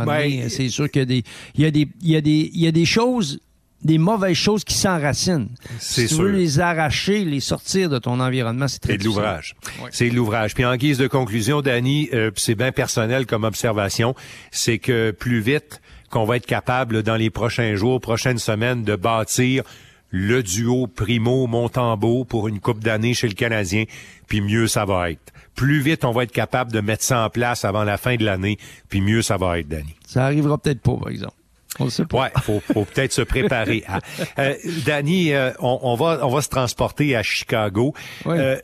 Ben, 0.06 0.48
c'est 0.48 0.68
sûr 0.68 0.90
qu'il 0.90 1.00
y 1.00 1.02
a 1.02 1.06
des, 1.06 1.24
il 1.54 1.62
y 1.62 1.66
a 1.66 1.70
des, 1.70 1.88
il 2.02 2.10
y 2.10 2.16
a 2.16 2.20
des, 2.20 2.50
il 2.54 2.60
y 2.60 2.66
a 2.66 2.72
des 2.72 2.84
choses 2.84 3.40
des 3.82 3.98
mauvaises 3.98 4.36
choses 4.36 4.64
qui 4.64 4.74
s'enracinent. 4.74 5.48
Si 5.78 6.06
tu 6.06 6.14
veux 6.14 6.30
les 6.30 6.60
arracher, 6.60 7.24
les 7.24 7.40
sortir 7.40 7.88
de 7.88 7.98
ton 7.98 8.20
environnement, 8.20 8.68
c'est 8.68 8.78
très 8.78 8.92
C'est 8.92 8.98
de 8.98 9.04
l'ouvrage. 9.04 9.56
C'est 9.90 10.10
de 10.10 10.14
l'ouvrage. 10.14 10.54
Puis 10.54 10.64
en 10.64 10.76
guise 10.76 10.98
de 10.98 11.06
conclusion, 11.06 11.62
Danny, 11.62 12.10
euh, 12.12 12.30
c'est 12.36 12.54
bien 12.54 12.72
personnel 12.72 13.26
comme 13.26 13.44
observation, 13.44 14.14
c'est 14.50 14.78
que 14.78 15.12
plus 15.12 15.40
vite 15.40 15.80
qu'on 16.10 16.24
va 16.24 16.36
être 16.36 16.46
capable 16.46 17.02
dans 17.02 17.16
les 17.16 17.30
prochains 17.30 17.74
jours, 17.74 18.00
prochaines 18.00 18.38
semaines 18.38 18.82
de 18.82 18.96
bâtir 18.96 19.62
le 20.10 20.42
duo 20.42 20.86
Primo 20.88 21.46
Montembeau 21.46 22.24
pour 22.24 22.48
une 22.48 22.60
coupe 22.60 22.82
d'années 22.82 23.14
chez 23.14 23.28
le 23.28 23.34
Canadien, 23.34 23.84
puis 24.26 24.40
mieux 24.40 24.66
ça 24.66 24.84
va 24.84 25.10
être. 25.10 25.32
Plus 25.54 25.80
vite 25.80 26.04
on 26.04 26.10
va 26.10 26.24
être 26.24 26.32
capable 26.32 26.72
de 26.72 26.80
mettre 26.80 27.04
ça 27.04 27.24
en 27.24 27.30
place 27.30 27.64
avant 27.64 27.84
la 27.84 27.96
fin 27.96 28.16
de 28.16 28.24
l'année, 28.24 28.58
puis 28.88 29.00
mieux 29.00 29.22
ça 29.22 29.36
va 29.36 29.58
être, 29.58 29.68
Danny. 29.68 29.94
Ça 30.06 30.24
arrivera 30.24 30.58
peut-être 30.58 30.80
pas, 30.80 30.96
par 30.96 31.08
exemple. 31.08 31.34
On 31.78 31.88
sait 31.88 32.04
pas. 32.04 32.22
Ouais, 32.22 32.30
faut, 32.42 32.60
faut 32.60 32.84
peut-être 32.84 33.12
se 33.12 33.22
préparer. 33.22 33.84
À... 33.86 34.00
Euh, 34.38 34.54
Danny, 34.84 35.32
euh, 35.32 35.52
on, 35.60 35.94
va 35.94 36.18
on 36.26 36.28
va 36.28 36.42
se 36.42 36.48
transporter 36.48 37.14
à 37.16 37.22
Chicago. 37.22 37.94
Euh, 38.26 38.58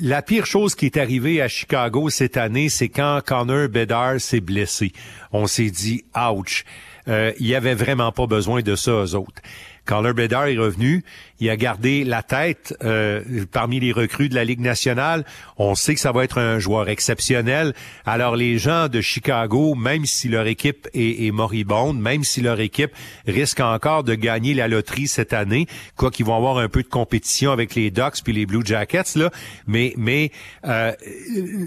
la 0.00 0.22
pire 0.22 0.46
chose 0.46 0.74
qui 0.74 0.86
est 0.86 0.96
arrivée 0.96 1.42
à 1.42 1.48
Chicago 1.48 2.08
cette 2.08 2.36
année, 2.36 2.68
c'est 2.68 2.88
quand 2.88 3.20
Connor 3.26 3.68
Bedard 3.68 4.20
s'est 4.20 4.40
blessé. 4.40 4.92
On 5.32 5.46
s'est 5.46 5.70
dit, 5.70 6.04
ouch 6.16 6.64
euh, 7.08 7.32
il 7.38 7.46
y 7.46 7.54
avait 7.54 7.74
vraiment 7.74 8.12
pas 8.12 8.26
besoin 8.26 8.62
de 8.62 8.76
ça, 8.76 8.92
eux 8.92 9.14
autres. 9.14 9.42
Quand 9.84 10.00
le 10.00 10.12
Bedard 10.12 10.46
est 10.46 10.56
revenu, 10.56 11.02
il 11.40 11.50
a 11.50 11.56
gardé 11.56 12.04
la 12.04 12.22
tête 12.22 12.72
euh, 12.84 13.44
parmi 13.50 13.80
les 13.80 13.90
recrues 13.90 14.28
de 14.28 14.34
la 14.36 14.44
Ligue 14.44 14.60
nationale. 14.60 15.24
On 15.58 15.74
sait 15.74 15.94
que 15.94 16.00
ça 16.00 16.12
va 16.12 16.22
être 16.22 16.38
un 16.38 16.60
joueur 16.60 16.88
exceptionnel. 16.88 17.74
Alors 18.06 18.36
les 18.36 18.58
gens 18.58 18.86
de 18.86 19.00
Chicago, 19.00 19.74
même 19.74 20.06
si 20.06 20.28
leur 20.28 20.46
équipe 20.46 20.88
est, 20.94 21.32
moribonde, 21.32 21.98
même 21.98 22.22
si 22.22 22.42
leur 22.42 22.60
équipe 22.60 22.92
risque 23.26 23.58
encore 23.58 24.04
de 24.04 24.14
gagner 24.14 24.54
la 24.54 24.68
loterie 24.68 25.08
cette 25.08 25.32
année, 25.32 25.66
quoi 25.96 26.12
qu'ils 26.12 26.26
vont 26.26 26.36
avoir 26.36 26.58
un 26.58 26.68
peu 26.68 26.84
de 26.84 26.88
compétition 26.88 27.50
avec 27.50 27.74
les 27.74 27.90
Ducks 27.90 28.22
puis 28.22 28.32
les 28.32 28.46
Blue 28.46 28.64
Jackets 28.64 29.16
là, 29.16 29.30
mais 29.66 29.94
mais 29.96 30.30
euh, 30.64 30.92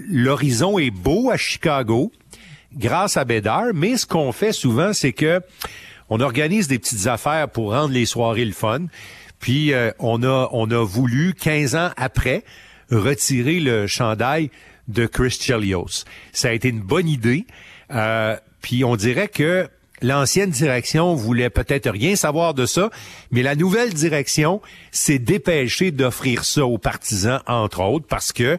l'horizon 0.08 0.78
est 0.78 0.90
beau 0.90 1.30
à 1.30 1.36
Chicago 1.36 2.12
grâce 2.74 3.16
à 3.16 3.24
Bédard, 3.24 3.74
mais 3.74 3.96
ce 3.96 4.06
qu'on 4.06 4.32
fait 4.32 4.52
souvent, 4.52 4.92
c'est 4.92 5.12
que 5.12 5.40
on 6.08 6.20
organise 6.20 6.68
des 6.68 6.78
petites 6.78 7.06
affaires 7.06 7.48
pour 7.48 7.72
rendre 7.72 7.92
les 7.92 8.06
soirées 8.06 8.44
le 8.44 8.52
fun. 8.52 8.86
Puis 9.40 9.72
euh, 9.72 9.90
on 9.98 10.22
a 10.22 10.48
on 10.52 10.70
a 10.70 10.84
voulu 10.84 11.34
15 11.34 11.74
ans 11.74 11.90
après 11.96 12.44
retirer 12.90 13.60
le 13.60 13.86
chandail 13.86 14.50
de 14.88 15.06
Chris 15.06 15.38
Chelios. 15.40 16.04
Ça 16.32 16.48
a 16.48 16.52
été 16.52 16.68
une 16.68 16.80
bonne 16.80 17.08
idée. 17.08 17.46
Euh, 17.90 18.36
puis 18.62 18.84
on 18.84 18.96
dirait 18.96 19.28
que 19.28 19.68
l'ancienne 20.02 20.50
direction 20.50 21.14
voulait 21.14 21.50
peut-être 21.50 21.90
rien 21.90 22.16
savoir 22.16 22.54
de 22.54 22.66
ça, 22.66 22.90
mais 23.30 23.42
la 23.42 23.54
nouvelle 23.54 23.92
direction 23.92 24.60
s'est 24.92 25.18
dépêchée 25.18 25.90
d'offrir 25.90 26.44
ça 26.44 26.64
aux 26.66 26.78
partisans, 26.78 27.40
entre 27.46 27.80
autres, 27.82 28.06
parce 28.06 28.32
que 28.32 28.58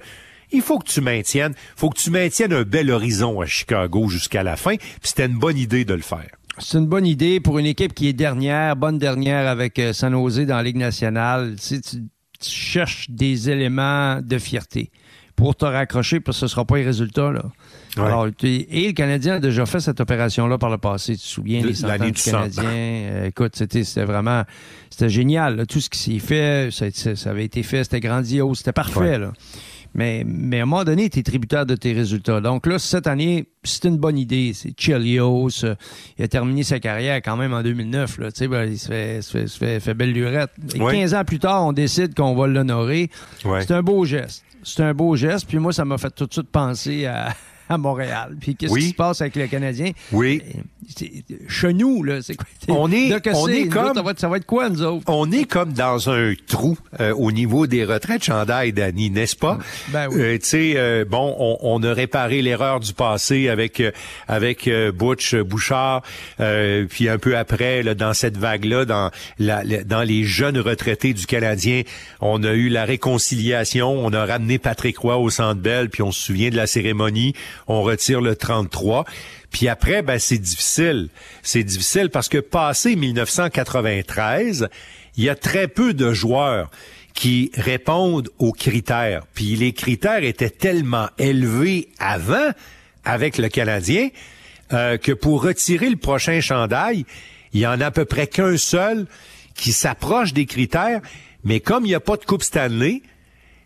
il 0.52 0.62
faut 0.62 0.80
que 0.80 0.88
tu 0.88 1.02
maintiennes, 1.02 1.54
faut 1.76 1.90
que 1.90 2.00
tu 2.00 2.10
maintiennes 2.10 2.54
un 2.54 2.64
bel 2.64 2.90
horizon 2.92 3.42
à 3.42 3.46
Chicago 3.46 4.08
jusqu'à 4.10 4.44
la 4.44 4.56
fin. 4.56 4.76
Puis 4.76 5.00
c'était 5.04 5.26
une 5.26 5.38
bonne 5.38 5.58
idée 5.58 5.86
de 5.86 5.94
le 5.94 6.02
faire. 6.02 6.30
C'est 6.60 6.80
une 6.80 6.88
bonne 6.88 7.06
idée 7.06 7.40
pour 7.40 7.60
une 7.60 7.68
équipe 7.68 7.94
qui 7.94 8.08
est 8.08 8.14
dernière, 8.14 8.76
bonne 8.76 8.98
dernière 8.98 9.48
avec 9.48 9.78
euh, 9.78 9.94
San 9.94 10.12
Jose 10.14 10.40
dans 10.40 10.56
la 10.56 10.64
Ligue 10.64 10.78
nationale. 10.78 11.56
Tu, 11.56 11.82
tu, 11.82 12.00
cherches 12.42 13.10
des 13.10 13.50
éléments 13.50 14.22
de 14.22 14.38
fierté 14.38 14.92
pour 15.36 15.56
te 15.56 15.66
raccrocher, 15.66 16.20
parce 16.20 16.38
que 16.38 16.40
ce 16.42 16.46
ne 16.46 16.50
sera 16.50 16.66
pas 16.66 16.78
les 16.78 16.84
résultats. 16.84 17.32
Là. 17.32 17.44
Alors, 17.96 18.28
et 18.44 18.88
le 18.88 18.94
Canadien 18.94 19.36
a 19.36 19.40
déjà 19.40 19.66
fait 19.66 19.80
cette 19.80 20.00
opération-là 20.00 20.58
par 20.58 20.70
le 20.70 20.80
passé. 20.80 21.14
Tu 21.14 21.22
te 21.22 21.28
souviens, 21.28 21.62
les 21.62 21.76
centaines 21.76 22.12
du 22.12 22.22
Canadien? 22.22 22.64
Euh, 22.66 23.26
écoute, 23.28 23.56
c'était, 23.56 23.84
c'était 23.84 24.06
vraiment, 24.06 24.44
c'était 24.90 25.10
génial. 25.10 25.66
Tout 25.68 25.80
ce 25.80 25.90
qui 25.90 26.00
s'est 26.00 26.20
fait, 26.20 26.70
ça, 26.72 26.88
ça, 27.16 27.30
avait 27.30 27.46
été 27.46 27.62
fait, 27.64 27.84
c'était 27.84 28.00
grandiose, 28.00 28.58
c'était 28.60 28.74
parfait. 28.74 29.20
Là. 29.20 29.32
Mais, 29.98 30.24
mais 30.26 30.60
à 30.60 30.64
un 30.64 30.66
moment 30.66 30.84
donné, 30.84 31.10
tu 31.10 31.20
es 31.20 31.24
tributaire 31.24 31.66
de 31.66 31.76
tes 31.76 31.92
résultats. 31.92 32.40
Donc 32.40 32.68
là, 32.68 32.78
cette 32.78 33.08
année, 33.08 33.48
c'est 33.64 33.86
une 33.86 33.98
bonne 33.98 34.18
idée. 34.18 34.54
C'est 34.54 34.80
Chelios. 34.80 35.50
il 36.18 36.24
a 36.24 36.28
terminé 36.28 36.62
sa 36.64 36.80
carrière 36.80 37.18
quand 37.18 37.36
même 37.36 37.52
en 37.52 37.64
2009. 37.64 38.20
Là. 38.20 38.30
Ben, 38.48 38.72
il 38.72 38.78
se 38.78 38.88
fait, 38.88 39.22
se 39.24 39.58
fait, 39.58 39.80
fait, 39.80 39.94
belle 39.96 40.14
lurette. 40.14 40.52
Et 40.76 40.80
15 40.80 41.16
ans 41.16 41.26
plus 41.26 41.40
tard, 41.40 41.66
on 41.66 41.74
décide 41.74 42.14
qu'on 42.14 42.36
va 42.36 42.46
l'honorer. 42.46 43.10
C'est 43.42 43.72
un 43.72 43.82
beau 43.82 44.06
geste. 44.06 44.46
C'est 44.64 44.84
un 44.84 44.94
beau 44.94 45.16
geste. 45.16 45.48
Puis 45.48 45.58
moi, 45.58 45.74
ça 45.74 45.84
m'a 45.84 45.98
fait 45.98 46.12
tout 46.12 46.28
de 46.28 46.34
suite 46.34 46.50
penser 46.50 47.08
à, 47.08 47.34
à 47.70 47.78
Montréal. 47.78 48.36
Puis 48.40 48.56
qu'est-ce 48.56 48.74
qui 48.74 48.90
se 48.90 48.94
passe 48.94 49.22
avec 49.22 49.36
le 49.36 49.48
Canadien? 49.48 49.92
Oui. 50.12 50.42
Euh, 50.56 51.06
chez 51.50 51.74
nous, 51.74 52.04
là, 52.04 52.22
c'est 52.22 52.36
quoi? 52.36 52.46
On 52.70 52.92
est, 52.92 53.12
on 53.34 53.48
est 53.48 53.68
comme... 53.68 53.94
ça, 54.18 54.30
va 54.30 54.38
être, 54.38 54.46
quoi, 54.46 54.70
nous 54.70 54.84
autres? 54.84 55.04
On 55.08 55.32
est 55.32 55.46
comme 55.46 55.74
dans 55.74 56.10
un 56.10 56.34
trou 56.48 56.78
euh, 57.00 57.14
au 57.14 57.32
niveau 57.32 57.68
des 57.68 57.84
retraites 57.84 58.24
chandail, 58.24 58.74
Danny, 58.74 59.10
n'est-ce 59.10 59.36
pas? 59.36 59.58
Ben 59.90 60.08
oui. 60.10 60.22
Euh, 60.22 60.38
tu 60.38 60.46
sais, 60.46 61.06
bon, 61.06 61.36
on, 61.38 61.58
on, 61.62 61.84
a 61.84 61.94
réparé 61.94 62.42
l'erreur 62.42 62.80
du 62.80 62.94
passé 62.94 63.50
avec 63.50 63.84
avec 64.28 64.70
Butch 64.96 65.36
Bouchard, 65.36 66.04
puis 66.38 67.10
un 67.10 67.18
peu 67.18 67.38
après, 67.38 67.84
là, 67.84 67.96
dans 67.96 68.14
cette 68.14 68.38
vague-là, 68.38 68.86
dans, 68.86 69.12
la, 69.40 69.64
dans 69.64 70.04
les 70.04 70.24
jeunes 70.24 70.58
retraités 70.60 71.14
du 71.14 71.26
Canadien, 71.26 71.84
on 72.22 72.44
a 72.44 72.54
eu 72.54 72.70
la 72.70 72.86
réconciliation, 72.86 73.90
on 73.90 74.14
a 74.14 74.26
ramené 74.26 74.58
Patrick 74.58 74.98
Roy 74.98 75.18
au 75.18 75.30
Centre 75.30 75.62
Bell, 75.62 75.90
puis 75.90 76.02
on 76.02 76.12
se 76.12 76.22
souvient 76.22 76.50
de 76.50 76.56
la 76.56 76.68
cérémonie 76.68 77.34
on 77.68 77.82
retire 77.82 78.22
le 78.22 78.36
33. 78.36 79.06
Puis 79.52 79.68
après, 79.68 80.02
ben, 80.02 80.20
c'est 80.20 80.38
difficile. 80.38 81.10
C'est 81.44 81.64
difficile 81.64 82.10
parce 82.10 82.30
que 82.30 82.38
passé 82.38 82.96
1993, 82.96 84.70
il 85.18 85.24
y 85.24 85.30
a 85.30 85.36
très 85.36 85.68
peu 85.68 85.94
de 85.94 86.14
joueurs 86.14 86.70
qui 87.14 87.52
répondent 87.56 88.30
aux 88.38 88.52
critères. 88.52 89.24
Puis 89.34 89.56
les 89.56 89.74
critères 89.74 90.24
étaient 90.24 90.52
tellement 90.52 91.10
élevés 91.18 91.90
avant 91.98 92.52
avec 93.04 93.38
le 93.38 93.50
Canadien 93.50 94.10
euh, 94.74 94.98
que 94.98 95.14
pour 95.14 95.44
retirer 95.44 95.90
le 95.90 95.96
prochain 95.96 96.42
chandail, 96.42 97.06
il 97.54 97.62
y 97.62 97.68
en 97.68 97.82
a 97.82 97.88
à 97.88 97.92
peu 97.92 98.06
près 98.06 98.28
qu'un 98.28 98.58
seul 98.58 99.08
qui 99.56 99.72
s'approche 99.72 100.34
des 100.34 100.46
critères. 100.46 101.02
Mais 101.44 101.60
comme 101.60 101.86
il 101.86 101.90
n'y 101.90 101.96
a 101.96 102.00
pas 102.00 102.18
de 102.18 102.26
Coupe 102.26 102.44
Stanley, 102.44 103.02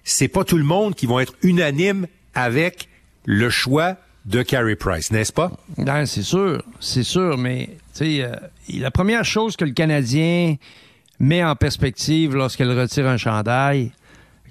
c'est 0.03 0.27
pas 0.27 0.45
tout 0.45 0.57
le 0.57 0.63
monde 0.63 0.95
qui 0.95 1.05
va 1.05 1.21
être 1.21 1.33
unanime 1.41 2.07
avec 2.33 2.87
le 3.25 3.49
choix 3.49 3.97
de 4.25 4.43
Carey 4.43 4.75
Price, 4.75 5.11
n'est-ce 5.11 5.33
pas? 5.33 5.51
Non, 5.77 6.05
c'est 6.05 6.21
sûr, 6.21 6.63
c'est 6.79 7.03
sûr, 7.03 7.37
mais 7.37 7.69
euh, 8.01 8.35
la 8.73 8.91
première 8.91 9.25
chose 9.25 9.55
que 9.55 9.65
le 9.65 9.71
Canadien 9.71 10.55
met 11.19 11.43
en 11.43 11.55
perspective 11.55 12.35
lorsqu'elle 12.35 12.77
retire 12.77 13.07
un 13.07 13.17
chandail 13.17 13.91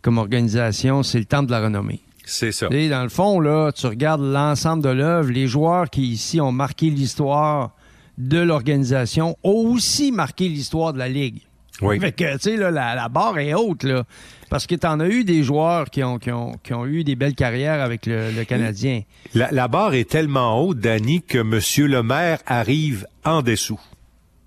comme 0.03 0.19
organisation, 0.19 1.03
c'est 1.03 1.19
le 1.19 1.25
temps 1.25 1.43
de 1.43 1.51
la 1.51 1.61
renommée. 1.61 2.01
C'est 2.25 2.53
ça. 2.53 2.69
Et 2.71 2.89
dans 2.89 3.03
le 3.03 3.09
fond, 3.09 3.41
là, 3.41 3.73
tu 3.73 3.87
regardes 3.87 4.23
l'ensemble 4.23 4.83
de 4.83 4.89
l'œuvre, 4.89 5.31
les 5.31 5.47
joueurs 5.47 5.91
qui 5.91 6.03
ici 6.03 6.41
ont 6.41 6.53
marqué 6.53 6.89
l'histoire 6.89 7.73
de 8.19 8.39
l'organisation 8.39 9.37
ont 9.43 9.73
aussi 9.73 10.13
marqué 10.13 10.49
l'histoire 10.49 10.93
de 10.93 10.99
la 10.99 11.09
Ligue. 11.09 11.41
Oui. 11.83 11.99
Fait 12.01 12.13
que, 12.13 12.33
tu 12.35 12.41
sais, 12.41 12.57
la, 12.57 12.71
la 12.71 13.09
barre 13.09 13.39
est 13.39 13.55
haute, 13.55 13.85
là. 13.85 14.05
Parce 14.51 14.67
que 14.67 14.75
tu 14.75 14.87
en 14.87 14.99
as 14.99 15.09
eu 15.09 15.23
des 15.23 15.45
joueurs 15.45 15.91
qui 15.91 16.03
ont, 16.03 16.19
qui 16.19 16.33
ont, 16.33 16.59
qui 16.63 16.75
ont 16.75 16.85
eu 16.85 17.05
des 17.05 17.15
belles 17.15 17.37
carrières 17.37 17.81
avec 17.81 18.07
le, 18.07 18.43
Canadien. 18.45 19.03
La, 19.33 19.51
la, 19.53 19.69
barre 19.69 19.95
est 19.95 20.11
tellement 20.11 20.61
haute, 20.61 20.79
Danny, 20.79 21.23
que 21.23 21.39
M. 21.39 21.89
le 21.89 22.03
maire 22.03 22.41
arrive 22.47 23.07
en 23.25 23.43
dessous. 23.43 23.81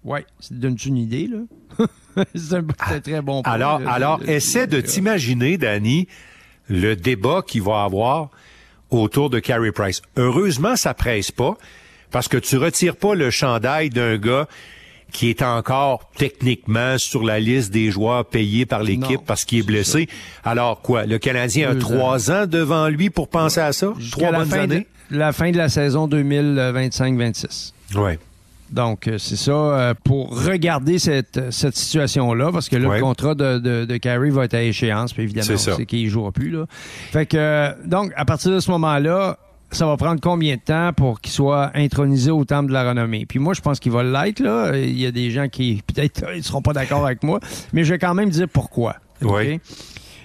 Oui, 0.04 0.20
ça 0.42 0.54
donne 0.56 0.78
une 0.86 0.98
idée, 0.98 1.28
là? 1.28 1.86
c'est 2.36 2.56
un 2.56 3.00
très 3.00 3.22
bon 3.22 3.42
point. 3.42 3.54
Alors, 3.54 3.82
alors 3.88 4.20
essaie 4.28 4.68
de 4.68 4.82
t'imaginer, 4.82 5.58
Danny, 5.58 6.08
le 6.68 6.96
débat 6.96 7.42
qu'il 7.42 7.62
va 7.62 7.84
avoir 7.84 8.30
autour 8.90 9.30
de 9.30 9.40
Carey 9.40 9.72
Price. 9.72 10.02
Heureusement, 10.18 10.76
ça 10.76 10.94
presse 10.94 11.32
pas, 11.32 11.58
parce 12.12 12.28
que 12.28 12.38
tu 12.38 12.58
retires 12.58 12.98
pas 12.98 13.16
le 13.16 13.32
chandail 13.32 13.90
d'un 13.90 14.18
gars 14.18 14.48
qui 15.14 15.30
est 15.30 15.42
encore 15.44 16.10
techniquement 16.18 16.98
sur 16.98 17.24
la 17.24 17.40
liste 17.40 17.72
des 17.72 17.92
joueurs 17.92 18.26
payés 18.26 18.66
par 18.66 18.84
l'équipe 18.84 19.22
parce 19.26 19.46
qu'il 19.46 19.60
est 19.60 19.64
blessé. 19.66 20.10
Alors 20.44 20.82
quoi, 20.82 21.06
le 21.06 21.18
Canadien 21.20 21.70
a 21.72 21.76
trois 21.76 22.30
ans. 22.32 22.46
devant 22.48 22.90
lui 22.90 23.10
pour 23.10 23.30
penser 23.30 23.62
à 23.62 23.72
ça? 23.72 23.94
Trois 24.12 24.32
bonnes 24.32 24.50
la 24.50 24.62
années? 24.62 24.88
la 25.12 25.32
fin 25.32 25.52
de 25.52 25.58
la 25.58 25.70
saison 25.70 26.08
2025-26. 26.08 27.74
Oui. 27.96 28.12
Donc, 28.72 29.08
euh, 29.08 29.20
c'est 29.20 29.36
ça 29.36 29.52
euh, 29.52 29.94
pour 30.04 30.44
regarder 30.46 30.98
cette, 30.98 31.52
cette 31.52 31.76
situation-là, 31.78 32.52
parce 32.52 32.70
que 32.70 32.76
là, 32.76 32.90
Ouais. 32.90 32.96
le 32.98 33.04
contrat 33.04 33.36
de, 33.36 33.60
de, 33.60 33.86
de 33.86 33.98
Carey 33.98 34.32
va 34.32 34.46
être 34.46 34.56
à 34.56 34.64
échéance, 34.64 35.14
puis 35.14 35.24
évidemment, 35.24 35.58
C'est 35.58 35.86
qu'il 35.86 36.04
ne 36.06 36.10
jouera 36.10 36.32
plus. 36.32 36.50
Là. 36.50 36.66
Fait 37.12 37.28
que, 37.28 37.38
euh, 37.38 37.72
donc, 37.86 38.12
à 38.16 38.26
partir 38.26 38.52
de 38.52 38.60
ce 38.60 38.72
moment-là, 38.72 39.38
ça 39.76 39.86
va 39.86 39.98
prendre 39.98 40.20
combien 40.22 40.56
de 40.56 40.62
temps 40.62 40.92
pour 40.96 41.20
qu'il 41.22 41.32
soit 41.32 41.72
intronisé 41.76 42.32
au 42.32 42.46
temple 42.46 42.68
de 42.70 42.74
la 42.74 42.88
renommée? 42.90 43.26
Puis 43.26 43.40
moi, 43.40 43.54
je 43.54 43.62
pense 43.62 43.80
qu'il 43.80 43.92
va 43.92 44.04
l'être, 44.04 44.40
là. 44.40 44.76
Il 44.78 45.00
y 45.00 45.06
a 45.06 45.12
des 45.12 45.32
gens 45.32 45.48
qui, 45.50 45.82
peut-être, 45.94 46.24
ils 46.36 46.44
seront 46.44 46.62
pas 46.62 46.74
d'accord 46.74 47.06
avec 47.06 47.24
moi, 47.24 47.40
mais 47.74 47.84
je 47.84 47.94
vais 47.94 48.00
quand 48.00 48.14
même 48.14 48.30
dire 48.30 48.48
pourquoi. 48.48 48.96
OK? 49.24 49.60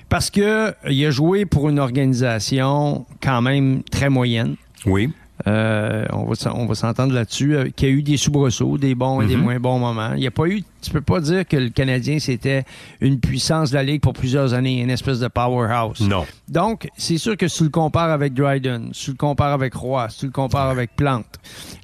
Parce 0.09 0.31
que 0.31 0.73
il 0.89 1.05
a 1.05 1.11
joué 1.11 1.45
pour 1.45 1.69
une 1.69 1.79
organisation 1.79 3.05
quand 3.23 3.43
même 3.43 3.83
très 3.91 4.09
moyenne. 4.09 4.57
Oui. 4.87 5.11
Euh, 5.47 6.05
on 6.13 6.25
va, 6.25 6.35
on 6.55 6.67
va 6.67 6.75
s'entendre 6.75 7.13
là-dessus, 7.13 7.55
euh, 7.57 7.69
qu'il 7.75 7.89
y 7.89 7.93
a 7.93 7.95
eu 7.95 8.03
des 8.03 8.17
soubresauts, 8.17 8.77
des 8.79 8.95
bons 8.95 9.21
et 9.21 9.27
des 9.27 9.37
Mhm. 9.37 9.43
moins 9.43 9.61
bons 9.61 9.79
moments. 9.79 10.13
Il 10.15 10.21
n'y 10.21 10.27
a 10.27 10.31
pas 10.33 10.47
eu, 10.47 10.65
tu 10.83 10.91
peux 10.91 11.01
pas 11.01 11.21
dire 11.21 11.47
que 11.47 11.57
le 11.57 11.71
Canadien, 11.71 12.19
c'était 12.19 12.65
une 13.01 13.21
puissance 13.21 13.71
de 13.71 13.75
la 13.77 13.83
Ligue 13.83 14.01
pour 14.01 14.13
plusieurs 14.13 14.55
années, 14.55 14.81
une 14.81 14.91
espèce 14.91 15.19
de 15.21 15.29
powerhouse. 15.29 16.01
Non. 16.01 16.25
Donc, 16.49 16.89
c'est 16.97 17.19
sûr 17.19 17.37
que 17.37 17.49
si 17.49 17.59
tu 17.59 17.65
le 17.65 17.71
compares 17.71 18.11
avec 18.11 18.35
Dryden, 18.35 18.91
si 18.93 19.07
tu 19.07 19.11
le 19.13 19.17
compares 19.17 19.53
avec 19.53 19.75
Roy, 19.75 20.09
si 20.11 20.21
tu 20.21 20.27
le 20.27 20.33
compares 20.33 20.69
avec 20.71 20.95
Plante, 20.97 21.27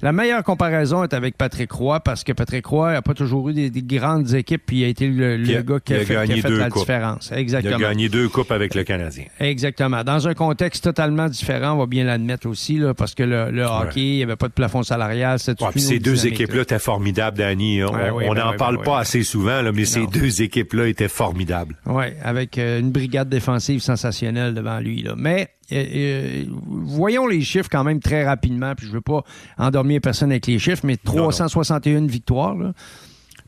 la 0.01 0.11
meilleure 0.11 0.43
comparaison 0.43 1.03
est 1.03 1.13
avec 1.13 1.37
Patrick 1.37 1.71
Roy 1.71 1.99
parce 1.99 2.23
que 2.23 2.31
Patrick 2.31 2.65
Roy 2.65 2.93
n'a 2.93 3.01
pas 3.01 3.13
toujours 3.13 3.49
eu 3.49 3.53
des, 3.53 3.69
des 3.69 3.81
grandes 3.81 4.33
équipes 4.33 4.63
puis 4.65 4.79
il 4.79 4.83
a 4.85 4.87
été 4.87 5.07
le, 5.07 5.35
a- 5.57 5.61
gars 5.61 5.79
qui 5.79 5.93
a, 5.93 5.97
a 5.97 5.99
fait, 5.99 6.05
qui 6.05 6.15
a 6.15 6.25
gagné 6.27 6.41
fait 6.41 6.47
deux 6.49 6.57
la 6.57 6.69
coupes. 6.69 6.81
différence. 6.83 7.27
Il 7.31 7.37
a 7.37 7.39
Exactement. 7.39 7.77
gagné 7.77 8.09
deux 8.09 8.29
coupes 8.29 8.51
avec 8.51 8.75
le 8.75 8.83
Canadien. 8.83 9.25
Exactement. 9.39 10.03
Dans 10.03 10.27
un 10.27 10.33
contexte 10.33 10.83
totalement 10.83 11.27
différent, 11.27 11.73
on 11.73 11.77
va 11.77 11.85
bien 11.85 12.03
l'admettre 12.03 12.47
aussi, 12.47 12.77
là, 12.77 12.93
parce 12.93 13.13
que 13.13 13.23
le, 13.23 13.51
le 13.51 13.63
hockey, 13.63 14.01
il 14.01 14.15
n'y 14.17 14.23
avait 14.23 14.35
pas 14.35 14.47
de 14.47 14.53
plafond 14.53 14.83
salarial. 14.83 15.37
Ouais, 15.47 15.53
puis 15.71 15.81
ces 15.81 15.99
deux 15.99 16.25
équipes-là 16.27 16.61
étaient 16.63 16.79
formidables, 16.79 17.37
Danny. 17.37 17.83
On 17.83 17.93
Ouais, 18.15 18.27
n'en 18.29 18.53
parle 18.57 18.77
ben 18.77 18.83
pas 18.95 19.01
assez 19.01 19.23
souvent, 19.23 19.61
là, 19.61 19.71
mais 19.71 19.85
ces 19.85 20.07
deux 20.07 20.41
équipes-là 20.41 20.87
étaient 20.87 21.07
formidables. 21.07 21.75
Oui, 21.85 22.05
avec 22.23 22.57
euh, 22.57 22.79
une 22.79 22.91
brigade 22.91 23.29
défensive 23.29 23.79
sensationnelle 23.81 24.53
devant 24.53 24.79
lui. 24.79 25.01
Là. 25.03 25.13
Mais 25.17 25.49
euh, 25.71 25.85
euh, 25.95 26.43
voyons 26.67 27.27
les 27.27 27.41
chiffres 27.41 27.69
quand 27.71 27.83
même 27.83 27.99
très 27.99 28.23
rapidement, 28.25 28.75
puis 28.75 28.87
je 28.87 28.91
veux 28.91 29.01
pas 29.01 29.23
endormir 29.57 30.01
personne 30.01 30.31
avec 30.31 30.47
les 30.47 30.59
chiffres, 30.59 30.81
mais 30.85 30.97
361 30.97 32.05
victoires 32.07 32.55
là, 32.55 32.73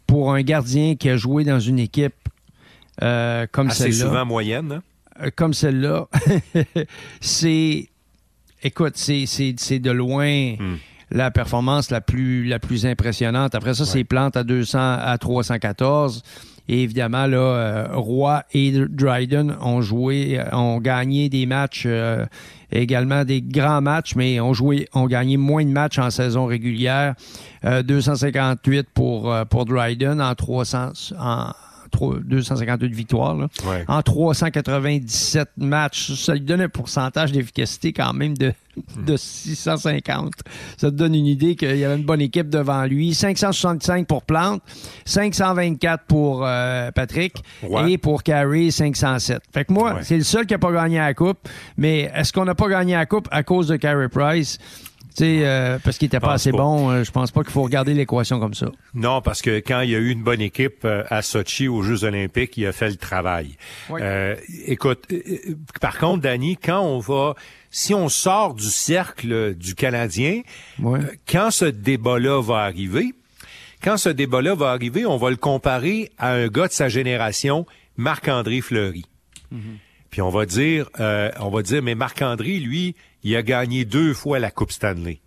pour 0.06 0.34
un 0.34 0.42
gardien 0.42 0.96
qui 0.96 1.10
a 1.10 1.18
joué 1.18 1.44
dans 1.44 1.60
une 1.60 1.80
équipe 1.80 2.16
euh, 3.04 3.46
comme 3.52 3.68
Assez 3.68 3.92
celle-là. 3.92 4.06
souvent 4.10 4.26
moyenne. 4.26 4.72
hein? 4.72 4.84
euh, 5.24 5.30
comme 5.36 5.54
celle-là, 5.54 6.08
c'est. 7.22 7.90
Écoute, 8.64 8.94
c'est, 8.96 9.26
c'est, 9.28 9.54
c'est 9.58 9.80
de 9.80 9.92
loin 9.92 10.56
Hmm. 10.58 10.78
La 11.12 11.32
performance 11.32 11.90
la 11.92 12.02
plus, 12.02 12.46
la 12.46 12.60
plus 12.60 12.86
impressionnante. 12.86 13.56
Après 13.56 13.74
ça, 13.74 13.86
c'est 13.86 14.04
Plante 14.04 14.38
à 14.38 14.44
200 14.44 14.78
à 14.80 15.18
314. 15.18 16.24
Et 16.70 16.84
évidemment, 16.84 17.28
là, 17.28 17.38
euh, 17.38 17.88
Roy 17.94 18.44
et 18.54 18.72
Dryden 18.72 19.56
ont 19.62 19.82
joué, 19.82 20.38
euh, 20.38 20.44
ont 20.52 20.80
gagné 20.80 21.30
des 21.30 21.46
matchs, 21.46 21.84
euh, 21.86 22.26
également 22.72 23.24
des 23.24 23.42
grands 23.42 23.82
matchs, 23.82 24.16
mais 24.16 24.42
ont 24.42 24.54
joué, 24.54 24.90
ont 24.94 25.06
gagné 25.06 25.38
moins 25.38 25.64
de 25.64 25.70
matchs 25.70 25.98
en 25.98 26.10
saison 26.10 26.46
régulière. 26.46 27.16
Euh, 27.64 27.84
258 27.84 28.88
pour, 28.94 29.32
euh, 29.32 29.46
pour 29.46 29.66
Dryden 29.66 30.22
en 30.22 30.36
300, 30.36 30.92
en 31.20 31.52
trois- 31.98 32.20
258 32.24 32.94
victoires. 32.94 33.36
Là 33.36 33.48
Ouais. 33.66 33.84
en 33.88 34.02
397 34.02 35.50
matchs. 35.58 36.14
Ça 36.14 36.34
lui 36.34 36.42
donne 36.42 36.62
un 36.62 36.70
pourcentage 36.70 37.32
d'efficacité 37.32 37.94
quand 37.94 38.14
même 38.14 38.38
de, 38.38 38.54
de 39.06 39.18
650. 39.18 40.34
Ça 40.78 40.90
te 40.92 40.96
donne 40.96 41.16
une 41.16 41.26
idée 41.26 41.56
qu'il 41.56 41.76
y 41.78 41.84
avait 41.84 41.96
une 41.98 42.06
bonne 42.06 42.22
équipe 42.22 42.50
devant 42.50 42.84
lui. 42.86 43.14
565 43.14 44.08
pour 44.08 44.24
Plante, 44.24 44.62
524 45.06 46.04
pour 46.06 46.44
euh, 46.46 46.92
Patrick 46.92 47.34
Ouais. 47.64 47.94
et 47.94 47.98
pour 47.98 48.24
Carey, 48.24 48.72
507. 48.72 49.42
Fait 49.54 49.66
que 49.66 49.74
moi, 49.74 49.94
Ouais. 49.96 50.00
c'est 50.04 50.18
le 50.18 50.24
seul 50.24 50.46
qui 50.46 50.54
n'a 50.54 50.60
pas 50.60 50.72
gagné 50.72 50.98
la 50.98 51.14
Coupe. 51.14 51.40
Mais 51.78 52.12
est-ce 52.14 52.32
qu'on 52.34 52.46
n'a 52.46 52.56
pas 52.56 52.68
gagné 52.70 52.94
la 52.94 53.06
Coupe 53.06 53.28
à 53.32 53.44
cause 53.44 53.68
de 53.68 53.76
Carey 53.78 54.10
Price? 54.10 54.58
Tu 55.18 55.24
sais, 55.24 55.40
euh, 55.48 55.80
parce 55.84 55.98
qu'il 55.98 56.06
était 56.06 56.20
pas 56.20 56.34
assez 56.34 56.52
pas. 56.52 56.58
bon, 56.58 56.92
euh, 56.92 57.04
je 57.04 57.10
pense 57.10 57.32
pas 57.32 57.42
qu'il 57.42 57.52
faut 57.52 57.64
regarder 57.64 57.96
l'équation 57.96 58.40
comme 58.40 58.54
ça. 58.54 58.68
Non, 58.94 59.20
parce 59.24 59.42
que 59.42 59.58
quand 59.66 59.82
il 59.82 59.90
y 59.90 59.96
a 59.96 59.98
eu 59.98 60.12
une 60.12 60.22
bonne 60.22 60.42
équipe 60.42 60.86
euh, 60.86 61.04
à 61.10 61.24
Sochi 61.24 61.68
aux 61.68 61.82
Jeux 61.82 62.04
olympiques, 62.04 62.56
il 62.56 62.68
a 62.68 62.72
fait 62.72 62.90
le 62.90 62.98
travail. 62.98 63.58
Oui. 63.90 64.00
Euh, 64.04 64.36
écoute, 64.68 65.06
euh, 65.12 65.22
euh, 65.28 65.56
par 65.82 65.98
contre, 65.98 66.22
Danny, 66.22 66.56
quand 66.56 66.82
on 66.82 67.00
va, 67.00 67.34
si 67.72 67.96
on 67.96 68.10
sort 68.10 68.54
du 68.54 68.68
cercle 68.68 69.56
du 69.56 69.74
Canadien, 69.74 70.44
quand 71.28 71.50
ce 71.50 71.66
débat-là 71.66 72.40
va 72.40 72.58
arriver, 72.60 73.16
quand 73.84 73.98
ce 73.98 74.10
débat-là 74.10 74.54
va 74.54 74.70
arriver, 74.70 75.08
on 75.08 75.18
va 75.18 75.32
le 75.32 75.36
comparer 75.36 76.12
à 76.20 76.34
un 76.34 76.48
gars 76.48 76.68
de 76.68 76.74
sa 76.74 76.90
génération, 76.90 77.66
Marc-André 77.96 78.62
Fleury. 78.62 79.06
Puis 80.10 80.22
on 80.22 80.30
va 80.30 80.46
dire, 80.46 80.90
euh, 81.00 81.32
on 81.40 81.50
va 81.50 81.62
dire, 81.64 81.82
mais 81.84 81.96
Marc-André, 81.96 82.60
lui, 82.60 82.96
il 83.28 83.36
a 83.36 83.44
gagné 83.44 83.84
deux 83.84 84.14
fois 84.14 84.40
la 84.40 84.52
Coupe 84.52 84.72
Stanley. 84.72 85.20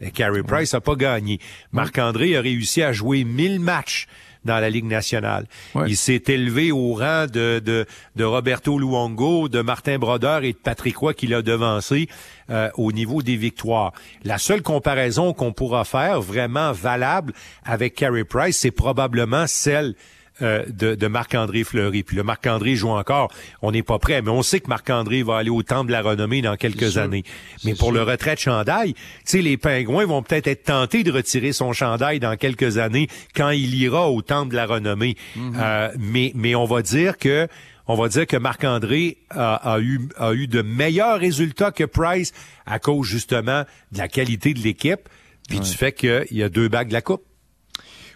Et 0.00 0.10
Carey 0.10 0.42
Price 0.42 0.74
n'a 0.74 0.82
pas 0.82 0.94
gagné. 0.94 1.40
Marc-André 1.72 2.36
a 2.36 2.42
réussi 2.42 2.82
à 2.82 2.92
jouer 2.92 3.24
1000 3.24 3.60
matchs 3.60 4.08
dans 4.44 4.60
la 4.60 4.68
Ligue 4.68 4.84
nationale. 4.84 5.46
Ouais. 5.74 5.88
Il 5.88 5.96
s'est 5.96 6.22
élevé 6.28 6.70
au 6.70 6.92
rang 6.92 7.26
de, 7.26 7.58
de, 7.64 7.86
de 8.14 8.24
Roberto 8.24 8.78
Luongo, 8.78 9.48
de 9.48 9.62
Martin 9.62 9.98
Brodeur 9.98 10.44
et 10.44 10.52
de 10.52 10.58
Patrick 10.58 10.98
Roy 10.98 11.14
qui 11.14 11.26
l'a 11.26 11.40
devancé 11.40 12.08
euh, 12.50 12.68
au 12.74 12.92
niveau 12.92 13.22
des 13.22 13.36
victoires. 13.36 13.92
La 14.22 14.36
seule 14.36 14.62
comparaison 14.62 15.32
qu'on 15.32 15.54
pourra 15.54 15.84
faire 15.84 16.20
vraiment 16.20 16.72
valable 16.72 17.32
avec 17.64 17.94
Carey 17.94 18.24
Price, 18.24 18.58
c'est 18.58 18.70
probablement 18.70 19.46
celle 19.46 19.94
euh, 20.42 20.64
de, 20.68 20.94
de 20.94 21.06
Marc-André 21.06 21.64
Fleury. 21.64 22.02
Puis 22.02 22.16
le 22.16 22.22
Marc-André 22.22 22.74
joue 22.76 22.90
encore. 22.90 23.32
On 23.62 23.72
n'est 23.72 23.82
pas 23.82 23.98
prêt, 23.98 24.20
mais 24.22 24.30
on 24.30 24.42
sait 24.42 24.60
que 24.60 24.68
Marc-André 24.68 25.22
va 25.22 25.38
aller 25.38 25.50
au 25.50 25.62
temple 25.62 25.88
de 25.88 25.92
la 25.92 26.02
renommée 26.02 26.42
dans 26.42 26.56
quelques 26.56 26.90
sûr. 26.92 27.02
années. 27.02 27.24
Mais 27.64 27.74
pour 27.74 27.88
sûr. 27.88 27.92
le 27.92 28.02
retrait 28.02 28.34
de 28.34 28.40
chandail, 28.40 28.94
tu 28.94 29.00
sais, 29.24 29.42
les 29.42 29.56
Pingouins 29.56 30.06
vont 30.06 30.22
peut-être 30.22 30.46
être 30.46 30.64
tentés 30.64 31.04
de 31.04 31.12
retirer 31.12 31.52
son 31.52 31.72
chandail 31.72 32.20
dans 32.20 32.36
quelques 32.36 32.78
années 32.78 33.08
quand 33.34 33.50
il 33.50 33.74
ira 33.74 34.10
au 34.10 34.22
temple 34.22 34.50
de 34.50 34.56
la 34.56 34.66
renommée. 34.66 35.16
Euh, 35.38 35.90
mais, 35.98 36.32
mais 36.34 36.54
on 36.54 36.64
va 36.64 36.82
dire 36.82 37.18
que 37.18 37.48
on 37.88 37.94
va 37.94 38.08
dire 38.08 38.26
que 38.26 38.36
Marc-André 38.36 39.18
a, 39.30 39.54
a 39.54 39.80
eu, 39.80 40.08
a 40.18 40.32
eu 40.32 40.48
de 40.48 40.60
meilleurs 40.60 41.20
résultats 41.20 41.70
que 41.70 41.84
Price 41.84 42.32
à 42.66 42.78
cause 42.80 43.06
justement 43.06 43.64
de 43.92 43.98
la 43.98 44.08
qualité 44.08 44.54
de 44.54 44.58
l'équipe, 44.58 45.08
puis 45.48 45.60
du 45.60 45.70
fait 45.70 45.92
qu'il 45.92 46.26
y 46.32 46.42
a 46.42 46.48
deux 46.48 46.68
bagues 46.68 46.88
de 46.88 46.92
la 46.92 47.00
coupe. 47.00 47.22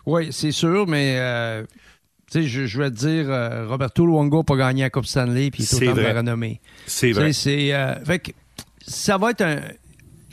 Oui, 0.07 0.33
c'est 0.33 0.51
sûr, 0.51 0.89
mais 0.89 1.17
euh, 1.19 1.65
tu 2.31 2.43
sais, 2.43 2.49
je, 2.49 2.67
je 2.67 2.79
vais 2.81 2.91
te 2.91 2.97
dire, 2.97 3.27
euh, 3.29 3.67
Roberto 3.69 4.07
Luongo 4.07 4.39
n'a 4.39 4.45
pas 4.45 4.57
gagné 4.57 4.83
la 4.83 4.91
Coupe 4.91 5.07
Stanley, 5.07 5.51
puis 5.51 5.63
il 5.63 5.65
est 5.65 5.67
C'est 5.67 5.89
au 5.89 5.95
temps 5.95 6.01
de 6.01 6.17
renommée. 6.17 6.61
C'est 6.87 7.13
vrai. 7.13 7.33
C'est, 7.33 7.73
euh, 7.75 7.95
fait 8.05 8.19
que 8.21 8.31
ça 8.87 9.19
va 9.19 9.31
être 9.33 9.43
un. 9.43 9.59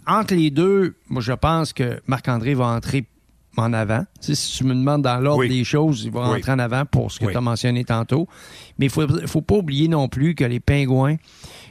Entre 0.06 0.36
les 0.36 0.52
deux, 0.52 0.95
moi, 1.10 1.22
je 1.22 1.34
pense 1.34 1.74
que 1.74 2.00
Marc-André 2.08 2.54
va 2.54 2.68
entrer 2.68 3.06
en 3.58 3.74
avant. 3.74 4.06
Tu 4.22 4.28
sais, 4.28 4.36
si 4.36 4.58
tu 4.58 4.64
me 4.64 4.74
demandes 4.76 5.02
dans 5.02 5.20
l'ordre 5.20 5.39
Oui. 5.41 5.50
des 5.50 5.64
choses, 5.64 6.04
il 6.06 6.12
va 6.12 6.30
Oui. 6.32 6.38
entrer 6.38 6.52
en 6.54 6.60
avant 6.60 6.86
pour 6.86 7.12
ce 7.12 7.20
que 7.20 7.26
Oui. 7.26 7.32
tu 7.32 7.38
as 7.38 7.41
mentionné 7.41 7.84
tantôt. 7.84 8.28
Mais 8.80 8.86
il 8.86 8.89
faut, 8.91 9.06
faut 9.28 9.41
pas 9.41 9.56
oublier 9.56 9.88
non 9.88 10.08
plus 10.08 10.36
que 10.36 10.43
les 10.45 10.60
Pingouins, 10.60 11.18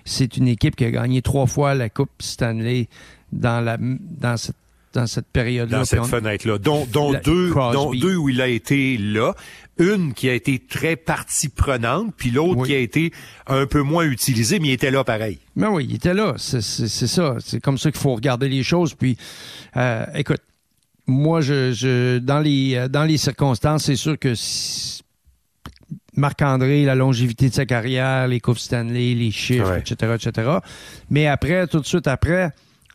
c'est 0.05 0.37
une 0.37 0.49
équipe 0.49 0.75
qui 0.77 0.85
a 0.85 0.91
gagné 0.91 1.23
trois 1.23 1.47
fois 1.47 1.75
la 1.75 1.89
Coupe 1.89 2.11
Stanley 2.21 2.89
dans, 3.33 3.65
la, 3.65 3.79
dans 3.81 4.37
cette, 4.37 4.57
dans 4.97 5.07
cette 5.07 5.29
période-là. 5.29 5.79
dans 5.79 5.85
cette 5.85 6.01
on- 6.01 6.05
fenêtre-là, 6.05 6.59
dont, 6.59 6.87
dont 6.93 7.13
La- 7.13 7.21
deux, 7.21 7.53
dont 7.53 7.93
deux 7.93 8.17
où 8.17 8.29
il 8.29 8.41
a 8.41 8.49
été 8.49 8.97
là, 8.99 9.35
une 9.79 10.15
qui 10.15 10.29
a 10.29 10.35
été 10.35 10.59
très 10.59 10.97
partie 10.97 11.49
prenante, 11.49 12.15
puis 12.17 12.31
l'autre 12.31 12.57
Oui. 12.61 12.69
qui 12.69 12.75
a 12.75 12.79
été 12.79 13.13
un 13.47 13.67
peu 13.67 13.83
moins 13.83 14.05
utilisée, 14.07 14.59
mais 14.59 14.69
il 14.69 14.73
était 14.73 14.91
là 14.91 15.05
pareil. 15.05 15.39
Mais 15.55 15.67
oui, 15.67 15.87
il 15.89 15.97
était 15.97 16.15
là. 16.15 16.35
C'est 16.39 16.61
ça. 16.63 17.37
C'est 17.41 17.61
comme 17.61 17.79
ça 17.79 17.91
qu'il 17.93 18.01
faut 18.01 18.15
regarder 18.15 18.49
les 18.49 18.63
choses. 18.63 18.95
Puis, 18.95 19.17
euh, 19.77 20.05
écoute, 20.15 20.41
moi, 21.07 21.41
je, 21.41 21.73
je 21.73 22.19
dans 22.19 22.41
les 22.41 22.75
euh, 22.75 22.89
dans 22.89 23.05
les 23.05 23.19
circonstances, 23.19 23.85
c'est 23.85 23.97
sûr 23.97 24.19
que 24.19 24.35
si- 24.35 25.03
Marc-André, 26.17 26.85
la 26.85 26.95
longévité 26.95 27.51
de 27.51 27.55
sa 27.55 27.67
carrière, 27.67 28.27
les 28.27 28.41
Coupes 28.41 28.59
Stanley, 28.59 29.15
les 29.15 29.31
chiffres, 29.31 29.71
Ouais. 29.73 29.81
etc., 29.81 30.15
etc. 30.15 30.51
Mais 31.11 31.27
après, 31.27 31.67
tout 31.67 31.79
de 31.81 31.87
suite 31.87 32.07
après, 32.09 32.51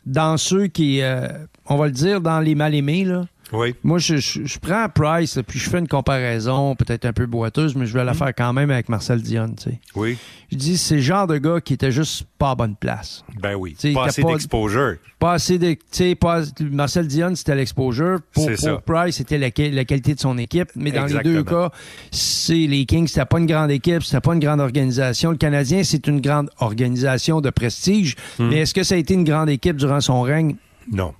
dans 0.06 0.36
ceux 0.36 0.66
qui, 0.66 1.02
euh, 1.02 1.28
on 1.66 1.76
va 1.76 1.86
le 1.86 1.92
dire, 1.92 2.20
dans 2.20 2.40
les 2.40 2.54
mal-aimés, 2.54 3.04
là, 3.04 3.24
Oui. 3.52 3.74
moi, 3.84 3.98
je, 3.98 4.16
je, 4.16 4.44
je 4.44 4.58
prends 4.58 4.88
Price, 4.88 5.38
puis 5.46 5.58
je 5.58 5.68
fais 5.68 5.78
une 5.78 5.88
comparaison 5.88 6.74
peut-être 6.74 7.04
un 7.04 7.12
peu 7.12 7.26
boiteuse, 7.26 7.74
mais 7.74 7.86
je 7.86 7.92
vais 7.92 8.04
la 8.04 8.14
faire 8.14 8.34
quand 8.34 8.52
même 8.52 8.70
avec 8.70 8.88
Marcel 8.88 9.20
Dion, 9.20 9.48
tu 9.56 9.70
sais. 9.70 9.80
Oui. 9.94 10.16
Je 10.50 10.56
dis, 10.56 10.76
c'est 10.76 10.96
le 10.96 11.00
genre 11.00 11.26
de 11.26 11.38
gars 11.38 11.60
qui 11.60 11.74
était 11.74 11.90
juste 11.90 12.24
pas 12.38 12.50
à 12.50 12.54
bonne 12.54 12.76
place. 12.76 13.24
Ben 13.40 13.54
oui. 13.54 13.76
Pas 13.94 14.06
assez 14.06 14.22
d'exposure. 14.22 14.96
Pas 15.18 15.32
assez 15.32 15.58
de. 15.58 16.14
Pas- 16.14 16.42
Marcel 16.60 17.06
Dion, 17.06 17.34
c'était 17.34 17.54
l'exposure. 17.54 18.18
Pour, 18.32 18.46
pour 18.46 18.58
ça. 18.58 18.78
Price, 18.84 19.16
c'était 19.16 19.38
la, 19.38 19.50
qualité 19.50 20.14
de 20.14 20.20
son 20.20 20.36
équipe. 20.38 20.68
Mais 20.74 20.90
dans 20.90 21.06
les 21.06 21.18
deux 21.20 21.42
cas, 21.42 21.70
c'est 22.10 22.66
les 22.66 22.84
Kings, 22.84 23.06
c'était 23.06 23.24
pas 23.24 23.38
une 23.38 23.46
grande 23.46 23.70
équipe, 23.70 24.02
c'était 24.02 24.20
pas 24.20 24.34
une 24.34 24.40
grande 24.40 24.60
organisation. 24.60 25.30
Le 25.30 25.36
Canadien, 25.36 25.84
c'est 25.84 26.06
une 26.06 26.20
grande 26.20 26.50
organisation 26.58 27.40
de 27.40 27.50
prestige. 27.50 28.16
Hmm. 28.38 28.48
Mais 28.48 28.58
est-ce 28.60 28.74
que 28.74 28.82
ça 28.82 28.94
a 28.94 28.98
été 28.98 29.14
une 29.14 29.24
grande 29.24 29.48
équipe 29.48 29.76
durant 29.76 30.00
son 30.00 30.22
règne? 30.22 30.56
Non. 30.90 31.14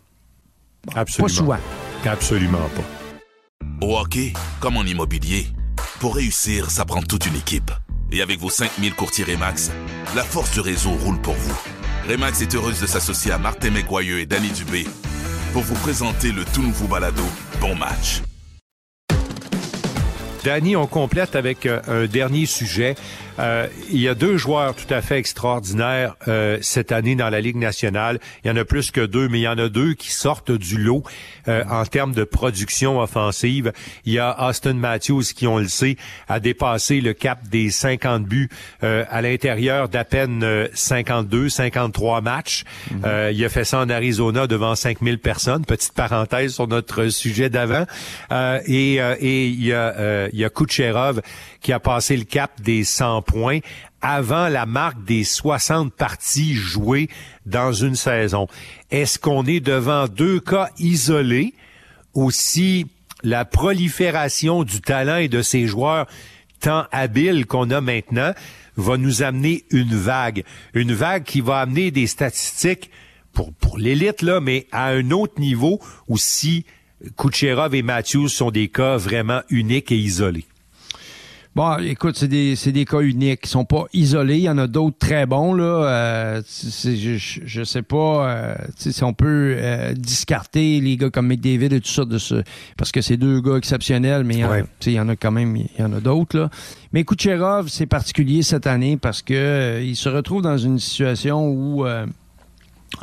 Absolument. 0.95 1.29
Pas 1.29 1.35
souvent. 1.35 1.92
Absolument 2.05 2.69
pas. 2.75 3.87
Au 3.87 3.99
hockey, 3.99 4.33
comme 4.61 4.77
en 4.77 4.83
immobilier, 4.83 5.47
pour 6.01 6.17
réussir, 6.17 6.71
ça 6.71 6.85
prend 6.85 7.03
toute 7.03 7.27
une 7.27 7.37
équipe. 7.37 7.71
Et 8.11 8.23
avec 8.23 8.41
vos 8.41 8.51
5000 8.51 8.95
courtiers 8.95 9.25
Remax, 9.25 9.71
la 10.15 10.23
force 10.23 10.53
du 10.53 10.61
réseau 10.61 10.91
roule 10.91 11.21
pour 11.21 11.35
vous. 11.35 11.59
Remax 12.09 12.43
est 12.43 12.55
heureuse 12.55 12.81
de 12.81 12.87
s'associer 12.87 13.31
à 13.33 13.39
Martin 13.39 13.71
McGuire 13.71 14.19
et 14.19 14.27
Danny 14.27 14.51
Dubé 14.51 14.87
pour 15.53 15.63
vous 15.63 15.77
présenter 15.77 16.33
le 16.33 16.45
tout 16.45 16.63
nouveau 16.63 16.87
balado 16.87 17.23
Bon 17.61 17.75
Match. 17.77 18.23
Danny, 20.45 20.75
on 20.75 20.89
complète 20.89 21.37
avec 21.37 21.67
euh, 21.67 21.81
un 21.87 22.07
dernier 22.07 22.47
sujet. 22.47 22.97
Euh, 23.39 23.67
il 23.91 24.01
y 24.01 24.09
a 24.09 24.15
deux 24.15 24.37
joueurs 24.37 24.75
tout 24.75 24.93
à 24.93 25.01
fait 25.01 25.19
extraordinaires 25.19 26.17
euh, 26.29 26.59
cette 26.61 26.93
année 26.93 27.15
dans 27.15 27.31
la 27.31 27.41
Ligue 27.41 27.57
nationale. 27.57 28.19
Il 28.45 28.49
y 28.49 28.51
en 28.51 28.57
a 28.57 28.65
plus 28.65 28.91
que 28.91 29.01
deux, 29.01 29.29
mais 29.29 29.41
il 29.41 29.43
y 29.43 29.49
en 29.49 29.59
a 29.59 29.69
deux 29.69 29.95
qui 29.95 30.11
sortent 30.11 30.53
du 30.53 30.79
lot 30.79 31.03
euh, 31.49 31.65
en 31.71 31.85
termes 31.85 32.13
de 32.13 32.25
production 32.25 33.01
offensive. 33.01 33.73
Il 34.05 34.13
y 34.13 34.19
a 34.19 34.49
Austin 34.49 34.75
Matthews 34.75 35.23
qui, 35.35 35.47
on 35.47 35.59
le 35.59 35.69
sait, 35.69 35.97
a 36.29 36.41
dépassé 36.41 37.01
le 37.01 37.15
cap 37.15 37.49
des 37.49 37.71
50 37.71 38.25
buts 38.25 38.49
à 38.83 39.23
l'intérieur 39.23 39.89
d'à 39.89 40.05
peine 40.05 40.69
52, 40.75 41.49
53 41.49 42.21
matchs. 42.21 42.65
Mhm. 42.91 43.31
il 43.33 43.45
a 43.45 43.49
fait 43.49 43.65
ça 43.65 43.79
en 43.79 43.89
Arizona 43.89 44.47
devant 44.47 44.75
5000 44.75 45.19
personnes. 45.19 45.65
Petite 45.65 45.93
parenthèse 45.93 46.55
sur 46.55 46.69
notre 46.69 47.09
sujet 47.09 47.51
d'avant. 47.51 47.87
et, 48.67 48.97
et 48.97 49.47
il 49.47 49.65
y 49.65 49.73
a, 49.73 50.29
il 50.33 50.39
y 50.39 50.45
a 50.45 50.51
Kucherov 50.51 51.21
qui 51.61 51.73
a 51.73 51.81
passé 51.81 52.17
le 52.17 52.25
cap 52.25 52.61
des 52.61 52.85
100 52.85 53.22
points 53.23 53.61
avant 54.01 54.49
la 54.49 54.67
marque 54.67 55.05
des 55.05 55.25
60 55.25 55.93
parties 55.93 56.55
jouées 56.55 57.09
dans 57.47 57.73
une 57.73 57.95
saison. 57.95 58.49
Est-ce 58.91 59.19
qu'on 59.19 59.47
est 59.47 59.61
devant 59.61 60.09
deux 60.09 60.41
cas 60.41 60.71
isolés 60.79 61.55
ou 62.15 62.31
si 62.31 62.87
la 63.23 63.45
prolifération 63.45 64.65
du 64.65 64.81
talent 64.81 65.17
et 65.17 65.29
de 65.29 65.43
ces 65.43 65.67
joueurs 65.67 66.07
tant 66.61 66.87
habiles 66.93 67.47
qu'on 67.47 67.71
a 67.71 67.81
maintenant 67.81 68.33
va 68.77 68.97
nous 68.97 69.23
amener 69.23 69.65
une 69.71 69.95
vague, 69.95 70.45
une 70.75 70.93
vague 70.93 71.25
qui 71.25 71.41
va 71.41 71.59
amener 71.59 71.91
des 71.91 72.07
statistiques 72.07 72.91
pour, 73.33 73.53
pour 73.53 73.79
l'élite, 73.79 74.23
là, 74.23 74.41
mais 74.41 74.67
à 74.73 74.89
un 74.89 75.11
autre 75.11 75.41
niveau 75.41 75.81
où 76.09 76.19
si 76.19 76.65
Kucherov 77.17 77.75
et 77.75 77.83
Matthews 77.83 78.29
sont 78.29 78.51
des 78.51 78.69
cas 78.69 78.97
vraiment 78.97 79.43
uniques 79.51 79.93
et 79.93 79.97
isolés. 79.97 80.47
Bon, 81.55 81.77
écoute, 81.77 82.17
c'est 82.17 82.29
des, 82.29 82.57
c'est 82.57 82.73
des 82.73 82.87
cas 82.87 83.01
uniques. 83.01 83.41
Ils 83.45 83.49
sont 83.49 83.67
pas 83.67 83.85
isolés. 83.93 84.39
Il 84.39 84.45
y 84.45 84.49
en 84.49 84.57
a 84.57 84.67
d'autres 84.67 84.97
très 84.97 85.27
bons, 85.27 85.53
là. 85.53 85.65
Euh, 85.65 86.43
je, 86.83 87.17
je 87.19 87.65
sais 87.65 87.83
pas 87.83 88.27
euh, 88.27 88.55
si 88.75 89.05
on 89.05 89.13
peut 89.13 89.57
euh, 89.59 89.93
discarter 89.93 90.81
les 90.81 90.97
gars 90.97 91.11
comme 91.11 91.27
McDavid 91.27 91.75
et 91.75 91.81
tout 91.83 91.91
ça 91.91 92.07
de 92.07 92.17
ce, 92.17 92.43
parce 92.79 92.91
que 92.91 93.03
c'est 93.03 93.19
deux 93.19 93.43
gars 93.43 93.57
exceptionnels, 93.57 94.25
mais 94.25 94.37
il 94.37 94.41
y, 94.41 94.45
en, 94.47 94.63
il 94.87 94.93
y 94.93 95.01
en 95.01 95.11
a 95.11 95.17
quand 95.17 95.31
même, 95.31 95.57
il 95.57 95.69
y 95.79 95.83
en 95.83 95.93
a 95.93 96.01
d'autres, 96.01 96.39
là. 96.39 96.51
Mais 96.95 97.05
Kucherov, 97.05 97.69
c'est 97.69 97.87
particulier 97.87 98.43
cette 98.43 98.67
année 98.67 98.97
parce 98.97 99.21
que 99.21 99.83
il 99.83 99.97
se 99.97 100.09
retrouve 100.09 100.41
dans 100.41 100.57
une 100.57 100.79
situation 100.79 101.49
où 101.49 101.85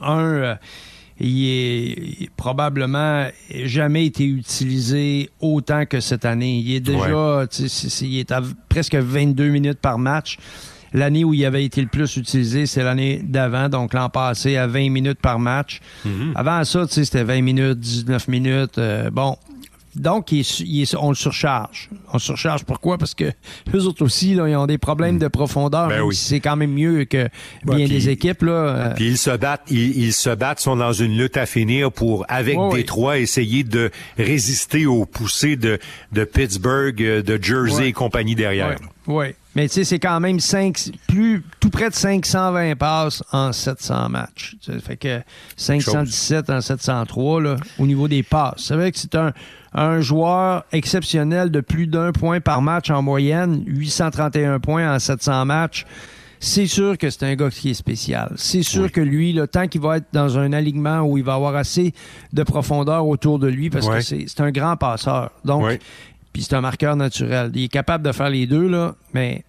un 0.01 0.57
il 1.19 1.45
est 1.45 2.29
probablement 2.37 3.27
jamais 3.65 4.05
été 4.05 4.25
utilisé 4.25 5.29
autant 5.41 5.85
que 5.85 5.99
cette 5.99 6.25
année. 6.25 6.59
Il 6.59 6.75
est 6.75 6.79
déjà, 6.79 7.45
il 8.01 8.19
est 8.19 8.31
à 8.31 8.41
presque 8.69 8.95
22 8.95 9.49
minutes 9.49 9.79
par 9.79 9.99
match. 9.99 10.37
L'année 10.93 11.23
où 11.23 11.33
il 11.33 11.45
avait 11.45 11.65
été 11.65 11.81
le 11.81 11.87
plus 11.87 12.17
utilisé, 12.17 12.65
c'est 12.65 12.83
l'année 12.83 13.21
d'avant, 13.23 13.69
donc 13.69 13.93
l'an 13.93 14.09
passé, 14.09 14.57
à 14.57 14.65
20 14.65 14.89
minutes 14.89 15.19
par 15.21 15.37
match. 15.37 15.81
Mm-hmm. 16.05 16.31
Avant 16.33 16.63
ça, 16.63 16.85
c'était 16.89 17.23
20 17.23 17.41
minutes, 17.41 17.79
19 17.79 18.27
minutes. 18.27 18.77
Euh, 18.79 19.11
bon, 19.11 19.37
donc, 19.95 20.33
on 20.97 21.09
le 21.09 21.15
surcharge. 21.15 21.89
On 22.09 22.13
le 22.13 22.19
surcharge 22.19 22.63
pourquoi? 22.63 22.97
Parce 22.97 23.15
que 23.15 23.31
eux 23.73 23.83
autres 23.85 24.03
aussi, 24.03 24.35
là, 24.35 24.47
ils 24.47 24.55
ont 24.55 24.67
des 24.67 24.77
problèmes 24.77 25.17
de 25.17 25.27
profondeur. 25.27 25.89
Ben 25.89 26.03
C'est 26.11 26.39
quand 26.39 26.55
même 26.55 26.73
mieux 26.73 27.05
que 27.05 27.27
bien 27.63 27.87
des 27.87 28.09
équipes. 28.09 28.43
Là. 28.43 28.51
Euh. 28.51 28.93
Puis 28.95 29.07
ils 29.07 29.17
se 29.17 29.31
battent, 29.31 29.63
ils, 29.69 30.13
se 30.13 30.29
battent, 30.29 30.59
sont 30.59 30.75
dans 30.75 30.93
une 30.93 31.17
lutte 31.17 31.37
à 31.37 31.45
finir 31.45 31.91
pour, 31.91 32.25
avec 32.29 32.57
Détroit, 32.71 33.17
essayer 33.17 33.63
de 33.63 33.89
résister 34.17 34.85
aux 34.85 35.05
poussées 35.05 35.55
de, 35.55 35.79
de 36.11 36.23
Pittsburgh, 36.23 37.01
euh, 37.01 37.21
de 37.21 37.41
Jersey 37.41 37.87
et 37.87 37.93
compagnie 37.93 38.35
derrière. 38.35 38.77
Oui. 39.07 39.27
Mais 39.55 39.67
tu 39.67 39.73
sais, 39.73 39.83
c'est 39.83 39.99
quand 39.99 40.19
même 40.19 40.39
5, 40.39 40.91
plus, 41.07 41.43
tout 41.59 41.71
près 41.71 41.89
de 41.89 41.95
520 41.95 42.75
passes 42.75 43.23
en 43.31 43.51
700 43.51 44.09
matchs. 44.09 44.55
Ça 44.61 44.73
fait 44.79 44.97
que 44.97 45.21
517 45.57 46.49
en 46.51 46.61
703, 46.61 47.41
là, 47.41 47.55
au 47.79 47.87
niveau 47.87 48.07
des 48.07 48.21
passes. 48.21 48.53
C'est 48.57 48.75
vrai 48.75 48.91
que 48.91 48.99
c'est 48.99 49.15
un, 49.15 49.33
un 49.73 50.01
joueur 50.01 50.65
exceptionnel 50.71 51.51
de 51.51 51.61
plus 51.61 51.87
d'un 51.87 52.11
point 52.11 52.39
par 52.39 52.61
match 52.61 52.89
en 52.89 53.01
moyenne, 53.01 53.63
831 53.65 54.59
points 54.59 54.93
en 54.93 54.99
700 54.99 55.45
matchs. 55.45 55.85
C'est 56.41 56.67
sûr 56.67 56.97
que 56.97 57.09
c'est 57.09 57.23
un 57.23 57.35
gars 57.35 57.49
qui 57.49 57.71
est 57.71 57.73
spécial. 57.73 58.31
C'est 58.37 58.63
sûr 58.63 58.91
que 58.91 59.01
lui, 59.01 59.33
le 59.33 59.45
temps 59.47 59.67
qu'il 59.67 59.81
va 59.81 59.97
être 59.97 60.07
dans 60.13 60.37
un 60.37 60.53
alignement 60.53 61.01
où 61.01 61.17
il 61.17 61.23
va 61.23 61.33
avoir 61.33 61.55
assez 61.55 61.93
de 62.31 62.43
profondeur 62.43 63.05
autour 63.05 63.39
de 63.39 63.47
lui, 63.47 63.69
parce 63.69 63.89
que 63.89 63.99
c'est 63.99 64.39
un 64.39 64.51
grand 64.51 64.77
passeur. 64.77 65.31
Donc, 65.43 65.79
puis 66.31 66.43
c'est 66.43 66.55
un 66.55 66.61
marqueur 66.61 66.95
naturel. 66.95 67.51
Il 67.53 67.65
est 67.65 67.67
capable 67.67 68.05
de 68.05 68.13
faire 68.13 68.29
les 68.29 68.47
deux, 68.47 68.67
là, 68.69 68.95
mais 69.13 69.43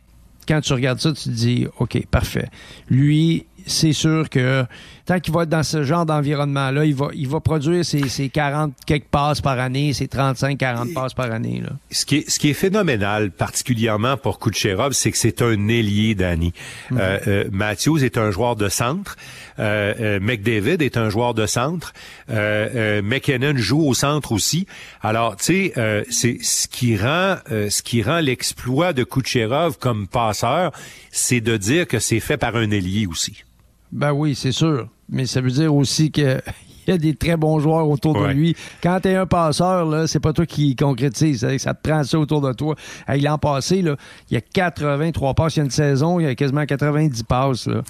quand 0.48 0.60
tu 0.60 0.72
regardes 0.72 0.98
ça, 0.98 1.12
tu 1.12 1.24
te 1.24 1.28
dis, 1.28 1.66
OK, 1.78 2.04
parfait. 2.10 2.48
Lui, 2.88 3.46
c'est 3.66 3.92
sûr 3.92 4.28
que 4.28 4.64
tant 5.10 5.18
qu'il 5.18 5.34
va 5.34 5.42
être 5.42 5.48
dans 5.48 5.64
ce 5.64 5.82
genre 5.82 6.06
d'environnement-là, 6.06 6.84
il 6.84 6.94
va, 6.94 7.08
il 7.14 7.26
va 7.26 7.40
produire 7.40 7.84
ses, 7.84 8.28
40 8.28 8.72
quelques 8.86 9.06
passes 9.06 9.40
par 9.40 9.58
année, 9.58 9.92
ses 9.92 10.06
35-40 10.06 10.92
passes 10.92 11.14
par 11.14 11.32
année. 11.32 11.60
Là. 11.64 11.70
Ce, 11.90 12.06
qui 12.06 12.18
est, 12.18 12.30
ce 12.30 12.38
qui 12.38 12.50
est 12.50 12.54
phénoménal, 12.54 13.32
particulièrement 13.32 14.16
pour 14.16 14.38
Kucherov, 14.38 14.92
c'est 14.92 15.10
que 15.10 15.18
c'est 15.18 15.42
un 15.42 15.66
ailier, 15.66 16.14
Danny. 16.14 16.52
Mhm. 16.92 16.98
Euh, 17.00 17.18
euh, 17.26 17.44
Matthews 17.50 18.04
est 18.04 18.18
un 18.18 18.30
joueur 18.30 18.54
de 18.54 18.68
centre. 18.68 19.16
Euh, 19.58 20.20
McDavid 20.20 20.80
est 20.80 20.96
un 20.96 21.10
joueur 21.10 21.34
de 21.34 21.46
centre. 21.46 21.92
McKinnon 22.28 23.56
joue 23.56 23.82
au 23.82 23.94
centre 23.94 24.30
aussi. 24.30 24.68
Alors, 25.02 25.34
tu 25.34 25.72
sais, 25.74 26.04
c'est 26.08 26.38
ce 26.40 26.68
qui 26.68 26.96
rend 26.96 27.36
ce 27.48 27.82
qui 27.82 28.02
rend 28.04 28.20
l'exploit 28.20 28.92
de 28.92 29.02
Kucherov 29.02 29.76
comme 29.78 30.06
passeur, 30.06 30.70
c'est 31.10 31.40
de 31.40 31.56
dire 31.56 31.88
que 31.88 31.98
c'est 31.98 32.20
fait 32.20 32.36
par 32.36 32.54
un 32.54 32.70
ailier 32.70 33.08
aussi. 33.08 33.42
Ben 33.90 34.12
oui, 34.12 34.36
c'est 34.36 34.52
sûr. 34.52 34.88
Mais 35.10 35.26
ça 35.26 35.40
veut 35.40 35.50
dire 35.50 35.74
aussi 35.74 36.10
que 36.10 36.40
il 36.86 36.90
y 36.90 36.94
a 36.94 36.98
des 36.98 37.14
très 37.14 37.36
bons 37.36 37.60
joueurs 37.60 37.88
autour 37.88 38.20
de 38.20 38.28
lui. 38.28 38.56
Quand 38.82 39.00
tu 39.00 39.08
es 39.08 39.14
un 39.14 39.26
passeur, 39.26 39.84
là, 39.84 40.06
c'est 40.06 40.20
pas 40.20 40.32
toi 40.32 40.46
qui 40.46 40.74
concrétise. 40.74 41.46
Ça 41.58 41.74
te 41.74 41.88
prend 41.88 42.02
ça 42.04 42.18
autour 42.18 42.40
de 42.40 42.52
toi. 42.52 42.74
L'an 43.08 43.38
passé, 43.38 43.82
là, 43.82 43.96
il 44.30 44.34
y 44.34 44.36
a 44.36 44.40
83 44.40 45.34
passes. 45.34 45.56
Il 45.56 45.58
y 45.58 45.62
a 45.62 45.64
une 45.64 45.70
saison, 45.70 46.20
il 46.20 46.24
y 46.24 46.26
a 46.26 46.34
quasiment 46.34 46.64
90 46.64 47.22
passes 47.24 47.68
là, 47.68 47.82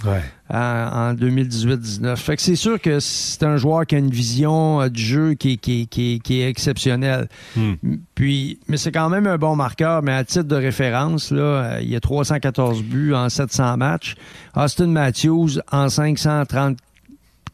en, 0.51 1.15
2018-19. 1.15 2.17
Fait 2.17 2.37
que 2.37 2.43
c'est 2.43 2.57
sûr 2.57 2.81
que 2.81 3.01
c'est 3.01 3.43
un 3.43 3.57
joueur 3.57 3.87
qui 3.87 3.95
a 3.95 3.99
une 3.99 4.11
vision 4.11 4.81
euh, 4.81 4.89
du 4.89 5.03
jeu 5.03 5.35
qui, 5.35 5.59
qui, 5.59 5.87
qui, 5.87 6.21
qui 6.21 6.41
est 6.41 6.49
exceptionnelle. 6.49 7.29
Hmm. 7.57 7.75
Puis, 8.15 8.59
mais 8.69 8.77
c'est 8.77 8.93
quand 8.93 9.09
même 9.09 9.27
un 9.27 9.39
bon 9.39 9.57
marqueur. 9.57 10.03
Mais 10.03 10.13
à 10.13 10.25
titre 10.25 10.45
de 10.45 10.57
référence, 10.57 11.31
là, 11.31 11.43
euh, 11.43 11.79
il 11.81 11.89
y 11.89 11.97
a 11.97 12.01
314 12.01 12.83
buts 12.83 13.15
en 13.15 13.29
700 13.29 13.77
matchs. 13.77 14.15
Austin 14.57 14.89
Matthews 14.89 15.61
en 15.71 15.89
530 15.89 16.77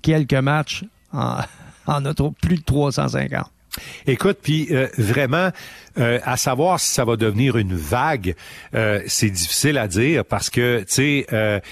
quelques 0.03 0.35
matchs 0.35 0.85
en, 1.13 1.39
en 1.87 2.05
a 2.05 2.15
plus 2.41 2.57
de 2.57 2.63
350. 2.63 3.51
Écoute, 4.07 4.39
puis 4.43 4.69
euh, 4.71 4.87
vraiment, 4.99 5.51
euh, 5.99 6.19
à 6.25 6.37
savoir 6.37 6.81
si 6.81 6.89
ça 6.93 7.05
va 7.05 7.17
devenir 7.17 7.57
une 7.57 7.75
vague, 7.75 8.35
euh, 8.75 9.01
c'est 9.07 9.31
difficile 9.31 9.79
à 9.79 9.89
dire 9.89 10.25
parce 10.25 10.51
que, 10.51 10.81
tu 10.81 11.25
sais, 11.27 11.63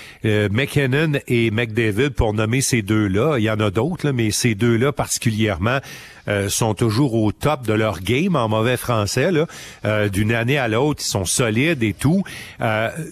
McKinnon 0.50 1.12
et 1.28 1.50
McDavid, 1.50 2.10
pour 2.10 2.34
nommer 2.34 2.60
ces 2.60 2.82
deux-là, 2.82 3.38
il 3.38 3.44
y 3.44 3.50
en 3.50 3.60
a 3.60 3.70
d'autres, 3.70 4.10
mais 4.10 4.30
ces 4.30 4.54
deux-là 4.54 4.92
particulièrement 4.92 5.78
sont 6.48 6.72
toujours 6.72 7.14
au 7.14 7.32
top 7.32 7.66
de 7.66 7.74
leur 7.74 8.00
game 8.00 8.34
en 8.34 8.48
mauvais 8.48 8.78
français. 8.78 9.30
Là, 9.30 10.08
d'une 10.08 10.32
année 10.32 10.56
à 10.56 10.68
l'autre, 10.68 11.02
ils 11.04 11.10
sont 11.10 11.26
solides 11.26 11.82
et 11.82 11.92
tout, 11.92 12.24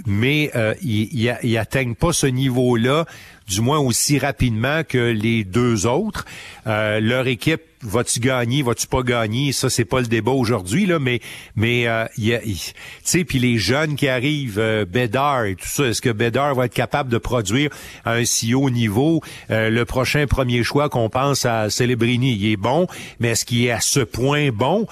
mais 0.06 0.50
ils, 0.82 1.36
ils 1.42 1.58
atteignent 1.58 1.94
pas 1.94 2.14
ce 2.14 2.26
niveau-là 2.26 3.04
du 3.48 3.60
moins 3.60 3.78
aussi 3.78 4.18
rapidement 4.18 4.82
que 4.84 5.10
les 5.10 5.44
deux 5.44 5.86
autres. 5.86 6.24
Euh, 6.66 7.00
leur 7.00 7.26
équipe 7.26 7.62
vas-tu 7.82 8.20
gagner, 8.20 8.62
vas-tu 8.62 8.86
pas 8.86 9.02
gagner, 9.02 9.52
ça 9.52 9.68
c'est 9.68 9.84
pas 9.84 10.00
le 10.00 10.06
débat 10.06 10.32
aujourd'hui 10.32 10.86
là, 10.86 10.98
mais 10.98 11.20
mais 11.56 11.86
euh, 11.86 12.06
tu 12.16 12.56
sais 13.02 13.24
puis 13.24 13.38
les 13.38 13.58
jeunes 13.58 13.96
qui 13.96 14.08
arrivent, 14.08 14.58
euh, 14.58 14.84
Bédard 14.84 15.46
et 15.46 15.56
tout 15.56 15.66
ça, 15.66 15.84
est-ce 15.84 16.00
que 16.00 16.10
Bédard 16.10 16.54
va 16.54 16.66
être 16.66 16.74
capable 16.74 17.10
de 17.10 17.18
produire 17.18 17.70
à 18.04 18.12
un 18.14 18.24
si 18.24 18.54
haut 18.54 18.70
niveau? 18.70 19.20
Euh, 19.50 19.70
le 19.70 19.84
prochain 19.84 20.26
premier 20.26 20.62
choix 20.62 20.88
qu'on 20.88 21.08
pense 21.08 21.44
à 21.44 21.70
Celebrini, 21.70 22.32
il 22.32 22.52
est 22.52 22.56
bon, 22.56 22.86
mais 23.18 23.30
est-ce 23.30 23.44
qu'il 23.44 23.64
est 23.64 23.70
à 23.70 23.80
ce 23.80 24.00
point 24.00 24.50
bon? 24.50 24.86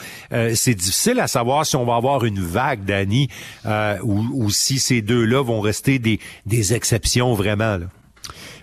C'est 0.54 0.74
difficile 0.74 1.20
à 1.20 1.28
savoir 1.28 1.66
si 1.66 1.76
on 1.76 1.84
va 1.84 1.96
avoir 1.96 2.24
une 2.24 2.40
vague 2.40 2.84
d'Annie 2.84 3.28
ou, 4.02 4.50
si 4.50 4.78
ces 4.78 5.02
deux-là 5.02 5.42
vont 5.42 5.60
rester 5.60 5.98
des 5.98 6.18
des 6.46 6.74
exceptions 6.74 7.34
vraiment. 7.34 7.78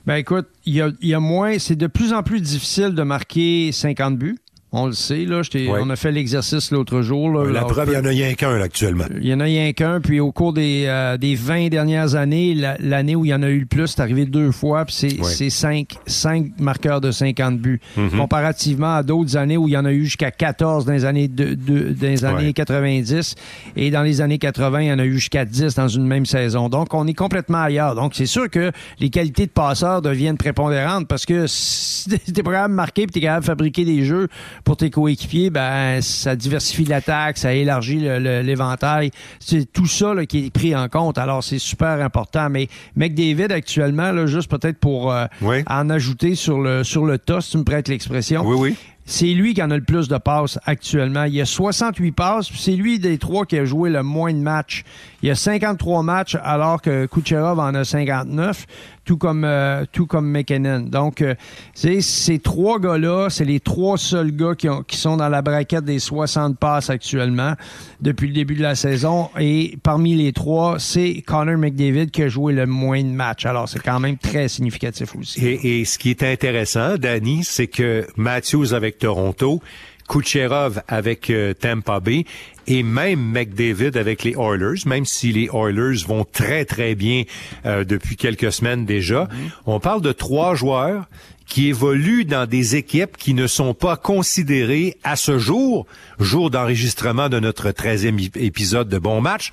Ben 0.08 0.16
écoute, 0.16 0.48
il 0.66 0.74
y 1.02 1.14
a, 1.14 1.20
moins, 1.20 1.60
c'est 1.60 1.76
de 1.76 1.86
plus 1.86 2.14
en 2.14 2.24
plus 2.24 2.40
difficile 2.40 2.96
de 2.96 3.04
marquer 3.04 3.74
50 3.74 4.18
buts. 4.18 4.38
On 4.74 4.88
le 4.88 4.92
sait, 4.92 5.24
là. 5.24 5.42
On 5.80 5.90
a 5.90 5.96
fait 5.96 6.12
l'exercice 6.12 6.72
l'autre 6.72 7.02
jour. 7.02 7.30
la 7.46 7.64
preuve, 7.64 7.88
il 7.88 7.92
n'y 7.92 7.98
en 7.98 8.06
a 8.06 8.10
rien 8.10 8.34
qu'un 8.34 8.60
actuellement. 8.60 9.06
Il 9.20 9.26
y 9.26 9.34
en 9.34 9.40
a 9.40 9.46
rien 9.46 9.72
qu'un. 9.72 10.02
Puis 10.02 10.20
au 10.20 10.34
cours 10.34 10.52
des, 10.52 10.84
euh, 10.88 11.18
des 11.18 11.36
20 11.36 11.70
dernières 11.70 12.16
années, 12.16 12.54
l'année 12.80 13.16
où 13.16 13.24
il 13.24 13.30
y 13.30 13.34
en 13.34 13.44
a 13.44 13.50
eu 13.50 13.60
le 13.60 13.66
plus, 13.66 13.88
c'est 13.88 14.02
arrivé 14.02 14.26
deux 14.26 14.52
fois. 14.52 14.84
Puis 14.84 15.20
c'est 15.24 15.50
5 15.50 15.88
cinq, 16.06 16.48
marqueurs 16.60 17.00
de 17.00 17.12
50 17.12 17.60
buts. 17.60 17.80
Mm-hmm. 17.98 18.18
Comparativement 18.18 18.96
à 18.96 19.04
d'autres 19.04 19.38
années 19.38 19.56
où 19.56 19.70
il 19.70 19.72
y 19.72 19.78
en 19.78 19.86
a 19.86 19.92
eu 19.94 20.04
jusqu'à 20.04 20.32
14 20.32 20.86
dans 20.86 20.92
les 20.92 21.06
années, 21.06 21.30
de, 21.30 21.54
dans 21.54 22.08
les 22.08 22.26
années 22.26 22.52
90. 22.52 23.36
Et 23.78 23.90
dans 23.90 24.04
les 24.04 24.20
années 24.20 24.38
80, 24.38 24.82
il 24.82 24.88
y 24.88 24.92
en 24.92 25.00
a 25.00 25.06
eu 25.06 25.14
jusqu'à 25.14 25.46
10 25.46 25.76
dans 25.76 25.88
une 25.88 26.06
même 26.06 26.26
saison. 26.26 26.68
Donc, 26.68 26.94
on 26.94 27.08
est 27.08 27.14
complètement 27.14 27.62
ailleurs. 27.64 27.96
Donc, 27.96 28.16
c'est 28.16 28.26
sûr 28.26 28.50
que 28.50 28.72
les 29.00 29.10
qualités 29.10 29.46
de 29.46 29.52
passeur 29.52 30.02
deviennent 30.02 30.38
prépondérantes 30.38 31.08
parce 31.08 31.26
que 31.26 31.46
si 31.48 32.10
t'es 32.34 32.44
pas 32.44 32.68
marqué 32.68 33.04
puis 33.04 33.14
t'es 33.14 33.22
capable 33.22 33.44
de 33.44 33.48
fabriquer 33.48 33.86
des 33.86 34.04
jeux 34.04 34.28
pour 34.68 34.76
tes 34.76 34.90
coéquipiers, 34.90 35.50
ben 35.50 36.02
ça 36.02 36.36
diversifie 36.36 36.84
l'attaque, 36.84 37.38
ça 37.38 37.54
élargit 37.54 38.00
l'éventail. 38.00 39.12
C'est 39.40 39.64
tout 39.72 39.86
ça 39.86 40.14
qui 40.26 40.48
est 40.48 40.50
pris 40.50 40.76
en 40.76 40.90
compte. 40.90 41.18
Alors 41.18 41.42
c'est 41.42 41.58
super 41.58 42.02
important. 42.02 42.50
Mais 42.50 42.68
McDavid 42.98 43.54
actuellement, 43.54 44.12
là, 44.12 44.26
juste 44.26 44.52
peut-être 44.52 44.78
pour 44.78 45.14
euh, 45.14 45.26
en 45.68 45.90
ajouter 45.90 46.36
sur 46.36 46.60
le 46.60 46.84
sur 46.84 47.06
le 47.06 47.18
tas, 47.18 47.40
si 47.40 47.52
tu 47.52 47.58
me 47.60 47.64
prêtes 47.64 47.88
l'expression. 47.88 48.44
Oui, 48.46 48.58
oui. 48.60 48.76
C'est 49.10 49.34
lui 49.34 49.54
qui 49.54 49.64
en 49.64 49.72
a 49.72 49.78
le 49.78 49.84
plus 49.84 50.10
de 50.10 50.18
passes 50.18 50.60
actuellement. 50.66 51.24
Il 51.24 51.34
y 51.34 51.40
a 51.40 51.46
68 51.46 52.12
passes, 52.12 52.50
c'est 52.54 52.74
lui 52.74 53.00
des 53.00 53.18
trois 53.18 53.46
qui 53.46 53.58
a 53.58 53.64
joué 53.64 53.90
le 53.90 54.04
moins 54.04 54.34
de 54.34 54.40
matchs. 54.40 54.84
Il 55.24 55.30
y 55.30 55.32
a 55.32 55.36
53 55.36 56.04
matchs 56.04 56.36
alors 56.44 56.82
que 56.82 57.06
Kucherov 57.06 57.58
en 57.58 57.74
a 57.74 57.86
59 57.86 58.68
tout 59.08 59.18
comme 59.18 59.46
euh, 59.46 59.86
tout 59.92 60.06
comme 60.06 60.30
McKinnon. 60.30 60.82
Donc, 60.82 61.22
euh, 61.22 61.34
ces 61.74 62.40
trois 62.40 62.78
gars-là, 62.78 63.30
c'est 63.30 63.46
les 63.46 63.62
trois 63.62 63.98
seuls 63.98 64.36
gars 64.36 64.54
qui, 64.56 64.68
ont, 64.70 64.84
sont 64.90 65.18
dans 65.18 65.30
la 65.30 65.42
braquette 65.42 65.86
des 65.86 66.00
60 66.00 66.60
passes 66.60 66.90
actuellement 66.90 67.54
depuis 68.02 68.28
le 68.28 68.34
début 68.34 68.56
de 68.56 68.62
la 68.62 68.76
saison. 68.76 69.30
Et 69.40 69.78
parmi 69.82 70.16
les 70.16 70.34
trois, 70.34 70.78
c'est 70.78 71.24
Connor 71.26 71.58
McDavid 71.58 72.12
qui 72.12 72.24
a 72.24 72.28
joué 72.28 72.52
le 72.52 72.66
moins 72.66 73.02
de 73.02 73.10
matchs. 73.10 73.46
Alors, 73.46 73.70
c'est 73.70 73.82
quand 73.82 74.00
même 74.00 74.18
très 74.18 74.50
significatif 74.50 75.16
aussi. 75.16 75.44
Et, 75.44 75.80
et 75.80 75.86
ce 75.86 75.98
qui 75.98 76.10
est 76.10 76.24
intéressant, 76.24 76.98
Danny, 76.98 77.46
c'est 77.46 77.68
que 77.68 78.06
Matthews 78.18 78.74
avec 78.74 78.97
Toronto, 79.00 79.62
Kucherov 80.08 80.82
avec 80.88 81.30
euh, 81.30 81.54
Tampa 81.54 82.00
Bay 82.00 82.26
et 82.66 82.84
même 82.84 83.20
McDavid 83.20 83.98
avec 83.98 84.24
les 84.24 84.36
Oilers, 84.38 84.82
même 84.86 85.06
si 85.06 85.32
les 85.32 85.50
Oilers 85.54 86.06
vont 86.06 86.26
très 86.26 86.66
très 86.66 86.96
bien 86.96 87.24
euh, 87.66 87.84
depuis 87.84 88.16
quelques 88.16 88.52
semaines 88.52 88.86
déjà. 88.86 89.24
Mhm. 89.24 89.52
On 89.66 89.80
parle 89.80 90.02
de 90.02 90.12
trois 90.12 90.56
joueurs 90.56 91.06
qui 91.46 91.68
évoluent 91.68 92.26
dans 92.26 92.46
des 92.46 92.76
équipes 92.76 93.16
qui 93.18 93.34
ne 93.34 93.48
sont 93.48 93.74
pas 93.74 93.96
considérées 93.96 94.98
à 95.04 95.16
ce 95.16 95.38
jour, 95.38 95.86
jour 96.20 96.50
d'enregistrement 96.50 97.30
de 97.30 97.40
notre 97.40 97.70
13e 97.70 98.38
épisode 98.38 98.90
de 98.90 98.98
Bon 98.98 99.22
Match, 99.22 99.52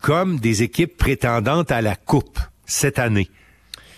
comme 0.00 0.38
des 0.38 0.62
équipes 0.62 0.96
prétendantes 0.96 1.72
à 1.72 1.82
la 1.82 1.96
Coupe 1.96 2.38
cette 2.64 2.98
année. 2.98 3.28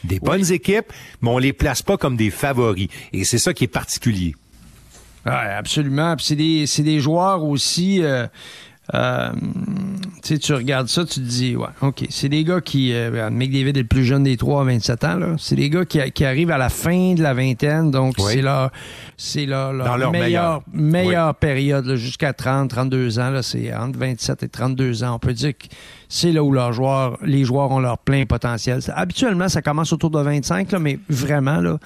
Des 0.04 0.20
bonnes 0.20 0.52
équipes, 0.52 0.92
mais 1.22 1.30
on 1.30 1.38
les 1.38 1.54
place 1.54 1.82
pas 1.82 1.96
comme 1.96 2.16
des 2.16 2.30
favoris. 2.30 2.88
Et 3.12 3.24
c'est 3.24 3.38
ça 3.38 3.54
qui 3.54 3.64
est 3.64 3.68
particulier. 3.68 4.34
Ouais, 5.26 5.32
absolument. 5.32 6.16
Puis 6.16 6.26
c'est 6.26 6.36
des, 6.36 6.66
c'est 6.66 6.82
des 6.82 7.00
joueurs 7.00 7.42
aussi. 7.44 8.02
Euh, 8.02 8.26
euh, 8.92 9.30
tu 10.22 10.52
regardes 10.52 10.88
ça, 10.88 11.06
tu 11.06 11.14
te 11.14 11.20
dis, 11.20 11.56
ouais, 11.56 11.68
OK. 11.80 12.04
C'est 12.10 12.28
des 12.28 12.44
gars 12.44 12.60
qui. 12.60 12.92
Euh, 12.92 13.30
McDavid 13.30 13.70
est 13.70 13.82
le 13.82 13.84
plus 13.84 14.04
jeune 14.04 14.24
des 14.24 14.36
trois 14.36 14.60
à 14.60 14.64
27 14.64 15.04
ans. 15.04 15.16
Là. 15.16 15.34
C'est 15.38 15.56
des 15.56 15.70
gars 15.70 15.86
qui, 15.86 15.98
qui 16.12 16.24
arrivent 16.26 16.50
à 16.50 16.58
la 16.58 16.68
fin 16.68 17.14
de 17.14 17.22
la 17.22 17.32
vingtaine. 17.32 17.90
Donc, 17.90 18.16
c'est 18.18 18.42
leur, 18.42 18.70
c'est 19.16 19.46
leur, 19.46 19.72
leur, 19.72 20.12
meilleure, 20.12 20.62
meilleure 20.72 21.34
période 21.34 21.94
jusqu'à 21.94 22.34
30, 22.34 22.68
32 22.68 23.18
ans. 23.18 23.30
Là, 23.30 23.42
c'est 23.42 23.74
entre 23.74 23.98
27 23.98 24.42
et 24.42 24.48
32 24.48 25.04
ans. 25.04 25.14
On 25.14 25.18
peut 25.18 25.32
dire 25.32 25.56
que 25.56 25.66
c'est 26.10 26.32
là 26.32 26.44
où 26.44 26.52
leurs 26.52 26.74
joueurs, 26.74 27.18
les 27.22 27.44
joueurs 27.44 27.70
ont 27.70 27.80
leur 27.80 27.98
plein 27.98 28.26
potentiel. 28.26 28.80
Habituellement, 28.94 29.48
ça 29.48 29.62
commence 29.62 29.92
autour 29.94 30.10
de 30.10 30.20
25, 30.20 30.72
là, 30.72 30.78
mais 30.78 30.98
vraiment, 31.08 31.60
là, 31.60 31.78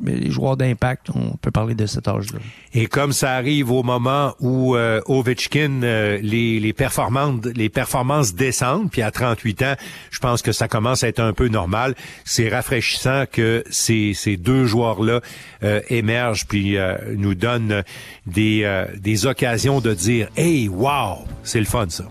mais 0.00 0.16
les 0.16 0.30
joueurs 0.30 0.56
d'impact, 0.56 1.10
on 1.14 1.36
peut 1.36 1.50
parler 1.50 1.74
de 1.74 1.86
cet 1.86 2.08
âge-là. 2.08 2.38
Et 2.72 2.86
comme 2.86 3.12
ça 3.12 3.32
arrive 3.32 3.70
au 3.70 3.82
moment 3.82 4.34
où 4.40 4.76
euh, 4.76 5.00
Ovechkin, 5.06 5.82
euh, 5.82 6.18
les, 6.22 6.58
les, 6.60 6.72
performances, 6.72 7.44
les 7.54 7.68
performances 7.68 8.34
descendent, 8.34 8.90
puis 8.90 9.02
à 9.02 9.10
38 9.10 9.62
ans, 9.62 9.74
je 10.10 10.18
pense 10.18 10.42
que 10.42 10.52
ça 10.52 10.68
commence 10.68 11.04
à 11.04 11.08
être 11.08 11.20
un 11.20 11.32
peu 11.32 11.48
normal. 11.48 11.94
C'est 12.24 12.48
rafraîchissant 12.48 13.24
que 13.30 13.64
ces, 13.70 14.14
ces 14.14 14.36
deux 14.36 14.66
joueurs-là 14.66 15.20
euh, 15.62 15.80
émergent, 15.88 16.46
puis 16.46 16.76
nous 17.16 17.34
donnent 17.34 17.82
des, 18.26 18.84
des 18.96 19.26
occasions 19.26 19.80
de 19.80 19.94
dire 19.94 20.28
«Hey, 20.36 20.68
wow! 20.68 21.18
C'est 21.42 21.60
le 21.60 21.66
fun, 21.66 21.88
ça!» 21.88 22.04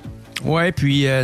Ouais, 0.44 0.74
puis 0.74 1.08
euh, 1.08 1.24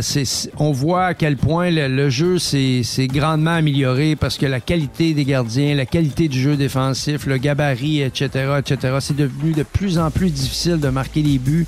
on 0.56 0.72
voit 0.72 1.06
à 1.06 1.14
quel 1.14 1.36
point 1.36 1.70
le, 1.70 2.08
jeu 2.08 2.38
s'est, 2.38 2.82
grandement 3.08 3.50
amélioré 3.50 4.16
parce 4.16 4.38
que 4.38 4.46
la 4.46 4.60
qualité 4.60 5.12
des 5.12 5.26
gardiens, 5.26 5.74
la 5.74 5.84
qualité 5.84 6.26
du 6.28 6.40
jeu 6.40 6.56
défensif, 6.56 7.26
le 7.26 7.36
gabarit, 7.36 8.00
etc., 8.00 8.58
etc., 8.58 8.96
c'est 9.00 9.16
devenu 9.16 9.52
de 9.52 9.62
plus 9.62 9.98
en 9.98 10.10
plus 10.10 10.30
difficile 10.30 10.80
de 10.80 10.88
marquer 10.88 11.22
des 11.22 11.38
buts. 11.38 11.66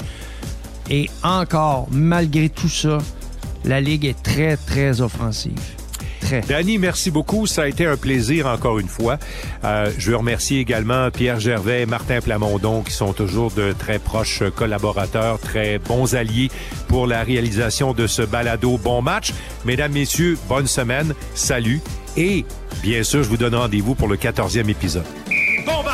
Et 0.90 1.11
encore, 1.22 1.88
malgré 1.90 2.48
tout 2.48 2.70
ça, 2.70 2.98
la 3.66 3.82
ligue 3.82 4.07
est 4.07 4.22
très, 4.22 4.57
très 4.57 5.03
offensive. 5.03 5.81
Danny, 6.40 6.78
merci 6.78 7.10
beaucoup. 7.10 7.46
Ça 7.46 7.62
a 7.62 7.66
été 7.66 7.86
un 7.86 7.96
plaisir 7.96 8.46
encore 8.46 8.78
une 8.78 8.88
fois. 8.88 9.18
Euh, 9.64 9.90
je 9.98 10.10
veux 10.10 10.16
remercier 10.16 10.60
également 10.60 11.10
Pierre 11.10 11.40
Gervais 11.40 11.82
et 11.82 11.86
Martin 11.86 12.20
Plamondon 12.20 12.82
qui 12.82 12.92
sont 12.92 13.12
toujours 13.12 13.50
de 13.50 13.72
très 13.78 13.98
proches 13.98 14.42
collaborateurs, 14.56 15.38
très 15.38 15.78
bons 15.78 16.14
alliés 16.14 16.50
pour 16.88 17.06
la 17.06 17.22
réalisation 17.22 17.92
de 17.92 18.06
ce 18.06 18.22
balado 18.22 18.78
Bon 18.78 19.02
Match. 19.02 19.32
Mesdames, 19.64 19.92
Messieurs, 19.92 20.38
bonne 20.48 20.66
semaine. 20.66 21.14
Salut. 21.34 21.80
Et 22.16 22.44
bien 22.82 23.02
sûr, 23.02 23.22
je 23.22 23.28
vous 23.28 23.36
donne 23.36 23.54
rendez-vous 23.54 23.94
pour 23.94 24.08
le 24.08 24.16
14e 24.16 24.68
épisode. 24.68 25.04
Bon 25.66 25.82
match! 25.82 25.92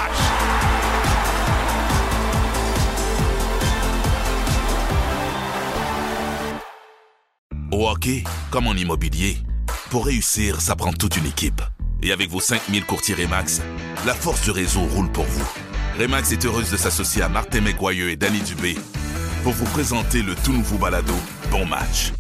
Au 7.71 7.89
hockey, 7.89 8.25
comme 8.51 8.67
en 8.67 8.75
immobilier, 8.75 9.37
pour 9.91 10.07
réussir, 10.07 10.61
ça 10.61 10.77
prend 10.77 10.93
toute 10.93 11.17
une 11.17 11.27
équipe. 11.27 11.63
Et 12.03 12.13
avec 12.13 12.31
vos 12.31 12.41
5000 12.41 12.85
courtiers 12.85 13.15
Remax, 13.15 13.61
la 14.07 14.15
force 14.15 14.43
du 14.43 14.51
réseau 14.51 14.83
roule 14.83 15.11
pour 15.11 15.25
vous. 15.25 15.49
Remax 15.99 16.33
est 16.33 16.45
heureuse 16.45 16.71
de 16.71 16.77
s'associer 16.77 17.23
à 17.23 17.29
Martin 17.29 17.61
McGuire 17.61 18.09
et 18.09 18.17
Danny 18.17 18.41
Dubé 18.41 18.77
pour 19.43 19.53
vous 19.53 19.67
présenter 19.67 20.23
le 20.23 20.35
tout 20.35 20.53
nouveau 20.53 20.79
balado 20.79 21.15
Bon 21.51 21.67
Match. 21.67 22.13